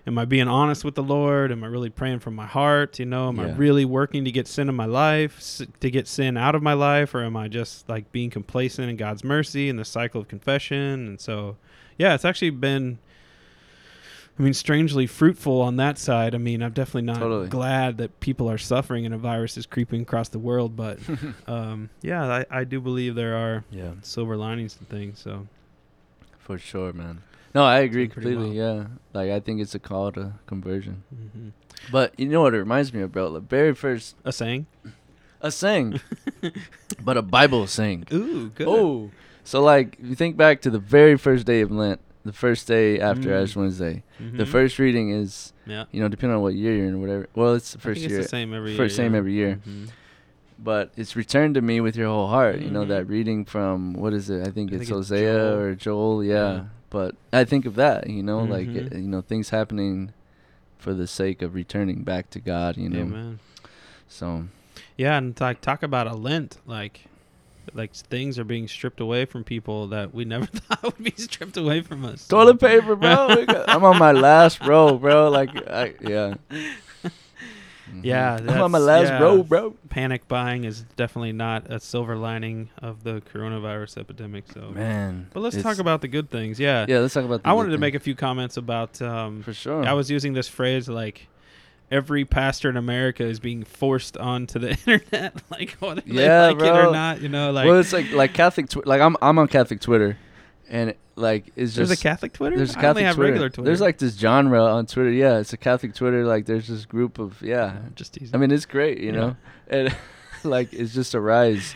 am 0.08 0.18
i 0.18 0.24
being 0.24 0.48
honest 0.48 0.84
with 0.84 0.94
the 0.94 1.02
lord 1.02 1.52
am 1.52 1.62
i 1.62 1.66
really 1.66 1.90
praying 1.90 2.18
from 2.18 2.34
my 2.34 2.46
heart 2.46 2.98
you 2.98 3.04
know 3.06 3.28
am 3.28 3.38
i 3.38 3.50
really 3.52 3.84
working 3.84 4.24
to 4.24 4.32
get 4.32 4.48
sin 4.48 4.68
in 4.68 4.74
my 4.74 4.86
life 4.86 5.60
to 5.80 5.90
get 5.90 6.08
sin 6.08 6.36
out 6.36 6.54
of 6.54 6.62
my 6.62 6.72
life 6.72 7.14
or 7.14 7.22
am 7.22 7.36
i 7.36 7.46
just 7.46 7.88
like 7.88 8.10
being 8.10 8.30
complacent 8.30 8.88
in 8.90 8.96
god's 8.96 9.22
mercy 9.22 9.68
and 9.68 9.78
the 9.78 9.84
cycle 9.84 10.20
of 10.20 10.26
confession 10.26 11.06
and 11.06 11.20
so 11.20 11.56
yeah 11.98 12.14
it's 12.14 12.24
actually 12.24 12.50
been 12.50 12.98
I 14.38 14.42
mean, 14.44 14.54
strangely 14.54 15.08
fruitful 15.08 15.60
on 15.60 15.76
that 15.76 15.98
side. 15.98 16.32
I 16.32 16.38
mean, 16.38 16.62
I'm 16.62 16.72
definitely 16.72 17.02
not 17.02 17.18
Totally. 17.18 17.48
glad 17.48 17.98
that 17.98 18.20
people 18.20 18.48
are 18.48 18.56
suffering 18.56 19.04
and 19.04 19.12
a 19.12 19.18
virus 19.18 19.56
is 19.56 19.66
creeping 19.66 20.02
across 20.02 20.28
the 20.28 20.38
world, 20.38 20.76
but 20.76 21.00
um, 21.48 21.90
yeah, 22.02 22.24
I, 22.24 22.46
I 22.60 22.64
do 22.64 22.80
believe 22.80 23.16
there 23.16 23.36
are 23.36 23.64
yeah. 23.72 23.94
silver 24.02 24.36
linings 24.36 24.76
and 24.78 24.88
things. 24.88 25.18
So 25.18 25.48
For 26.38 26.56
sure, 26.56 26.92
man. 26.92 27.22
No, 27.54 27.64
I 27.64 27.78
agree 27.80 28.08
completely. 28.08 28.50
Yeah. 28.56 28.86
Like 29.12 29.30
I 29.30 29.40
think 29.40 29.60
it's 29.60 29.74
a 29.74 29.78
call 29.78 30.12
to 30.12 30.32
conversion. 30.46 31.02
hmm 31.10 31.48
But 31.90 32.18
you 32.18 32.28
know 32.28 32.42
what 32.42 32.54
it 32.54 32.58
reminds 32.58 32.92
me 32.92 33.00
of, 33.02 33.12
bro? 33.12 33.32
The 33.32 33.40
very 33.40 33.74
first 33.74 34.16
a 34.24 34.32
saying. 34.32 34.66
a 35.40 35.50
saying, 35.50 36.00
but 37.04 37.16
a 37.16 37.22
Bible 37.22 37.66
saying. 37.66 38.06
Ooh, 38.12 38.50
good. 38.50 38.66
Oh, 38.68 39.10
so 39.44 39.62
like 39.62 39.96
if 40.00 40.06
you 40.06 40.14
think 40.14 40.36
back 40.36 40.60
to 40.62 40.70
the 40.70 40.78
very 40.78 41.16
first 41.16 41.46
day 41.46 41.60
of 41.62 41.70
Lent, 41.70 42.00
the 42.24 42.32
first 42.32 42.66
day 42.68 43.00
after 43.00 43.30
Mm. 43.30 43.42
Ash 43.42 43.56
Wednesday. 43.56 44.02
The 44.18 44.44
Mhm. 44.44 44.48
first 44.48 44.78
reading 44.78 45.10
is, 45.10 45.52
yeah. 45.64 45.84
you 45.92 46.00
know, 46.02 46.08
depending 46.08 46.36
on 46.36 46.42
what 46.42 46.54
year 46.54 46.74
you're 46.76 46.86
in, 46.86 46.94
or 46.94 46.98
whatever. 46.98 47.28
Well, 47.34 47.54
it's 47.54 47.72
the 47.72 47.78
first 47.78 48.00
year, 48.02 48.18
it's 48.18 48.26
the 48.26 48.36
same 48.36 48.52
every 48.52 48.70
year. 48.72 48.76
first 48.76 48.96
same 48.96 49.12
yeah. 49.12 49.18
every 49.18 49.32
year. 49.32 49.60
Mhm. 49.66 49.88
but 50.60 50.90
it's 50.96 51.14
returned 51.14 51.54
to 51.54 51.60
me 51.62 51.80
with 51.80 51.94
your 51.96 52.08
whole 52.08 52.26
heart. 52.26 52.58
You 52.58 52.70
know 52.72 52.82
Mhm. 52.84 52.88
that 52.88 53.06
reading 53.08 53.44
from 53.44 53.92
what 53.94 54.12
is 54.12 54.28
it? 54.28 54.44
I 54.46 54.50
think 54.50 54.72
I 54.72 54.74
it's 54.76 54.86
think 54.86 54.96
Hosea 54.96 55.54
or 55.56 55.74
Joel. 55.76 56.24
Yeah. 56.24 56.34
Yeah. 56.34 56.64
But 56.90 57.14
I 57.32 57.44
think 57.44 57.66
of 57.66 57.74
that. 57.76 58.08
You 58.08 58.22
know, 58.22 58.42
like 58.44 58.68
Mhm. 58.68 58.92
uh, 58.94 58.98
you 58.98 59.08
know 59.08 59.20
things 59.20 59.50
happening 59.50 60.12
for 60.78 60.94
the 60.94 61.06
sake 61.06 61.42
of 61.42 61.54
returning 61.54 62.02
back 62.04 62.30
to 62.30 62.40
God. 62.40 62.76
You 62.76 62.88
know, 62.88 63.00
Amen. 63.00 63.38
so 64.08 64.44
Yeah, 64.96 65.18
and 65.18 65.38
like 65.40 65.60
talk 65.60 65.82
about 65.82 66.06
a 66.06 66.14
Lent, 66.14 66.58
like 66.66 67.04
like 67.74 67.92
things 67.94 68.38
are 68.38 68.44
being 68.44 68.66
stripped 68.66 68.98
away 69.00 69.26
from 69.26 69.44
people 69.44 69.88
that 69.88 70.14
we 70.14 70.24
never 70.24 70.46
thought 70.46 70.82
would 70.82 71.04
be 71.04 71.12
stripped 71.16 71.56
away 71.58 71.82
from 71.82 72.04
us. 72.04 72.26
toilet 72.26 72.58
paper, 72.58 72.96
bro. 72.96 73.44
I'm 73.68 73.84
on 73.84 73.98
my 73.98 74.12
last 74.12 74.64
row, 74.64 74.96
bro. 74.96 75.28
Like, 75.28 75.50
I, 75.68 75.92
yeah. 76.00 76.34
Mhm. 77.94 78.04
Yeah, 78.04 78.34
I'm 78.36 78.62
on 78.62 78.70
my 78.70 78.78
last 78.78 79.08
yeah. 79.08 79.18
row, 79.20 79.42
bro. 79.42 79.74
Panic 79.88 80.28
buying 80.28 80.64
is 80.64 80.82
definitely 80.96 81.32
not 81.32 81.70
a 81.70 81.80
silver 81.80 82.16
lining 82.16 82.70
of 82.82 83.04
the 83.04 83.22
coronavirus 83.32 83.98
epidemic. 83.98 84.44
So, 84.52 84.70
Man, 84.70 85.28
but 85.32 85.40
let's 85.40 85.60
talk 85.62 85.78
about 85.78 86.00
the 86.00 86.08
good 86.08 86.30
things. 86.30 86.58
Yeah, 86.60 86.86
Yeah, 86.88 86.98
let's 87.00 87.14
talk 87.14 87.24
about. 87.24 87.42
The 87.42 87.48
I 87.48 87.52
good 87.52 87.56
wanted 87.56 87.68
to 87.70 87.74
thing. 87.76 87.80
make 87.80 87.94
a 87.94 88.00
few 88.00 88.14
comments 88.14 88.56
about. 88.56 89.00
Um, 89.02 89.42
for 89.42 89.52
sure. 89.52 89.84
I 89.84 89.92
was 89.94 90.10
using 90.10 90.32
this 90.32 90.48
phrase 90.48 90.88
like. 90.88 91.28
Every 91.90 92.26
pastor 92.26 92.68
in 92.68 92.76
America 92.76 93.24
is 93.24 93.40
being 93.40 93.64
forced 93.64 94.18
onto 94.18 94.58
the 94.58 94.72
internet, 94.86 95.40
like 95.50 95.70
whether 95.80 96.02
Yeah, 96.04 96.40
they 96.40 96.46
like 96.48 96.56
it 96.56 96.58
bro. 96.58 96.90
or 96.90 96.92
not. 96.92 97.22
You 97.22 97.30
know, 97.30 97.50
like 97.50 97.66
well, 97.66 97.78
it's 97.80 97.94
like 97.94 98.12
like 98.12 98.34
Catholic. 98.34 98.68
Twi- 98.68 98.82
like 98.84 99.00
I'm 99.00 99.16
I'm 99.22 99.38
on 99.38 99.48
Catholic 99.48 99.80
Twitter, 99.80 100.18
and 100.68 100.94
like 101.16 101.46
it's 101.56 101.74
there's 101.74 101.88
just 101.88 102.00
a 102.00 102.02
Catholic 102.02 102.32
Twitter. 102.32 102.56
There's 102.56 102.74
a 102.76 102.78
I 102.78 102.82
only 102.88 103.02
Catholic 103.02 103.04
have 103.06 103.14
Twitter. 103.16 103.30
regular 103.32 103.48
Twitter. 103.50 103.66
There's 103.66 103.80
like 103.80 103.98
this 103.98 104.16
genre 104.16 104.62
on 104.64 104.86
Twitter. 104.86 105.10
Yeah, 105.10 105.38
it's 105.38 105.52
a 105.52 105.56
Catholic 105.56 105.94
Twitter. 105.94 106.24
Like 106.24 106.46
there's 106.46 106.68
this 106.68 106.84
group 106.84 107.18
of 107.18 107.40
yeah. 107.42 107.76
Just 107.94 108.14
teasing. 108.14 108.34
I 108.34 108.38
mean, 108.38 108.50
it's 108.50 108.66
great, 108.66 108.98
you 108.98 109.06
Yeah. 109.06 109.12
know, 109.12 109.36
and 109.68 109.96
like 110.44 110.72
it's 110.72 110.94
just 110.94 111.14
a 111.14 111.20
rise. 111.20 111.74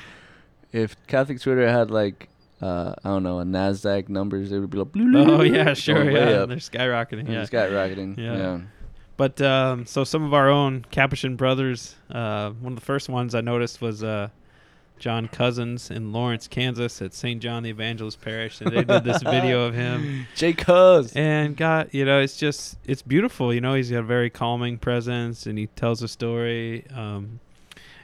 If 0.72 0.96
Catholic 1.06 1.40
Twitter 1.40 1.68
had 1.68 1.90
like 1.90 2.28
uh, 2.60 2.94
I 3.04 3.08
don't 3.08 3.22
know 3.24 3.40
a 3.40 3.44
Nasdaq 3.44 4.08
numbers, 4.08 4.52
it 4.52 4.58
would 4.60 4.70
be 4.70 4.78
like 4.78 4.88
oh 5.16 5.42
yeah, 5.42 5.74
sure, 5.74 6.08
yeah, 6.10 6.42
up. 6.42 6.48
they're 6.48 6.58
skyrocketing. 6.58 7.28
Yeah. 7.28 7.40
Yeah, 7.40 7.44
skyrocketing. 7.46 8.16
Yeah. 8.18 8.36
Yeah. 8.36 8.60
But 9.16 9.40
um, 9.42 9.84
so 9.86 10.04
some 10.04 10.24
of 10.24 10.32
our 10.34 10.48
own 10.48 10.84
Capuchin 10.90 11.36
brothers, 11.36 11.94
uh, 12.10 12.50
one 12.50 12.72
of 12.72 12.78
the 12.78 12.84
first 12.84 13.08
ones 13.08 13.34
I 13.34 13.40
noticed 13.42 13.80
was 13.80 14.02
uh, 14.02 14.28
John 15.02 15.26
Cousins 15.26 15.90
in 15.90 16.12
Lawrence, 16.12 16.46
Kansas, 16.46 17.02
at 17.02 17.12
St. 17.12 17.42
John 17.42 17.64
the 17.64 17.70
Evangelist 17.70 18.20
Parish, 18.20 18.60
and 18.60 18.70
they 18.70 18.84
did 18.84 19.02
this 19.02 19.20
video 19.24 19.64
of 19.64 19.74
him. 19.74 20.28
Jay 20.36 20.52
Cuz. 20.52 21.12
And 21.16 21.56
got 21.56 21.92
you 21.92 22.04
know, 22.04 22.20
it's 22.20 22.36
just 22.36 22.78
it's 22.86 23.02
beautiful. 23.02 23.52
You 23.52 23.60
know, 23.60 23.74
he's 23.74 23.90
got 23.90 23.98
a 23.98 24.02
very 24.04 24.30
calming 24.30 24.78
presence, 24.78 25.44
and 25.46 25.58
he 25.58 25.66
tells 25.66 26.02
a 26.04 26.08
story. 26.08 26.86
Um, 26.94 27.40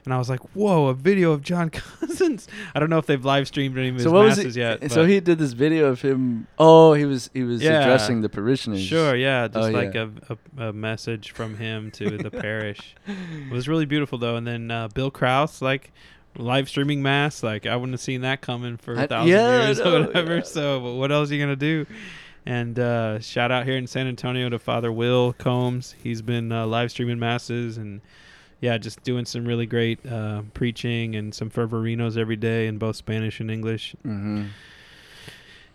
and 0.05 0.13
I 0.13 0.19
was 0.19 0.29
like, 0.29 0.41
"Whoa, 0.57 0.87
a 0.89 0.95
video 0.95 1.31
of 1.31 1.43
John 1.43 1.71
Cousins!" 2.01 2.49
I 2.75 2.81
don't 2.81 2.91
know 2.91 2.99
if 2.99 3.07
they've 3.07 3.25
live 3.25 3.47
streamed 3.47 3.79
any 3.79 3.91
of 3.91 3.95
his 3.95 4.03
So 4.03 4.11
what 4.11 4.25
was 4.25 4.39
masses 4.39 4.57
yet. 4.57 4.91
so 4.91 5.05
he 5.07 5.21
did 5.21 5.39
this 5.39 5.53
video 5.53 5.87
of 5.87 6.01
him. 6.03 6.49
Oh, 6.59 6.95
he 6.95 7.05
was 7.05 7.31
he 7.33 7.45
was 7.45 7.63
Yeah. 7.63 7.83
addressing 7.83 8.23
the 8.23 8.29
parishioners. 8.29 8.83
Sure, 8.83 9.15
yeah, 9.15 9.47
just 9.47 9.69
Oh, 9.69 9.71
like 9.71 9.95
yeah. 9.95 10.09
A, 10.31 10.37
a, 10.65 10.69
a 10.71 10.73
message 10.73 11.31
from 11.31 11.59
him 11.59 11.93
to 11.93 12.17
the 12.19 12.31
parish. 12.43 12.97
It 13.07 13.53
was 13.53 13.69
really 13.69 13.87
beautiful 13.87 14.19
though. 14.19 14.35
And 14.35 14.45
then 14.47 14.71
uh, 14.73 14.89
Bill 14.89 15.13
Kraus, 15.13 15.63
like 15.63 15.93
live 16.39 16.69
streaming 16.69 17.03
mass, 17.03 17.43
like 17.43 17.67
I 17.67 17.77
wouldn't 17.77 17.95
have 17.95 18.01
seen 18.01 18.23
that 18.23 18.41
coming 18.41 18.77
for 18.77 18.95
a 18.95 19.07
thousand 19.07 19.29
yeah, 19.29 19.67
years 19.67 19.79
know, 19.79 19.97
or 19.97 20.07
whatever. 20.07 20.37
yeah. 20.37 20.43
So, 20.45 20.81
but 20.81 20.93
what 20.95 21.13
else 21.13 21.31
are 21.31 21.35
you 21.35 21.43
gonna 21.43 21.57
do? 21.57 21.87
And 22.47 22.79
uh, 22.79 23.21
shout 23.21 23.51
out 23.51 23.67
here 23.67 23.77
in 23.77 23.87
San 23.87 24.07
Antonio 24.07 24.49
to 24.49 24.59
Father 24.59 24.91
Will 24.91 25.35
Combs. 25.35 25.95
He's 26.03 26.23
been 26.23 26.51
uh, 26.51 26.67
live 26.67 26.91
streaming 26.91 27.19
masses 27.19 27.77
and 27.77 28.01
yeah, 28.61 28.79
just 28.79 29.03
doing 29.03 29.25
some 29.25 29.45
really 29.45 29.67
great 29.67 30.05
uh, 30.07 30.43
preaching 30.55 31.15
and 31.15 31.35
some 31.35 31.51
fervorinos 31.51 32.17
every 32.17 32.37
day 32.37 32.67
in 32.67 32.79
both 32.79 32.97
Spanish 32.97 33.41
and 33.41 33.51
English. 33.51 33.95
Mm-hmm. 34.05 34.47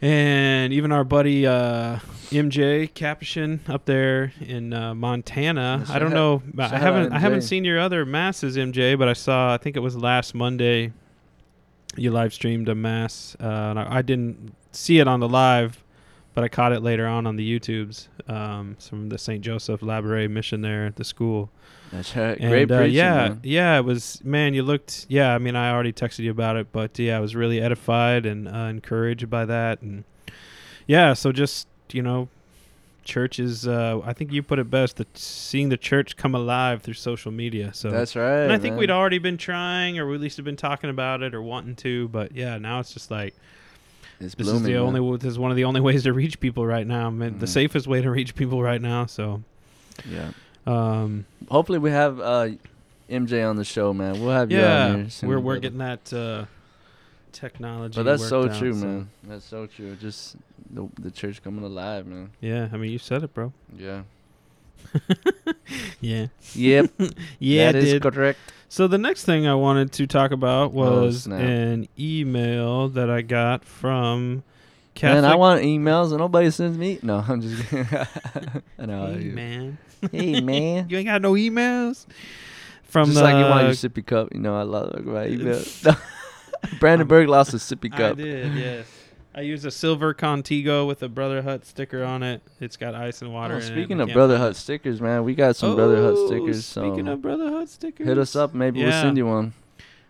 And 0.03 0.73
even 0.73 0.91
our 0.91 1.05
buddy 1.05 1.47
uh, 1.47 1.97
MJ 2.29 2.93
Capuchin 2.93 3.61
up 3.69 3.85
there 3.85 4.33
in 4.41 4.73
uh, 4.73 4.93
Montana. 4.93 5.85
I 5.87 5.97
don't 5.97 6.13
know. 6.13 6.43
I 6.57 6.67
haven't. 6.67 7.13
I 7.13 7.19
haven't 7.19 7.43
seen 7.43 7.63
your 7.63 7.79
other 7.79 8.05
masses, 8.05 8.57
MJ, 8.57 8.99
but 8.99 9.07
I 9.07 9.13
saw. 9.13 9.53
I 9.53 9.57
think 9.57 9.77
it 9.77 9.79
was 9.79 9.95
last 9.95 10.35
Monday. 10.35 10.91
You 11.95 12.11
live 12.11 12.33
streamed 12.33 12.67
a 12.67 12.75
mass. 12.75 13.37
Uh, 13.39 13.85
I 13.87 14.01
didn't 14.01 14.55
see 14.73 14.99
it 14.99 15.07
on 15.07 15.21
the 15.21 15.29
live, 15.29 15.82
but 16.33 16.43
I 16.43 16.47
caught 16.47 16.71
it 16.71 16.81
later 16.81 17.05
on 17.05 17.27
on 17.27 17.35
the 17.35 17.59
YouTubes 17.59 18.07
um, 18.27 18.75
from 18.79 19.09
the 19.09 19.17
St. 19.17 19.41
Joseph 19.41 19.81
Labre 19.81 20.29
mission 20.29 20.61
there 20.61 20.85
at 20.85 20.95
the 20.95 21.03
school. 21.03 21.49
That's 21.91 22.15
right. 22.15 22.37
And, 22.39 22.49
Great 22.49 22.71
uh, 22.71 22.79
preaching, 22.79 22.95
yeah, 22.95 23.13
man. 23.13 23.39
yeah, 23.43 23.77
it 23.77 23.85
was. 23.85 24.19
Man, 24.23 24.55
you 24.55 24.63
looked. 24.63 25.05
Yeah, 25.09 25.35
I 25.35 25.37
mean, 25.37 25.55
I 25.55 25.71
already 25.71 25.93
texted 25.93 26.19
you 26.19 26.31
about 26.31 26.55
it, 26.55 26.71
but 26.71 26.97
yeah, 26.97 27.17
I 27.17 27.19
was 27.19 27.35
really 27.35 27.61
edified 27.61 28.25
and 28.25 28.47
uh, 28.47 28.51
encouraged 28.51 29.29
by 29.29 29.45
that, 29.45 29.81
and 29.81 30.03
yeah, 30.87 31.13
so 31.13 31.31
just 31.31 31.67
you 31.91 32.01
know, 32.01 32.29
church 33.03 33.37
is. 33.39 33.67
Uh, 33.67 34.01
I 34.03 34.13
think 34.13 34.31
you 34.31 34.41
put 34.41 34.57
it 34.57 34.71
best. 34.71 34.97
That 34.97 35.15
seeing 35.15 35.69
the 35.69 35.77
church 35.77 36.17
come 36.17 36.33
alive 36.33 36.81
through 36.81 36.95
social 36.95 37.31
media. 37.31 37.71
So 37.75 37.91
That's 37.91 38.15
right. 38.15 38.41
and 38.41 38.51
I 38.51 38.57
think 38.57 38.73
man. 38.73 38.79
we'd 38.79 38.91
already 38.91 39.19
been 39.19 39.37
trying, 39.37 39.99
or 39.99 40.07
we 40.07 40.15
at 40.15 40.21
least 40.21 40.37
have 40.37 40.45
been 40.45 40.55
talking 40.55 40.89
about 40.89 41.21
it, 41.21 41.35
or 41.35 41.43
wanting 41.43 41.75
to. 41.77 42.07
But 42.07 42.35
yeah, 42.35 42.57
now 42.57 42.79
it's 42.79 42.91
just 42.91 43.11
like 43.11 43.35
It's 44.23 44.35
this 44.35 44.45
blooming, 44.45 44.61
is 44.61 44.67
the 44.67 44.73
man. 44.73 44.81
only. 44.97 45.17
This 45.17 45.31
is 45.31 45.39
one 45.39 45.51
of 45.51 45.57
the 45.57 45.65
only 45.65 45.81
ways 45.87 46.03
to 46.03 46.13
reach 46.13 46.39
people 46.39 46.65
right 46.65 46.85
now. 46.87 47.07
I 47.07 47.09
mean, 47.09 47.39
the 47.39 47.45
Mhm. 47.45 47.49
safest 47.49 47.87
way 47.87 48.01
to 48.01 48.09
reach 48.09 48.35
people 48.35 48.61
right 48.63 48.81
now. 48.81 49.05
So, 49.05 49.43
Yeah. 50.09 50.31
um, 50.65 51.25
Hopefully 51.49 51.79
we 51.79 51.91
have 51.91 52.19
uh, 52.19 52.49
MJ 53.09 53.43
on 53.47 53.55
the 53.57 53.65
show, 53.65 53.93
man. 53.93 54.19
We'll 54.21 54.31
have 54.31 54.51
you 54.51 54.59
yeah, 54.59 54.85
on 54.87 54.95
here 55.01 55.09
soon. 55.09 55.29
we're 55.29 55.39
we're 55.39 55.59
getting 55.59 55.79
that 55.79 56.11
uh, 56.13 56.45
technology. 57.31 57.95
But 57.95 58.03
that's 58.03 58.27
so 58.27 58.43
out, 58.49 58.57
true, 58.57 58.73
so- 58.73 58.85
man. 58.85 59.09
That's 59.23 59.45
so 59.45 59.65
true. 59.67 59.95
Just 59.95 60.35
the, 60.71 60.87
the 60.99 61.11
church 61.11 61.43
coming 61.43 61.63
alive, 61.63 62.07
man. 62.07 62.29
Yeah, 62.41 62.69
I 62.71 62.77
mean, 62.77 62.91
you 62.91 62.97
said 62.99 63.23
it, 63.23 63.33
bro. 63.33 63.51
Yeah. 63.77 64.03
Yeah, 66.01 66.27
Yep. 66.55 66.91
yeah, 67.39 67.71
that 67.71 67.75
is 67.83 67.99
correct. 68.01 68.37
So 68.73 68.87
the 68.87 68.97
next 68.97 69.25
thing 69.25 69.45
I 69.45 69.53
wanted 69.53 69.91
to 69.91 70.07
talk 70.07 70.31
about 70.31 70.71
Oh, 70.73 71.03
was 71.03 71.25
snap. 71.25 71.39
an 71.39 71.87
email 71.99 72.89
that 72.89 73.07
I 73.07 73.21
got 73.21 73.63
from 73.63 74.41
Catholic. 74.95 75.21
Man, 75.21 75.31
I 75.31 75.35
want 75.35 75.61
emails 75.61 76.09
and 76.09 76.17
nobody 76.17 76.49
sends 76.49 76.75
me. 76.75 76.97
No, 77.03 77.23
I'm 77.27 77.39
just 77.39 77.69
kidding. 77.69 77.85
I 78.79 78.85
know. 78.87 79.13
Hey 79.13 79.25
man, 79.25 79.77
Hey, 80.11 80.41
man. 80.41 80.89
you 80.89 80.97
ain't 80.97 81.05
got 81.05 81.21
no 81.21 81.33
emails 81.33 82.07
from 82.81 83.09
just 83.09 83.19
the. 83.19 83.23
like 83.23 83.35
you 83.35 83.43
want 83.47 83.61
your 83.65 83.73
sippy 83.73 84.03
cup. 84.03 84.29
You 84.33 84.39
know, 84.39 84.57
I 84.57 84.63
love 84.63 85.05
my 85.05 85.27
emails. 85.27 85.95
Brandenburg 86.79 87.27
lost 87.29 87.53
a 87.53 87.57
sippy 87.57 87.91
cup. 87.91 88.13
I 88.17 88.21
did, 88.23 88.53
yes. 88.55 88.87
I 89.35 89.41
use 89.41 89.65
a 89.65 89.71
silver 89.71 90.13
Contigo 90.13 90.85
with 90.87 91.01
a 91.01 91.09
Brother 91.09 91.41
Hut 91.41 91.65
sticker 91.65 92.03
on 92.03 92.21
it. 92.21 92.41
It's 92.59 92.77
got 92.77 92.93
ice 92.93 93.21
and 93.23 93.33
water. 93.33 93.55
Oh, 93.55 93.57
in 93.57 93.63
speaking 93.63 93.99
of 93.99 94.09
Brother 94.13 94.37
Hut 94.37 94.55
stickers, 94.55 95.01
man, 95.01 95.23
we 95.23 95.33
got 95.33 95.55
some 95.55 95.75
Brother 95.75 95.95
Hut 96.03 96.13
Oh, 96.15 96.27
stickers. 96.27 96.65
Speaking 96.65 97.05
So 97.05 97.13
of 97.13 97.21
Brother 97.21 97.49
Hut 97.49 97.67
stickers, 97.69 98.05
hit 98.07 98.17
us 98.17 98.35
up. 98.35 98.53
Maybe 98.53 98.83
we'll 98.83 98.91
send 98.91 99.17
you 99.17 99.25
one. 99.25 99.53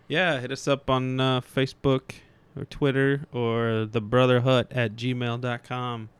Yeah, 0.08 0.40
hit 0.40 0.52
us 0.52 0.68
up 0.68 0.90
on 0.90 1.18
uh, 1.20 1.40
Facebook 1.40 2.12
or 2.54 2.66
Twitter 2.66 3.26
or 3.32 3.86
the 3.90 4.02
Brother 4.02 4.42
Hut 4.42 4.70
at 4.70 4.94
gmail.com. 4.96 6.10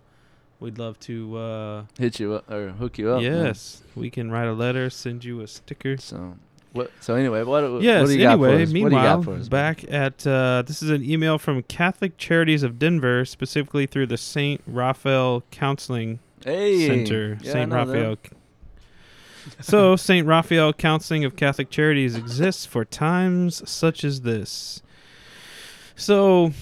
We'd 0.61 0.79
love 0.79 0.99
to, 1.01 1.37
uh, 1.37 1.85
Hit 1.99 2.19
you 2.21 2.33
up 2.35 2.51
or 2.51 2.71
hook 2.71 2.97
you 2.97 3.11
up. 3.11 3.21
man. 3.21 3.45
yes, 3.47 3.83
we 3.95 4.09
can 4.09 4.31
write 4.31 4.47
a 4.47 4.55
letter, 4.55 4.88
send 4.88 5.23
you 5.25 5.40
a 5.43 5.47
sticker. 5.47 5.99
So 5.99 6.37
what? 6.75 6.91
So 7.01 7.15
anyway, 7.15 7.45
what? 7.45 7.83
Yes, 7.83 8.03
what 8.03 8.09
do 8.09 8.19
you 8.19 8.25
got 8.25 8.39
for 8.39 8.49
anyway, 8.49 8.63
us? 8.65 8.69
What 8.73 8.89
do 8.91 8.97
you 8.97 9.03
got 9.03 9.25
for 9.25 9.35
us, 9.35 9.49
back 9.49 9.85
at, 9.89 10.27
uh, 10.27 10.65
this 10.67 10.83
is 10.83 10.91
an 10.91 11.09
email 11.09 11.39
from 11.39 11.63
Catholic 11.63 12.19
Charities 12.19 12.65
of 12.65 12.81
Denver, 12.81 13.25
specifically 13.25 13.87
through 13.87 14.09
the 14.09 14.17
St. 14.17 14.61
Raphael 14.67 15.45
Counseling 15.53 16.19
hey, 16.45 16.85
Center. 16.89 17.39
Yeah, 17.43 17.53
St. 17.53 17.73
Raphael. 17.73 18.17
so, 19.61 19.95
St. 19.97 20.27
Raphael 20.27 20.73
Counseling 20.73 21.25
of 21.25 21.37
Catholic 21.37 21.71
Charities 21.71 22.17
exists 22.17 22.67
for 22.67 22.85
times 22.85 23.69
such 23.71 24.03
as 24.03 24.23
this. 24.23 24.83
So, 25.95 26.53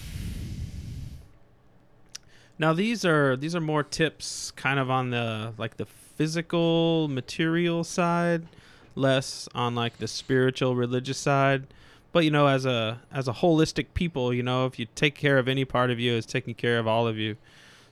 now 2.59 2.75
these 2.75 3.07
are 3.07 3.35
these 3.35 3.57
are 3.57 3.62
more 3.62 3.83
tips, 3.83 4.51
kind 4.51 4.79
of 4.79 4.90
on 4.90 5.09
the 5.09 5.55
like 5.57 5.79
the 5.79 5.87
physical, 5.87 7.09
material 7.09 7.83
side, 7.83 8.46
less 8.94 9.48
on 9.55 9.74
like 9.74 9.98
the 9.98 10.09
spiritual, 10.09 10.74
religious 10.76 11.18
side. 11.18 11.66
But 12.12 12.24
you 12.24 12.31
know, 12.31 12.46
as 12.46 12.66
a 12.66 13.00
as 13.12 13.26
a 13.28 13.33
holistic 13.33 13.87
people, 13.94 14.35
you 14.35 14.42
know, 14.42 14.66
if 14.66 14.78
you 14.78 14.87
take 14.94 15.14
care 15.14 15.38
of 15.38 15.48
any 15.48 15.64
part 15.64 15.90
of 15.90 15.98
you, 15.98 16.14
it's 16.14 16.26
taking 16.26 16.55
care 16.55 16.78
of 16.78 16.87
all 16.87 17.07
of 17.09 17.16
you. 17.16 17.37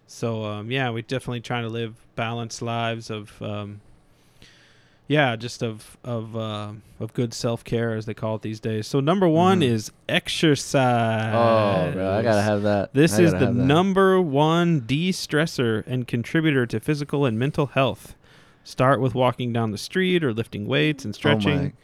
So 0.07 0.45
um, 0.45 0.71
yeah, 0.71 0.91
we're 0.91 1.03
definitely 1.03 1.41
trying 1.41 1.63
to 1.63 1.69
live 1.71 1.95
balanced 2.17 2.61
lives 2.61 3.09
of 3.11 3.41
um, 3.41 3.81
yeah, 5.09 5.35
just 5.37 5.63
of 5.63 5.97
of 6.05 6.37
uh, 6.37 6.73
of 7.01 7.15
good 7.15 7.33
self 7.33 7.65
care 7.65 7.95
as 7.95 8.07
they 8.07 8.15
call 8.15 8.37
it 8.37 8.43
these 8.43 8.61
days. 8.61 8.87
So 8.87 9.01
number 9.01 9.27
one 9.27 9.61
Mhm. 9.61 9.65
is 9.71 9.91
exercise. 10.09 11.35
Oh, 11.35 11.93
bro, 11.93 12.19
I 12.19 12.23
gotta 12.23 12.43
have 12.43 12.63
that. 12.63 12.93
This 12.93 13.19
is 13.19 13.33
the 13.33 13.51
number 13.51 14.21
one 14.21 14.81
de-stressor 14.81 15.83
and 15.87 16.07
contributor 16.07 16.67
to 16.67 16.79
physical 16.79 17.25
and 17.25 17.39
mental 17.39 17.67
health. 17.67 18.15
Start 18.65 19.01
with 19.01 19.15
walking 19.15 19.53
down 19.53 19.71
the 19.71 19.79
street 19.79 20.23
or 20.23 20.33
lifting 20.33 20.67
weights 20.67 21.05
and 21.05 21.15
oh 21.15 21.17
stretching. 21.17 21.73
Oh. 21.75 21.79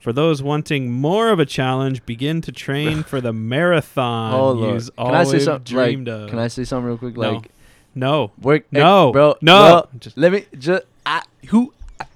For 0.00 0.12
those 0.12 0.42
wanting 0.42 0.90
more 0.92 1.30
of 1.30 1.38
a 1.40 1.46
challenge, 1.46 2.04
begin 2.06 2.40
to 2.42 2.52
train 2.52 3.02
for 3.02 3.20
the 3.20 3.32
marathon 3.32 4.34
Oh, 4.34 4.78
Can 4.96 5.14
I 5.14 5.24
say 5.24 5.38
something? 5.38 5.76
Like, 5.76 5.86
dreamed 5.88 6.08
of. 6.08 6.30
Can 6.30 6.38
I 6.38 6.48
say 6.48 6.64
something 6.64 6.86
real 6.86 6.98
quick? 6.98 7.16
No. 7.16 7.32
Like, 7.32 7.50
No, 7.94 8.30
work. 8.40 8.62
ex- 8.64 8.72
no, 8.72 9.12
bro. 9.12 9.36
no. 9.40 9.86
Just- 9.98 10.16
Let 10.18 10.32
me 10.32 10.44
just. 10.58 10.84
I 11.06 11.22
who. 11.48 11.72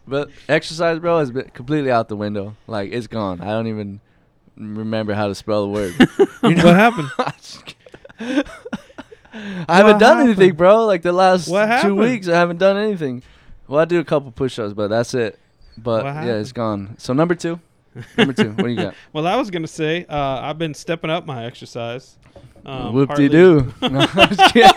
But 0.07 0.29
exercise, 0.49 0.99
bro, 0.99 1.21
has 1.21 1.31
been 1.31 1.49
completely 1.55 1.91
out 1.91 2.09
the 2.09 2.17
window. 2.17 2.55
Like 2.67 2.93
it's 2.93 3.07
gone. 3.07 3.41
I 3.41 3.47
don't 3.47 3.69
even 3.69 4.01
remember 4.57 5.15
how 5.15 5.29
to 5.29 5.35
spell 5.35 5.63
the 5.63 5.69
word. 5.69 5.95
You 6.43 6.55
know- 6.57 6.65
what 6.65 6.77
happened? 6.77 7.11
I 9.33 9.77
haven't 9.77 9.99
done 10.01 10.17
happened? 10.19 10.29
anything, 10.39 10.55
bro. 10.57 10.85
Like 10.87 11.03
the 11.03 11.13
last 11.13 11.47
two 11.83 11.95
weeks, 11.95 12.29
I 12.29 12.35
haven't 12.37 12.59
done 12.59 12.77
anything. 12.77 13.23
Well, 13.71 13.81
I 13.81 13.85
do 13.85 14.01
a 14.01 14.05
couple 14.05 14.33
push-ups, 14.33 14.75
but 14.75 14.89
that's 14.89 15.15
it. 15.15 15.39
But 15.79 16.05
What 16.05 16.15
yeah, 16.27 16.35
it's 16.35 16.51
gone. 16.51 16.97
So 16.99 17.13
number 17.13 17.37
two, 17.37 17.61
number 18.19 18.33
two, 18.33 18.51
what 18.51 18.65
do 18.65 18.69
you 18.69 18.75
got? 18.77 18.95
Well, 19.13 19.29
I 19.29 19.37
was 19.37 19.49
gonna 19.51 19.69
say 19.69 20.05
uh, 20.09 20.41
I've 20.41 20.59
been 20.59 20.75
stepping 20.75 21.09
up 21.09 21.25
my 21.25 21.45
exercise. 21.45 22.17
Um, 22.67 22.93
Whoop 22.95 23.15
de 23.15 23.29
doo. 23.29 23.73
No, 23.81 24.01
I'm 24.01 24.29
just 24.35 24.53
kidding. 24.53 24.71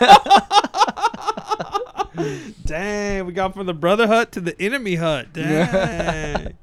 Dang, 2.65 3.25
we 3.25 3.33
got 3.33 3.53
from 3.55 3.65
the 3.65 3.73
brother 3.73 4.05
hut 4.07 4.31
to 4.33 4.39
the 4.41 4.59
enemy 4.61 4.93
hut. 4.95 5.27
Dang. 5.33 6.53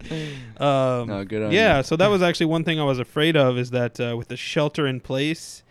um, 0.59 1.09
No, 1.09 1.25
good 1.29 1.43
on 1.43 1.51
yeah, 1.53 1.79
you. 1.79 1.83
so 1.83 1.97
that 1.97 2.07
was 2.09 2.23
actually 2.23 2.47
one 2.47 2.63
thing 2.63 2.79
I 2.79 2.85
was 2.85 3.01
afraid 3.01 3.37
of 3.37 3.59
is 3.59 3.71
that 3.71 3.99
uh, 4.01 4.15
with 4.17 4.29
the 4.29 4.37
shelter 4.37 4.87
in 4.87 5.01
place, 5.01 5.65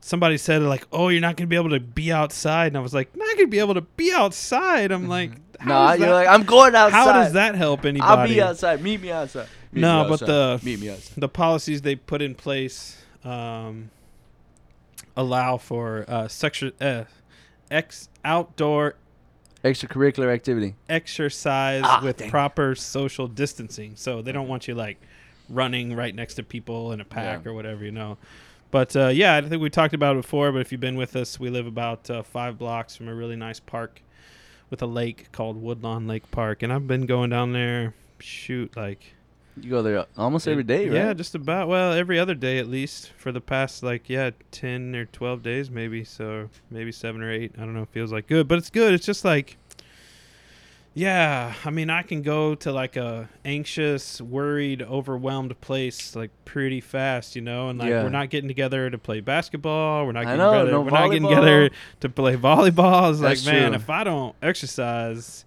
somebody 0.00 0.36
said 0.36 0.60
like, 0.62 0.86
"Oh, 0.92 1.08
you're 1.08 1.20
not 1.22 1.36
gonna 1.36 1.48
be 1.48 1.56
able 1.56 1.70
to 1.70 1.80
be 1.80 2.12
outside," 2.12 2.68
and 2.68 2.76
I 2.76 2.80
was 2.80 2.94
like, 2.94 3.16
"Not 3.16 3.36
gonna 3.36 3.48
be 3.48 3.58
able 3.58 3.74
to 3.74 3.80
be 3.80 4.12
outside." 4.12 4.92
I'm 4.92 5.08
like, 5.08 5.30
how 5.32 5.38
Nah, 5.64 5.92
you're 5.94 6.06
that, 6.08 6.12
like, 6.12 6.28
I'm 6.28 6.42
going 6.44 6.74
outside. 6.74 6.96
how 6.96 7.12
does 7.12 7.32
that 7.34 7.54
help 7.54 7.84
anybody? 7.84 8.02
I'll 8.20 8.28
be 8.28 8.42
outside. 8.42 8.82
Meet 8.82 9.00
me 9.02 9.10
outside. 9.10 9.48
Meet 9.72 9.80
No, 9.80 10.02
me 10.02 10.08
but 10.10 10.12
outside. 10.22 10.26
the- 10.26 10.60
meet 10.64 10.80
me 10.80 10.90
outside. 10.90 11.14
the 11.20 11.28
policies 11.28 11.82
they 11.82 11.96
put 11.96 12.20
in 12.22 12.34
place 12.34 12.96
um, 13.24 13.90
allow 15.16 15.56
for 15.56 16.04
uh, 16.08 16.28
sexual 16.28 16.70
uh, 16.80 17.04
ex 17.70 18.08
outdoor 18.24 18.94
Extracurricular 19.64 20.32
activity. 20.32 20.74
exercise 20.88 21.82
Ah, 21.84 22.00
with 22.02 22.28
proper 22.28 22.74
social 22.76 23.26
distancing. 23.26 23.92
So 23.96 24.22
they 24.22 24.30
don't 24.30 24.46
want 24.48 24.68
you 24.68 24.74
like 24.74 24.98
running 25.48 25.96
right 25.96 26.14
next 26.14 26.34
to 26.34 26.42
people 26.42 26.92
in 26.92 27.00
a 27.00 27.04
pack 27.04 27.40
Yeah. 27.44 27.50
or 27.50 27.54
whatever, 27.54 27.84
you 27.84 27.90
know. 27.90 28.18
But 28.70 28.94
uh, 28.94 29.08
yeah, 29.08 29.36
I 29.36 29.40
think 29.42 29.60
we 29.62 29.70
talked 29.70 29.94
about 29.94 30.16
it 30.16 30.22
before. 30.22 30.52
But 30.52 30.60
if 30.60 30.70
you've 30.70 30.80
been 30.80 30.96
with 30.96 31.16
us, 31.16 31.40
we 31.40 31.50
live 31.50 31.66
about 31.66 32.08
uh, 32.10 32.22
five 32.22 32.58
blocks 32.58 32.94
from 32.94 33.08
a 33.08 33.14
really 33.14 33.34
nice 33.36 33.58
park 33.58 34.02
with 34.70 34.82
a 34.82 34.86
lake 34.86 35.30
called 35.32 35.60
Woodlawn 35.60 36.06
Lake 36.06 36.30
Park, 36.30 36.62
and 36.62 36.72
I've 36.72 36.86
been 36.86 37.06
going 37.06 37.30
down 37.30 37.52
there. 37.52 37.94
Shoot, 38.18 38.76
like 38.76 39.14
You 39.60 39.68
go 39.70 39.82
there 39.82 40.06
almost 40.16 40.48
every 40.48 40.62
day, 40.64 40.86
right? 40.88 40.94
yeah, 40.94 41.12
just 41.12 41.34
about. 41.34 41.68
Well, 41.68 41.92
every 41.92 42.18
other 42.18 42.34
day 42.34 42.58
at 42.58 42.66
least 42.66 43.12
for 43.18 43.30
the 43.30 43.40
past 43.40 43.82
like 43.82 44.08
yeah, 44.08 44.30
ten 44.50 44.94
or 44.96 45.04
twelve 45.04 45.42
days 45.42 45.70
maybe. 45.70 46.02
So 46.04 46.48
maybe 46.70 46.92
seven 46.92 47.22
or 47.22 47.30
eight. 47.30 47.52
I 47.56 47.60
don't 47.60 47.74
know. 47.74 47.86
Feels 47.92 48.12
like 48.12 48.26
good, 48.26 48.48
but 48.48 48.58
it's 48.58 48.70
good. 48.70 48.94
It's 48.94 49.04
just 49.06 49.24
like, 49.24 49.58
yeah. 50.96 51.52
I 51.62 51.68
mean, 51.70 51.90
I 51.90 52.02
can 52.02 52.22
go 52.22 52.54
to 52.54 52.72
like 52.72 52.96
a 52.96 53.28
anxious, 53.44 54.18
worried, 54.18 54.80
overwhelmed 54.80 55.60
place 55.60 56.16
like 56.16 56.30
pretty 56.46 56.80
fast, 56.80 57.36
you 57.36 57.42
know. 57.42 57.68
And 57.68 57.78
like 57.78 57.90
Yeah. 57.90 58.02
we're 58.02 58.08
not 58.08 58.30
getting 58.30 58.48
together 58.48 58.88
to 58.88 58.96
play 58.96 59.20
basketball. 59.20 60.06
We're 60.06 60.12
not 60.12 60.24
getting 60.24 60.38
know, 60.38 60.52
together. 60.52 60.70
no 60.70 60.80
we're 60.80 60.90
not 60.90 61.10
getting 61.10 61.28
together 61.28 61.70
to 62.00 62.08
play 62.08 62.36
volleyball. 62.36 63.10
It's 63.10 63.20
That's 63.20 63.46
like 63.46 63.54
man, 63.54 63.72
true. 63.72 63.76
if 63.76 63.90
I 63.90 64.04
don't 64.04 64.34
exercise, 64.42 65.44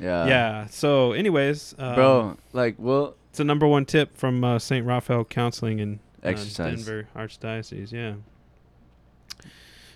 yeah. 0.00 0.26
yeah. 0.26 0.66
So, 0.68 1.12
anyways, 1.12 1.74
um, 1.78 1.94
Bro, 1.94 2.36
like, 2.54 2.76
well, 2.78 3.14
it's 3.28 3.40
a 3.40 3.44
number 3.44 3.66
one 3.66 3.84
tip 3.84 4.16
from 4.16 4.42
uh, 4.42 4.58
St. 4.58 4.86
Raphael 4.86 5.24
Counseling 5.26 5.80
in 5.80 6.00
uh, 6.24 6.28
Exercise. 6.28 6.84
Denver 6.86 7.08
Archdiocese. 7.14 7.92
Yeah. 7.92 8.14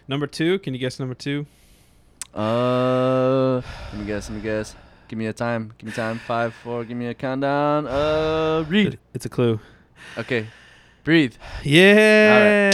Number 0.07 0.27
two. 0.27 0.59
Can 0.59 0.75
you 0.75 0.81
guess 0.81 1.01
number 1.01 1.15
two? 1.15 1.47
Uh, 2.35 3.57
let 3.93 3.95
me 4.01 4.05
guess. 4.07 4.29
Let 4.31 4.37
me 4.37 4.43
guess. 4.43 4.75
Give 5.09 5.19
me 5.19 5.27
a 5.27 5.33
time. 5.33 5.73
Give 5.79 5.87
me 5.89 5.93
time. 5.95 6.19
Five, 6.19 6.55
four. 6.55 6.85
Give 6.85 6.97
me 6.97 7.07
a 7.07 7.15
countdown. 7.15 7.87
Uh, 7.87 8.65
read. 8.69 8.99
It's 9.15 9.27
a 9.27 9.29
clue. 9.29 9.61
Okay, 10.17 10.47
breathe. 11.05 11.35
Yeah. 12.63 12.71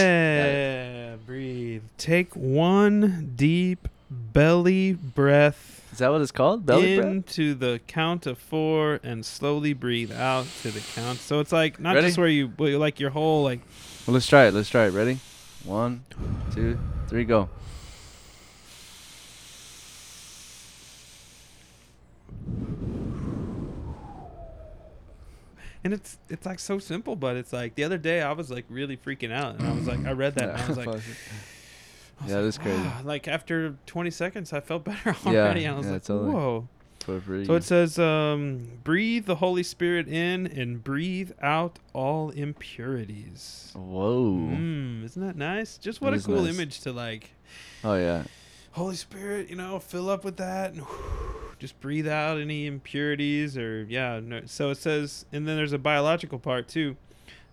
Breathe. 1.25 1.83
Take 1.97 2.33
one 2.35 3.33
deep 3.35 3.87
belly 4.09 4.93
breath 4.93 5.83
Is 5.91 5.99
that 5.99 6.09
what 6.11 6.21
it's 6.21 6.31
called? 6.31 6.65
Belly 6.65 6.95
breath. 6.95 7.07
into 7.07 7.53
the 7.53 7.79
count 7.85 8.25
of 8.25 8.39
four 8.39 8.99
and 9.03 9.23
slowly 9.23 9.73
breathe 9.73 10.11
out 10.11 10.47
to 10.63 10.71
the 10.71 10.81
count. 10.95 11.19
So 11.19 11.39
it's 11.41 11.51
like 11.51 11.79
not 11.79 11.93
Ready? 11.95 12.07
just 12.07 12.17
where 12.17 12.27
you 12.27 12.47
where 12.57 12.71
you- 12.71 12.79
like 12.79 12.99
your 12.99 13.11
whole 13.11 13.43
like 13.43 13.59
Well, 14.07 14.15
let's 14.15 14.25
try 14.27 14.45
it. 14.47 14.53
Let's 14.55 14.69
try 14.69 14.85
it. 14.87 14.91
Ready? 14.91 15.19
One, 15.65 16.03
two, 16.55 16.79
three, 17.07 17.25
go. 17.25 17.49
And 25.83 25.93
it's 25.93 26.17
it's 26.29 26.45
like 26.45 26.59
so 26.59 26.79
simple, 26.79 27.15
but 27.15 27.35
it's 27.37 27.53
like 27.53 27.75
the 27.75 27.83
other 27.83 27.97
day 27.97 28.21
I 28.21 28.31
was 28.33 28.49
like 28.51 28.65
really 28.69 28.97
freaking 28.97 29.31
out 29.31 29.55
and 29.55 29.67
I 29.67 29.71
was 29.73 29.87
like 29.87 30.05
I 30.05 30.11
read 30.11 30.35
that 30.35 30.49
and 30.49 30.57
I 30.61 30.67
was 30.67 30.77
like 30.83 30.87
I 30.87 30.91
was 30.91 31.05
yeah, 32.27 32.41
that's 32.41 32.57
crazy. 32.57 32.81
"Ah," 32.83 33.01
like 33.05 33.27
after 33.27 33.75
20 33.85 34.09
seconds 34.11 34.51
I 34.53 34.59
felt 34.59 34.83
better 34.91 35.15
Yeah, 35.25 35.29
already. 35.45 35.65
and 35.65 35.75
I 35.75 35.77
was 35.77 35.85
yeah, 35.87 35.93
like, 35.93 36.03
totally. 36.03 36.31
whoa. 36.33 36.67
So 37.45 37.55
it 37.55 37.63
says, 37.63 37.97
um, 37.97 38.67
breathe 38.83 39.25
the 39.25 39.35
Holy 39.35 39.63
Spirit 39.63 40.07
in 40.07 40.45
and 40.45 40.83
breathe 40.83 41.31
out 41.41 41.79
all 41.93 42.29
impurities. 42.29 43.71
Whoa. 43.75 44.25
Mm, 44.33 45.03
isn't 45.05 45.25
that 45.25 45.35
nice? 45.35 45.77
Just 45.79 46.01
what 46.01 46.13
a 46.13 46.19
cool 46.19 46.43
nice. 46.43 46.53
image 46.53 46.81
to 46.81 46.91
like, 46.91 47.31
Oh 47.83 47.95
yeah. 47.95 48.25
Holy 48.73 48.95
Spirit, 48.95 49.49
you 49.49 49.55
know, 49.55 49.79
fill 49.79 50.07
up 50.09 50.23
with 50.23 50.37
that 50.37 50.73
and 50.73 50.83
just 51.59 51.79
breathe 51.81 52.07
out 52.07 52.39
any 52.39 52.65
impurities 52.65 53.57
or, 53.57 53.83
yeah. 53.83 54.19
No, 54.23 54.41
so 54.45 54.71
it 54.71 54.77
says, 54.77 55.25
and 55.31 55.47
then 55.47 55.57
there's 55.57 55.73
a 55.73 55.77
biological 55.77 56.39
part 56.39 56.67
too. 56.67 56.95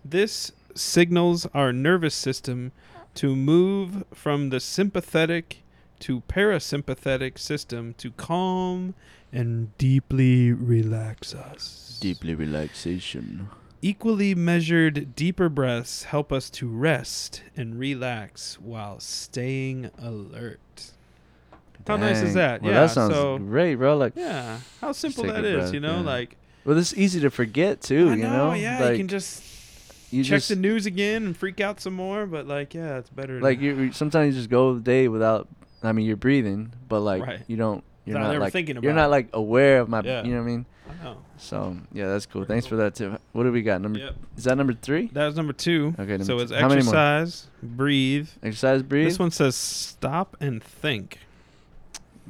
This 0.03 0.51
signals 0.73 1.45
our 1.53 1.73
nervous 1.73 2.15
system 2.15 2.71
to 3.15 3.35
move 3.35 4.05
from 4.13 4.49
the 4.49 4.59
sympathetic 4.59 5.63
to 5.99 6.21
parasympathetic 6.21 7.37
system 7.37 7.95
to 7.97 8.11
calm 8.11 8.93
and 9.31 9.75
deeply 9.77 10.51
relax 10.51 11.33
us. 11.33 11.97
Deeply 11.99 12.35
relaxation. 12.35 13.49
Equally 13.81 14.33
measured, 14.33 15.15
deeper 15.15 15.49
breaths 15.49 16.03
help 16.03 16.31
us 16.31 16.49
to 16.51 16.67
rest 16.67 17.43
and 17.55 17.77
relax 17.77 18.59
while 18.59 18.99
staying 18.99 19.91
alert. 19.97 20.93
How 21.87 21.97
nice 21.97 22.21
is 22.21 22.33
that? 22.35 22.61
Well, 22.61 22.71
Yeah, 22.71 22.81
that 22.81 22.91
sounds 22.91 23.13
so- 23.13 23.37
great, 23.37 23.75
bro. 23.75 23.97
Like, 23.97 24.13
Yeah, 24.15 24.59
how 24.81 24.91
simple 24.91 25.23
that 25.25 25.43
is, 25.45 25.55
breath, 25.55 25.73
you 25.73 25.79
know? 25.79 25.97
yeah. 25.97 26.01
Like, 26.01 26.35
well, 26.65 26.77
it's 26.77 26.93
easy 26.95 27.19
to 27.21 27.29
forget 27.29 27.81
too. 27.81 28.09
I 28.09 28.15
you 28.15 28.23
know, 28.23 28.49
know, 28.49 28.53
yeah, 28.53 28.79
like 28.81 28.91
you 28.93 28.97
can 28.97 29.07
just 29.07 29.43
you 30.11 30.23
check 30.23 30.37
just 30.37 30.49
the 30.49 30.55
news 30.55 30.85
again 30.85 31.25
and 31.25 31.35
freak 31.37 31.61
out 31.61 31.79
some 31.79 31.93
more. 31.93 32.25
But 32.25 32.45
like, 32.47 32.73
yeah, 32.73 32.97
it's 32.97 33.09
better. 33.09 33.39
like 33.41 33.59
you. 33.61 33.91
Sometimes 33.93 34.35
you 34.35 34.39
just 34.41 34.49
go 34.49 34.73
the 34.73 34.81
day 34.81 35.07
without. 35.07 35.47
I 35.83 35.91
mean, 35.91 36.05
you're 36.05 36.17
breathing, 36.17 36.73
but 36.89 37.01
like 37.01 37.21
Right. 37.21 37.39
you 37.47 37.55
don't. 37.55 37.83
You're 38.05 38.17
not 38.19 38.37
like 38.39 38.53
thinking 38.53 38.77
about 38.77 38.83
you're 38.85 38.93
not 38.93 39.09
like 39.09 39.29
aware 39.33 39.79
of 39.79 39.89
my. 39.89 40.01
Yeah. 40.01 40.23
You 40.23 40.31
know 40.31 40.37
what 40.37 40.43
I 40.43 40.47
mean? 40.47 40.65
I 40.89 41.03
know. 41.03 41.17
So 41.37 41.77
yeah, 41.93 42.07
that's 42.07 42.25
cool. 42.25 42.41
Very 42.41 42.47
Thanks 42.55 42.65
cool. 42.65 42.77
for 42.77 42.83
that 42.83 42.95
too. 42.95 43.17
What 43.33 43.43
do 43.43 43.51
we 43.51 43.61
got? 43.61 43.81
Number 43.81 43.99
Yep. 43.99 44.15
is 44.37 44.43
that 44.45 44.55
number 44.57 44.73
three? 44.73 45.07
That 45.13 45.25
was 45.27 45.35
number 45.35 45.53
two. 45.53 45.93
Okay, 45.99 46.11
number 46.17 46.23
so 46.25 46.39
it's 46.39 46.51
exercise, 46.51 47.47
breathe. 47.61 48.29
Exercise, 48.41 48.81
breathe. 48.83 49.07
This 49.09 49.19
one 49.19 49.31
says 49.31 49.55
stop 49.55 50.35
and 50.39 50.63
think. 50.63 51.19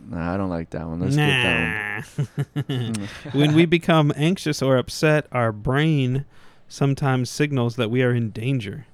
Nah, 0.10 0.34
I 0.34 0.38
don't 0.38 0.50
like 0.50 0.70
that 0.72 0.88
one. 0.88 1.00
Let's 1.00 1.14
skip 1.14 1.28
that 1.28 2.06
nah. 2.18 2.64
one. 2.68 3.08
when 3.34 3.54
we 3.54 3.66
become 3.66 4.14
anxious 4.16 4.62
or 4.62 4.78
upset, 4.78 5.28
our 5.32 5.52
brain 5.52 6.26
sometimes 6.68 7.30
signals 7.30 7.76
that 7.76 7.90
we 7.92 8.02
are 8.04 8.14
in 8.14 8.30
danger. 8.32 8.86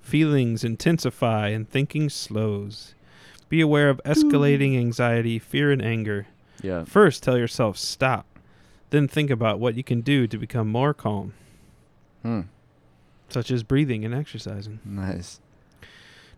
Feelings 0.00 0.64
intensify 0.64 1.48
and 1.48 1.68
thinking 1.68 2.08
slows. 2.08 2.94
Be 3.48 3.60
aware 3.60 3.88
of 3.90 4.00
escalating 4.04 4.76
anxiety, 4.78 5.38
fear, 5.38 5.70
and 5.72 5.82
anger. 5.82 6.26
yeah. 6.62 6.84
First, 6.84 7.22
tell 7.22 7.38
yourself 7.38 7.76
stop. 7.76 8.26
Then 8.90 9.06
think 9.08 9.30
about 9.30 9.58
what 9.60 9.74
you 9.74 9.84
can 9.84 10.00
do 10.00 10.26
to 10.26 10.38
become 10.38 10.68
more 10.68 10.94
calm, 10.94 11.34
Hmm. 12.22 12.42
such 13.28 13.50
as 13.50 13.62
breathing 13.62 14.04
and 14.04 14.14
exercising. 14.14 14.80
Nice. 14.84 15.40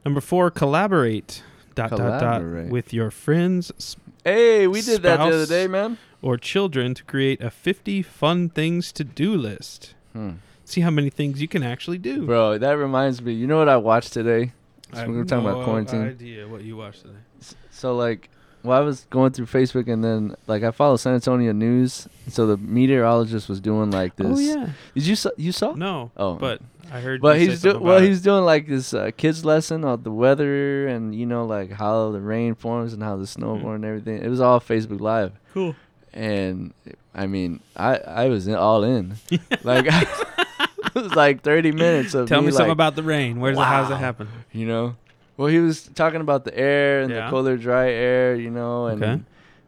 Number 0.04 0.20
four, 0.20 0.50
collaborate. 0.50 1.42
Dot, 1.74 1.90
dot, 1.90 1.98
Collaborate. 1.98 2.64
dot 2.64 2.72
with 2.72 2.92
your 2.92 3.10
friends 3.10 3.70
s- 3.78 3.96
Hey, 4.24 4.66
we 4.66 4.82
did 4.82 5.02
that 5.02 5.16
the 5.18 5.22
other 5.24 5.46
day, 5.46 5.66
man. 5.66 5.96
or 6.22 6.36
children 6.36 6.94
to 6.94 7.02
create 7.04 7.40
a 7.42 7.50
50 7.50 8.02
fun 8.02 8.48
things 8.50 8.92
to 8.92 9.04
do 9.04 9.34
list. 9.36 9.94
Hmm. 10.12 10.32
See 10.64 10.82
how 10.82 10.90
many 10.90 11.10
things 11.10 11.40
you 11.40 11.48
can 11.48 11.62
actually 11.62 11.98
do. 11.98 12.26
Bro, 12.26 12.58
that 12.58 12.72
reminds 12.72 13.22
me. 13.22 13.32
You 13.32 13.46
know 13.46 13.58
what 13.58 13.68
I 13.68 13.76
watched 13.76 14.12
today? 14.12 14.52
I 14.92 14.96
So 14.96 15.00
have 15.02 15.08
we 15.10 15.16
were 15.16 15.24
talking 15.24 15.44
no 15.44 15.50
about 15.50 15.64
quarantine. 15.64 16.02
idea 16.02 16.46
what 16.48 16.62
you 16.62 16.76
watched 16.76 17.02
today. 17.02 17.18
So 17.70 17.94
like, 17.96 18.28
well, 18.62 18.76
I 18.76 18.80
was 18.84 19.06
going 19.08 19.32
through 19.32 19.46
Facebook 19.46 19.90
and 19.90 20.04
then 20.04 20.36
like 20.46 20.62
I 20.62 20.70
follow 20.70 20.96
San 20.96 21.14
Antonio 21.14 21.52
news. 21.52 22.06
So 22.28 22.46
the 22.46 22.56
meteorologist 22.58 23.48
was 23.48 23.58
doing 23.60 23.90
like 23.90 24.16
this. 24.16 24.26
Oh 24.28 24.38
yeah. 24.38 24.68
Did 24.94 25.06
you 25.06 25.16
saw, 25.16 25.30
you 25.36 25.52
saw? 25.52 25.72
No, 25.72 26.10
Oh, 26.16 26.34
but 26.34 26.60
I 26.92 27.00
heard. 27.00 27.20
But 27.20 27.38
he's 27.38 27.62
doing 27.62 27.80
well. 27.80 27.98
it. 27.98 28.08
He's 28.08 28.20
doing 28.22 28.44
like 28.44 28.66
this 28.66 28.92
uh, 28.92 29.10
kids 29.16 29.44
lesson 29.44 29.84
on 29.84 30.02
the 30.02 30.10
weather 30.10 30.88
and 30.88 31.14
you 31.14 31.26
know 31.26 31.44
like 31.44 31.70
how 31.72 32.10
the 32.10 32.20
rain 32.20 32.54
forms 32.54 32.92
and 32.92 33.02
how 33.02 33.16
the 33.16 33.26
snow 33.26 33.54
Mhm. 33.56 33.62
forms 33.62 33.74
and 33.76 33.84
everything. 33.84 34.22
It 34.22 34.28
was 34.28 34.40
all 34.40 34.60
Facebook 34.60 35.00
Live, 35.00 35.32
cool. 35.54 35.76
and 36.12 36.72
I 37.14 37.26
mean 37.26 37.60
I 37.76 37.96
I 37.98 38.28
was 38.28 38.46
in, 38.48 38.54
all 38.56 38.82
in. 38.84 39.14
like 39.62 39.86
it 39.88 40.94
was 40.94 41.14
like 41.14 41.42
thirty 41.42 41.72
minutes 41.72 42.14
of 42.14 42.28
Tell 42.28 42.40
me, 42.40 42.46
me 42.46 42.52
something 42.52 42.68
like, 42.68 42.72
about 42.74 42.96
the 42.96 43.02
rain. 43.04 43.38
Where's 43.40 43.56
it? 43.56 43.62
How's 43.62 43.90
it 43.90 43.96
happen? 43.96 44.28
you 44.52 44.66
know. 44.66 44.96
Well, 45.36 45.48
he 45.48 45.58
was 45.58 45.84
talking 45.94 46.20
about 46.20 46.44
the 46.44 46.54
air 46.58 47.00
and 47.02 47.10
Yeah. 47.10 47.24
the 47.24 47.30
colder, 47.30 47.56
dry 47.56 47.88
air, 47.90 48.34
you 48.34 48.50
know, 48.50 48.86
and 48.86 49.02
Okay. 49.02 49.22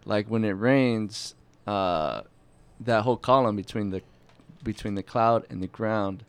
like 0.04 0.26
when 0.28 0.44
it 0.44 0.50
rains, 0.50 1.34
uh, 1.66 2.22
that 2.80 3.04
whole 3.04 3.16
column 3.16 3.56
between 3.56 3.90
the 3.90 4.02
between 4.62 4.96
the 4.96 5.02
cloud 5.02 5.44
and 5.48 5.62
the 5.62 5.66
ground 5.68 6.24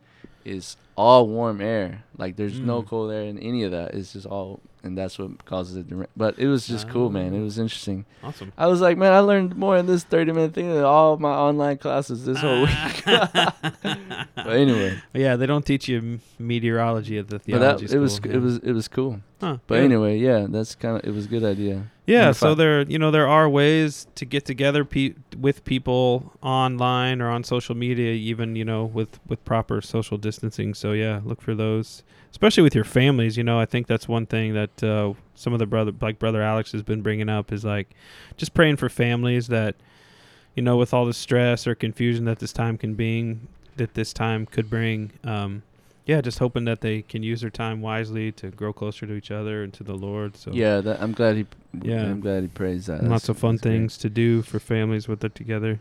is 0.46 0.78
all 0.96 1.28
warm 1.28 1.62
air. 1.62 2.04
Like 2.18 2.36
there's 2.36 2.60
no 2.60 2.82
Mm. 2.84 2.88
cold 2.88 3.12
air 3.12 3.24
in 3.24 3.38
any 3.40 3.64
of 3.64 3.72
that. 3.72 3.94
It's 3.96 4.14
just 4.14 4.26
all, 4.28 4.60
and 4.84 4.98
that's 4.98 5.18
what 5.18 5.44
causes 5.46 5.76
it 5.78 5.90
to. 5.90 6.06
But 6.16 6.38
it 6.38 6.48
was 6.48 6.68
just 6.68 6.88
cool, 6.90 7.10
man. 7.10 7.34
It 7.34 7.40
Ah. 7.40 7.44
was 7.44 7.58
interesting. 7.58 8.06
Awesome. 8.24 8.52
I 8.58 8.68
was 8.68 8.82
like, 8.82 8.98
man, 8.98 9.12
I 9.14 9.20
learned 9.20 9.56
more 9.58 9.78
in 9.78 9.86
this 9.88 10.04
30 10.04 10.32
minute 10.32 10.54
thing 10.54 10.70
than 10.74 10.84
all 10.84 11.18
my 11.18 11.32
online 11.32 11.78
classes 11.78 12.26
this 12.26 12.38
whole 12.40 12.62
week. 12.62 13.04
but 13.06 14.48
anyway, 14.48 15.02
yeah, 15.14 15.36
they 15.36 15.46
don't 15.46 15.66
teach 15.66 15.88
you 15.88 16.20
meteorology 16.40 17.18
at 17.18 17.28
the 17.30 17.38
but 17.38 17.44
theology 17.46 17.88
that, 17.88 17.96
it 17.96 18.00
was 18.00 18.16
school, 18.16 18.32
it 18.32 18.40
was 18.42 18.58
it 18.58 18.72
was 18.74 18.88
cool. 18.88 19.20
Huh, 19.42 19.58
But 19.68 19.76
good. 19.76 19.84
anyway, 19.86 20.18
yeah, 20.20 20.48
that's 20.50 20.76
kind 20.76 20.98
of 20.98 21.06
it 21.08 21.14
was 21.14 21.26
a 21.26 21.30
good 21.30 21.44
idea. 21.44 21.90
Yeah, 22.06 22.34
so 22.34 22.54
there, 22.54 22.82
you 22.82 23.00
know, 23.00 23.12
there 23.12 23.28
are 23.30 23.48
ways 23.48 24.08
to 24.16 24.26
get 24.26 24.44
together 24.44 24.84
pe- 24.84 25.14
with 25.40 25.64
people 25.64 26.34
online 26.42 27.22
or 27.22 27.30
on 27.30 27.46
social 27.46 27.76
media, 27.76 28.12
even 28.12 28.58
you 28.58 28.66
know, 28.66 28.84
with 28.84 29.20
with 29.28 29.44
proper 29.46 29.82
social 29.82 30.18
distancing. 30.18 30.74
So 30.74 30.92
yeah, 30.92 31.22
look 31.24 31.42
for 31.42 31.56
those, 31.56 32.04
especially 32.32 32.64
with 32.64 32.76
your 32.76 32.84
families. 32.84 33.38
You 33.38 33.46
know, 33.46 33.58
I 33.58 33.66
think 33.66 33.88
that's 33.88 34.06
one 34.08 34.26
thing 34.26 34.54
that 34.54 34.84
uh, 34.84 35.14
some 35.36 35.54
of 35.54 35.60
the 35.60 35.66
brother, 35.66 35.94
like 36.02 36.20
brother 36.20 36.42
Alex, 36.42 36.74
has 36.74 36.84
been 36.84 37.02
bringing 37.02 37.30
up 37.30 37.54
is 37.54 37.64
like 37.64 37.90
just 38.36 38.54
praying 38.54 38.76
for 38.78 38.90
families 38.90 39.48
that, 39.48 39.76
you 40.56 40.64
know, 40.64 40.76
with 40.76 40.94
all 40.94 41.06
the 41.06 41.14
stress 41.14 41.66
or 41.66 41.74
confusion 41.74 42.26
that 42.26 42.40
this 42.40 42.52
time 42.52 42.78
can 42.78 42.96
bring, 42.96 43.48
that 43.78 43.94
this 43.94 44.12
time 44.12 44.46
could 44.46 44.70
bring. 44.70 45.12
Um, 45.24 45.64
yeah, 46.06 46.22
just 46.22 46.40
hoping 46.40 46.66
that 46.66 46.82
they 46.82 47.02
can 47.02 47.24
use 47.24 47.42
their 47.42 47.50
time 47.50 47.82
wisely 47.82 48.32
to 48.34 48.50
grow 48.50 48.74
closer 48.74 49.06
to 49.08 49.14
each 49.14 49.32
other 49.32 49.64
and 49.64 49.74
to 49.74 49.84
the 49.84 49.94
Lord. 49.96 50.36
So 50.38 50.52
Yeah, 50.52 50.82
that, 50.82 51.02
I'm 51.02 51.14
glad 51.14 51.38
he. 51.38 51.46
Yeah. 51.82 52.04
I'm 52.04 52.20
glad 52.20 52.44
he 52.44 52.50
praised 52.50 52.88
that. 52.88 53.04
lots 53.04 53.24
That's- 53.24 53.30
of 53.30 53.38
fun 53.40 53.56
that's 53.56 53.64
great. 53.64 53.72
things 53.72 53.98
to 54.00 54.10
do 54.10 54.42
for 54.42 54.60
families 54.60 55.08
with 55.08 55.24
it 55.24 55.34
together. 55.36 55.80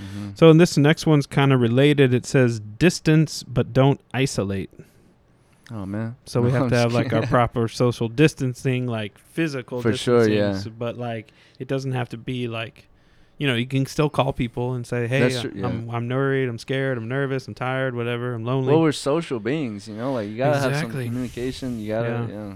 Mhm. 0.00 0.36
So, 0.38 0.50
in 0.50 0.56
this 0.58 0.76
next 0.78 1.06
one's 1.06 1.26
kind 1.26 1.52
of 1.52 1.60
related. 1.60 2.12
It 2.14 2.24
says 2.26 2.60
distance, 2.60 3.42
but 3.42 3.72
don't 3.72 4.00
isolate. 4.14 4.70
Oh 5.70 5.86
man. 5.86 6.16
So 6.24 6.40
we 6.42 6.48
No, 6.48 6.54
have 6.54 6.62
I'm 6.64 6.70
to 6.70 6.76
have 6.76 6.92
like 6.92 7.12
our 7.12 7.26
proper 7.26 7.68
social 7.68 8.08
distancing, 8.08 8.86
like 8.86 9.16
physical 9.18 9.80
For 9.80 9.96
sure, 9.96 10.28
yeah. 10.28 10.60
But 10.78 10.98
like, 10.98 11.30
it 11.58 11.68
doesn't 11.68 11.92
have 11.92 12.08
to 12.10 12.16
be 12.16 12.48
like, 12.48 12.88
you 13.38 13.46
know, 13.46 13.54
you 13.54 13.66
can 13.66 13.86
still 13.86 14.08
call 14.10 14.32
people 14.32 14.74
and 14.74 14.86
say, 14.86 15.06
"Hey, 15.08 15.40
true, 15.40 15.52
yeah. 15.54 15.66
I'm 15.66 15.90
I'm 15.90 16.08
worried, 16.08 16.48
I'm 16.48 16.58
scared, 16.58 16.96
I'm 16.98 17.08
nervous, 17.08 17.48
I'm 17.48 17.54
tired, 17.54 17.94
whatever, 17.94 18.34
I'm 18.34 18.44
lonely." 18.44 18.70
Well, 18.72 18.80
we're 18.82 18.92
social 18.92 19.40
beings, 19.40 19.88
you 19.88 19.94
know. 19.96 20.12
Like 20.12 20.28
you 20.28 20.36
gotta 20.36 20.58
have 20.60 20.76
some 20.76 20.90
communication. 20.90 21.80
You 21.80 21.88
gotta, 21.88 22.08
Yeah. 22.08 22.26
yeah. 22.28 22.54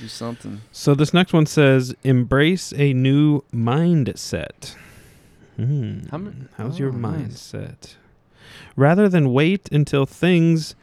Do 0.00 0.08
something. 0.08 0.60
So 0.70 0.94
this 0.94 1.12
next 1.14 1.32
one 1.32 1.46
says, 1.46 1.94
"Embrace 2.04 2.72
a 2.74 2.92
new 2.92 3.42
mindset." 3.54 4.74
Hmm. 5.56 6.00
How 6.10 6.16
m- 6.18 6.48
How's 6.56 6.78
your 6.78 6.90
oh, 6.90 6.96
nice. 6.96 7.52
mindset? 7.52 7.96
Rather 8.76 9.08
than 9.08 9.32
wait 9.32 9.68
until 9.70 10.06
things 10.06 10.74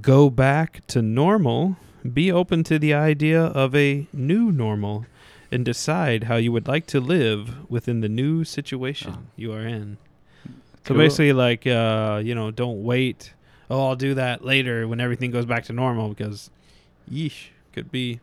go 0.00 0.30
back 0.30 0.86
to 0.88 1.02
normal, 1.02 1.76
be 2.12 2.32
open 2.32 2.64
to 2.64 2.78
the 2.78 2.94
idea 2.94 3.42
of 3.42 3.74
a 3.74 4.06
new 4.12 4.50
normal 4.50 5.04
and 5.54 5.64
decide 5.64 6.24
how 6.24 6.36
you 6.36 6.50
would 6.52 6.66
like 6.66 6.86
to 6.88 7.00
live 7.00 7.70
within 7.70 8.00
the 8.00 8.08
new 8.08 8.42
situation 8.44 9.12
Oh. 9.16 9.22
you 9.36 9.52
are 9.52 9.62
in. 9.66 9.96
So 10.84 10.88
Cool. 10.88 10.96
basically, 10.98 11.32
like, 11.32 11.66
uh, 11.66 12.20
you 12.24 12.34
know, 12.34 12.50
don't 12.50 12.82
wait. 12.82 13.32
Oh, 13.70 13.86
I'll 13.88 13.96
do 13.96 14.14
that 14.14 14.44
later 14.44 14.86
when 14.88 15.00
everything 15.00 15.30
goes 15.30 15.46
back 15.46 15.64
to 15.64 15.72
normal 15.72 16.08
because, 16.10 16.50
yeesh, 17.10 17.48
could 17.72 17.90
be 17.90 18.20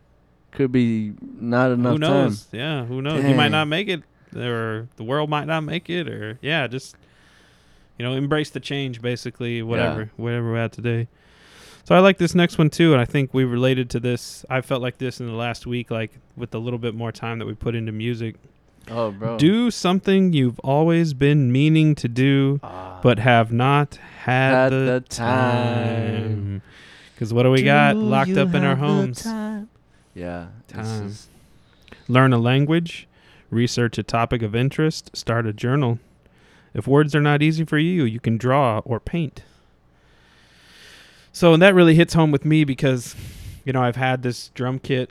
Could 0.52 0.70
be 0.70 1.14
not 1.40 1.72
enough 1.72 1.94
who 1.94 1.98
time. 1.98 2.10
knows? 2.24 2.46
Yeah, 2.52 2.84
who 2.84 3.00
knows? 3.00 3.24
You 3.24 3.34
might 3.34 3.48
not 3.50 3.66
make 3.68 3.88
it, 3.88 4.02
or 4.36 4.86
the 4.96 5.02
world 5.04 5.30
might 5.30 5.46
not 5.46 5.62
make 5.64 5.88
it, 5.88 6.06
or 6.08 6.38
yeah, 6.42 6.66
just 6.66 6.94
you 7.98 8.04
know, 8.04 8.12
embrace 8.14 8.50
the 8.50 8.60
change. 8.60 9.00
Basically, 9.00 9.62
whatever, 9.62 10.10
whatever 10.16 10.52
we're 10.52 10.58
at 10.58 10.72
today. 10.72 11.08
So 11.84 11.94
I 11.96 11.98
like 11.98 12.18
this 12.18 12.34
next 12.34 12.58
one 12.58 12.70
too, 12.70 12.92
and 12.92 13.00
I 13.00 13.04
think 13.04 13.34
we 13.34 13.44
related 13.44 13.90
to 13.90 14.00
this. 14.00 14.44
I 14.48 14.60
felt 14.60 14.82
like 14.82 14.98
this 14.98 15.20
in 15.20 15.26
the 15.26 15.32
last 15.32 15.66
week, 15.66 15.90
like 15.90 16.12
with 16.36 16.54
a 16.54 16.58
little 16.58 16.78
bit 16.78 16.94
more 16.94 17.10
time 17.12 17.38
that 17.40 17.46
we 17.46 17.54
put 17.54 17.74
into 17.74 17.90
music. 17.92 18.36
Oh, 18.90 19.10
bro. 19.10 19.36
Do 19.38 19.70
something 19.70 20.32
you've 20.32 20.58
always 20.60 21.14
been 21.14 21.52
meaning 21.52 21.94
to 21.96 22.08
do, 22.08 22.58
Ah. 22.62 22.98
but 23.02 23.18
have 23.20 23.52
not 23.52 23.96
had, 24.24 24.52
Had 24.54 24.72
the, 24.72 24.76
the 24.76 25.00
time. 25.08 26.24
time. 26.26 26.62
Because 27.14 27.32
what 27.32 27.44
do 27.44 27.50
we 27.50 27.62
got 27.62 27.96
locked 27.96 28.36
up 28.36 28.54
in 28.54 28.64
our 28.64 28.76
homes? 28.76 29.22
time? 29.22 29.68
Yeah. 30.14 30.46
this 30.68 30.76
Time. 30.88 31.06
is- 31.06 31.28
Learn 32.08 32.32
a 32.32 32.38
language, 32.38 33.06
research 33.50 33.98
a 33.98 34.02
topic 34.02 34.42
of 34.42 34.54
interest, 34.56 35.10
start 35.16 35.46
a 35.46 35.52
journal. 35.52 35.98
If 36.74 36.86
words 36.88 37.14
are 37.14 37.20
not 37.20 37.42
easy 37.42 37.64
for 37.64 37.78
you, 37.78 38.04
you 38.04 38.18
can 38.18 38.36
draw 38.36 38.80
or 38.84 38.98
paint. 38.98 39.42
So, 41.32 41.54
and 41.54 41.62
that 41.62 41.74
really 41.74 41.94
hits 41.94 42.12
home 42.14 42.30
with 42.30 42.44
me 42.44 42.64
because, 42.64 43.16
you 43.64 43.72
know, 43.72 43.82
I've 43.82 43.96
had 43.96 44.22
this 44.22 44.48
drum 44.50 44.78
kit 44.78 45.10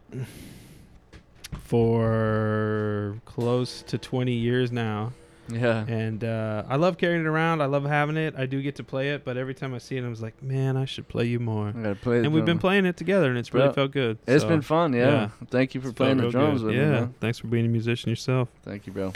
for 1.71 3.17
close 3.25 3.81
to 3.83 3.97
20 3.97 4.31
years 4.33 4.71
now. 4.71 5.13
yeah. 5.51 5.85
And 5.87 6.23
uh, 6.23 6.63
I 6.69 6.75
love 6.75 6.97
carrying 6.97 7.21
it 7.21 7.27
around. 7.27 7.61
I 7.61 7.65
love 7.65 7.85
having 7.85 8.17
it. 8.17 8.35
I 8.37 8.45
do 8.45 8.61
get 8.61 8.75
to 8.75 8.83
play 8.83 9.09
it, 9.09 9.25
but 9.25 9.35
every 9.35 9.53
time 9.55 9.73
I 9.73 9.79
see 9.79 9.97
it, 9.97 10.05
I 10.05 10.07
was 10.07 10.21
like, 10.21 10.41
man, 10.43 10.77
I 10.77 10.85
should 10.85 11.07
play 11.07 11.25
you 11.25 11.39
more. 11.39 11.69
I 11.69 11.71
gotta 11.71 11.95
play. 11.95 12.19
And 12.19 12.33
we've 12.33 12.45
been 12.45 12.59
playing 12.59 12.85
it 12.85 12.97
together, 12.97 13.29
and 13.29 13.37
it's 13.37 13.53
really 13.53 13.67
Bro, 13.67 13.73
felt 13.73 13.91
good. 13.91 14.17
It's 14.27 14.43
So, 14.43 14.49
been 14.49 14.61
fun. 14.61 14.93
Yeah. 14.93 15.09
yeah. 15.11 15.29
Thank 15.49 15.73
you 15.75 15.81
for 15.81 15.89
it's 15.89 15.97
playing 15.97 16.17
the 16.17 16.29
drums 16.29 16.61
good. 16.61 16.67
with 16.67 16.75
yeah. 16.75 16.85
me. 16.85 16.91
man. 16.91 17.15
Thanks 17.19 17.39
for 17.39 17.47
being 17.47 17.65
a 17.65 17.69
musician 17.69 18.09
yourself. 18.09 18.49
Thank 18.63 18.85
you, 18.87 18.93
bro. 18.93 19.13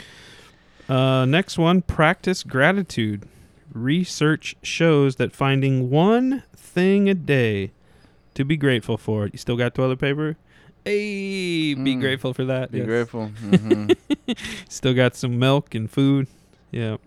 Uh, 0.88 1.24
next 1.24 1.56
one, 1.58 1.82
practice 1.82 2.42
gratitude. 2.42 3.28
Research 3.72 4.56
shows 4.62 5.16
that 5.16 5.32
finding 5.32 5.90
one 5.90 6.42
thing 6.76 7.08
a 7.08 7.14
day 7.14 7.72
to 8.34 8.44
be 8.44 8.56
grateful 8.56 8.98
for. 8.98 9.26
You 9.32 9.38
still 9.38 9.56
got 9.56 9.74
toilet 9.74 9.98
paper? 9.98 10.36
Hey, 10.84 11.72
be 11.74 11.94
Mm. 11.96 12.00
grateful 12.00 12.32
for 12.34 12.44
that. 12.44 12.70
Be 12.70 12.78
yes. 12.78 12.86
grateful. 12.86 13.26
hmm 13.50 13.90
Still 14.68 14.94
got 14.94 15.16
some 15.16 15.38
milk 15.38 15.74
and 15.74 15.90
food. 15.90 16.26
Yeah. 16.70 16.98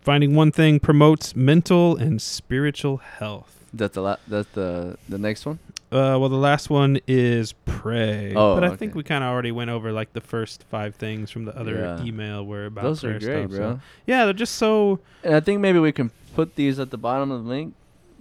Finding 0.00 0.34
one 0.36 0.52
thing 0.52 0.78
promotes 0.80 1.34
mental 1.34 1.96
and 1.96 2.22
spiritual 2.22 2.98
health. 2.98 3.64
that's 3.74 3.94
the 3.96 4.00
la- 4.02 4.22
That's 4.28 4.48
the 4.52 4.96
the 5.08 5.18
next 5.18 5.44
one. 5.46 5.58
Uh, 5.92 6.14
well, 6.20 6.28
the 6.28 6.36
last 6.50 6.70
one 6.70 7.00
is 7.08 7.52
pray. 7.64 8.32
Oh, 8.36 8.54
but 8.54 8.62
I 8.62 8.68
okay. 8.68 8.76
think 8.76 8.94
we 8.94 9.02
kind 9.02 9.24
of 9.24 9.30
already 9.30 9.50
went 9.50 9.70
over 9.70 9.90
like 9.90 10.12
the 10.12 10.20
first 10.20 10.62
five 10.70 10.94
things 10.94 11.32
from 11.32 11.44
the 11.46 11.54
other 11.58 11.74
Yeah. 11.74 12.04
email 12.06 12.46
were 12.46 12.66
about 12.66 12.84
Those 12.84 13.02
are 13.02 13.18
great, 13.18 13.48
stuff, 13.48 13.50
bro. 13.50 13.58
so- 13.74 13.80
Yeah, 14.06 14.24
they're 14.26 14.32
just 14.46 14.54
so 14.54 15.00
And 15.24 15.34
I 15.34 15.40
think 15.40 15.60
maybe 15.60 15.80
we 15.80 15.90
can 15.90 16.12
put 16.36 16.54
these 16.54 16.78
at 16.78 16.90
the 16.92 16.96
bottom 16.98 17.32
of 17.32 17.42
the 17.42 17.48
link, 17.50 17.74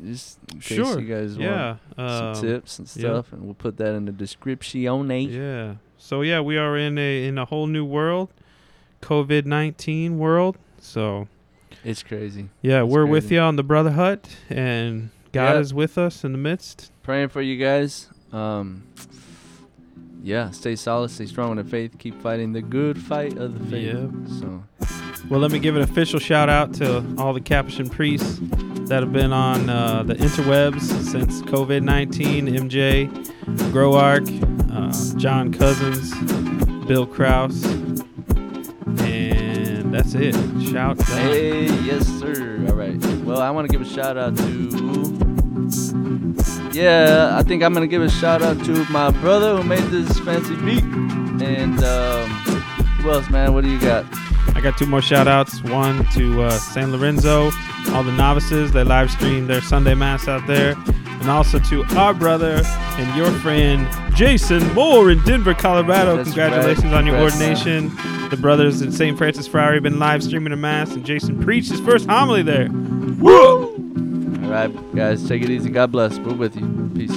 just 0.04 0.39
in 0.54 0.60
case 0.60 0.78
Sure. 0.78 1.00
you 1.00 1.08
guys 1.14 1.36
yeah. 1.38 1.78
want 1.97 1.97
some 1.97 2.06
um, 2.28 2.36
tips 2.41 2.80
and 2.80 2.88
yeah. 2.95 3.02
stuff, 3.02 3.34
and 3.34 3.43
we'll 3.43 3.54
put 3.54 3.78
that 3.78 3.93
in 3.95 4.06
the 4.06 4.12
description. 4.12 4.82
Yeah. 4.82 5.76
So 5.97 6.22
yeah, 6.22 6.39
we 6.39 6.58
are 6.58 6.78
in 6.78 6.97
a 6.97 7.26
in 7.28 7.38
a 7.38 7.45
whole 7.45 7.68
new 7.68 7.86
world, 7.86 8.30
COVID 9.02 9.45
nineteen 9.45 10.18
world. 10.18 10.58
So 10.80 11.28
It's 11.84 12.04
crazy. 12.04 12.50
yeah, 12.62 12.82
That's 12.82 12.91
we're 12.91 13.06
with 13.06 13.32
you 13.32 13.39
on 13.39 13.56
the 13.58 13.64
Brother 13.64 13.91
Hut, 13.91 14.28
and 14.50 15.10
God 15.34 15.54
Yeah. 15.56 15.60
is 15.60 15.74
with 15.74 15.97
us 15.97 16.24
in 16.24 16.32
the 16.32 16.38
midst. 16.38 16.91
Praying 17.04 17.30
for 17.30 17.41
you 17.41 17.58
guys. 17.58 18.08
Um, 18.32 18.84
yeah, 20.24 20.52
stay 20.52 20.76
solid, 20.76 21.12
stay 21.12 21.26
strong 21.26 21.52
in 21.52 21.58
the 21.58 21.64
faith, 21.64 21.97
keep 21.97 22.22
fighting 22.22 22.54
the 22.54 22.62
good 22.62 22.97
fight 22.97 23.38
of 23.38 23.58
the 23.60 23.66
faith. 23.72 23.93
Yep. 23.95 24.10
So 24.39 24.64
Well, 25.30 25.39
let 25.39 25.52
me 25.52 25.60
give 25.60 25.76
an 25.76 25.82
official 25.82 26.20
shout 26.20 26.50
out 26.50 26.74
to 26.76 27.04
all 27.18 27.34
the 27.34 27.41
Capuchin 27.41 27.89
priests 27.89 28.39
that 28.90 29.04
have 29.04 29.14
been 29.14 29.32
on 29.32 29.70
uh, 29.70 30.02
the 30.02 30.16
interwebs 30.16 30.82
since 30.82 31.44
COVID 31.44 31.84
19 31.84 32.48
MJ, 32.48 33.08
Groark, 33.72 34.28
uh, 34.72 35.20
John 35.20 35.54
Cousins, 35.54 36.12
Bill 36.88 37.06
Kraus. 37.06 37.64
And 39.04 39.94
that's 39.94 40.16
it. 40.16 40.34
Shout 40.72 41.00
out. 41.00 41.08
Hey, 41.08 41.66
yes, 41.84 42.08
sir. 42.20 42.66
All 42.68 42.74
right. 42.74 42.98
Well, 43.24 43.40
I 43.40 43.52
want 43.52 43.70
to 43.70 43.78
give 43.78 43.86
a 43.86 43.90
shout 43.90 44.18
out 44.18 44.36
to. 44.38 45.20
Yeah, 46.74 47.38
I 47.38 47.44
think 47.44 47.62
I'm 47.62 47.74
gonna 47.74 47.86
give 47.86 48.02
a 48.02 48.10
shout 48.10 48.42
out 48.42 48.64
to 48.66 48.86
my 48.86 49.12
brother 49.12 49.58
who 49.58 49.64
made 49.64 49.84
this 49.92 50.20
fancy 50.22 50.56
beat. 50.66 50.84
And 51.44 51.84
um, 51.84 52.30
who 53.02 53.12
else, 53.12 53.30
man? 53.30 53.54
What 53.54 53.64
do 53.64 53.70
you 53.70 53.80
got? 53.80 54.06
I 54.56 54.62
got 54.62 54.78
two 54.78 54.86
more 54.86 55.02
shout 55.02 55.28
outs. 55.28 55.62
One 55.64 56.06
to 56.14 56.44
uh, 56.44 56.50
San 56.52 56.92
Lorenzo, 56.92 57.52
all 57.92 58.04
the 58.04 58.12
novices. 58.12 58.72
They 58.72 58.84
live 58.84 59.10
stream 59.12 59.48
their 59.48 59.62
Sunday 59.62 59.94
Mass 59.94 60.28
out 60.28 60.46
there. 60.48 60.76
And 61.22 61.30
also 61.30 61.60
to 61.60 61.84
our 61.98 62.14
brother 62.14 62.62
and 62.64 63.18
your 63.18 63.30
friend, 63.40 63.88
Jason 64.16 64.74
Moore 64.74 65.12
in 65.12 65.22
Denver, 65.24 65.54
Colorado. 65.54 66.16
That's 66.16 66.30
Congratulations 66.30 66.86
right. 66.86 66.94
on 66.94 67.06
your 67.06 67.16
Congrats, 67.18 67.66
man. 67.66 67.84
ordination. 67.94 68.30
The 68.30 68.38
brothers 68.38 68.82
at 68.82 68.94
St. 68.94 69.18
Francis 69.18 69.48
Friary 69.48 69.76
have 69.76 69.84
been 69.84 70.00
live 70.00 70.24
streaming 70.24 70.54
a 70.54 70.56
Mass, 70.56 70.92
and 70.92 71.06
Jason 71.06 71.42
preached 71.42 71.72
his 71.72 71.82
first 71.82 72.08
homily 72.08 72.42
there. 72.44 72.70
All 72.70 74.50
right, 74.56 74.96
guys, 74.96 75.28
take 75.28 75.42
it 75.44 75.50
easy. 75.50 75.70
God 75.70 75.92
bless. 75.92 76.18
We're 76.20 76.34
with 76.34 76.56
you. 76.56 76.92
Peace. 76.96 77.12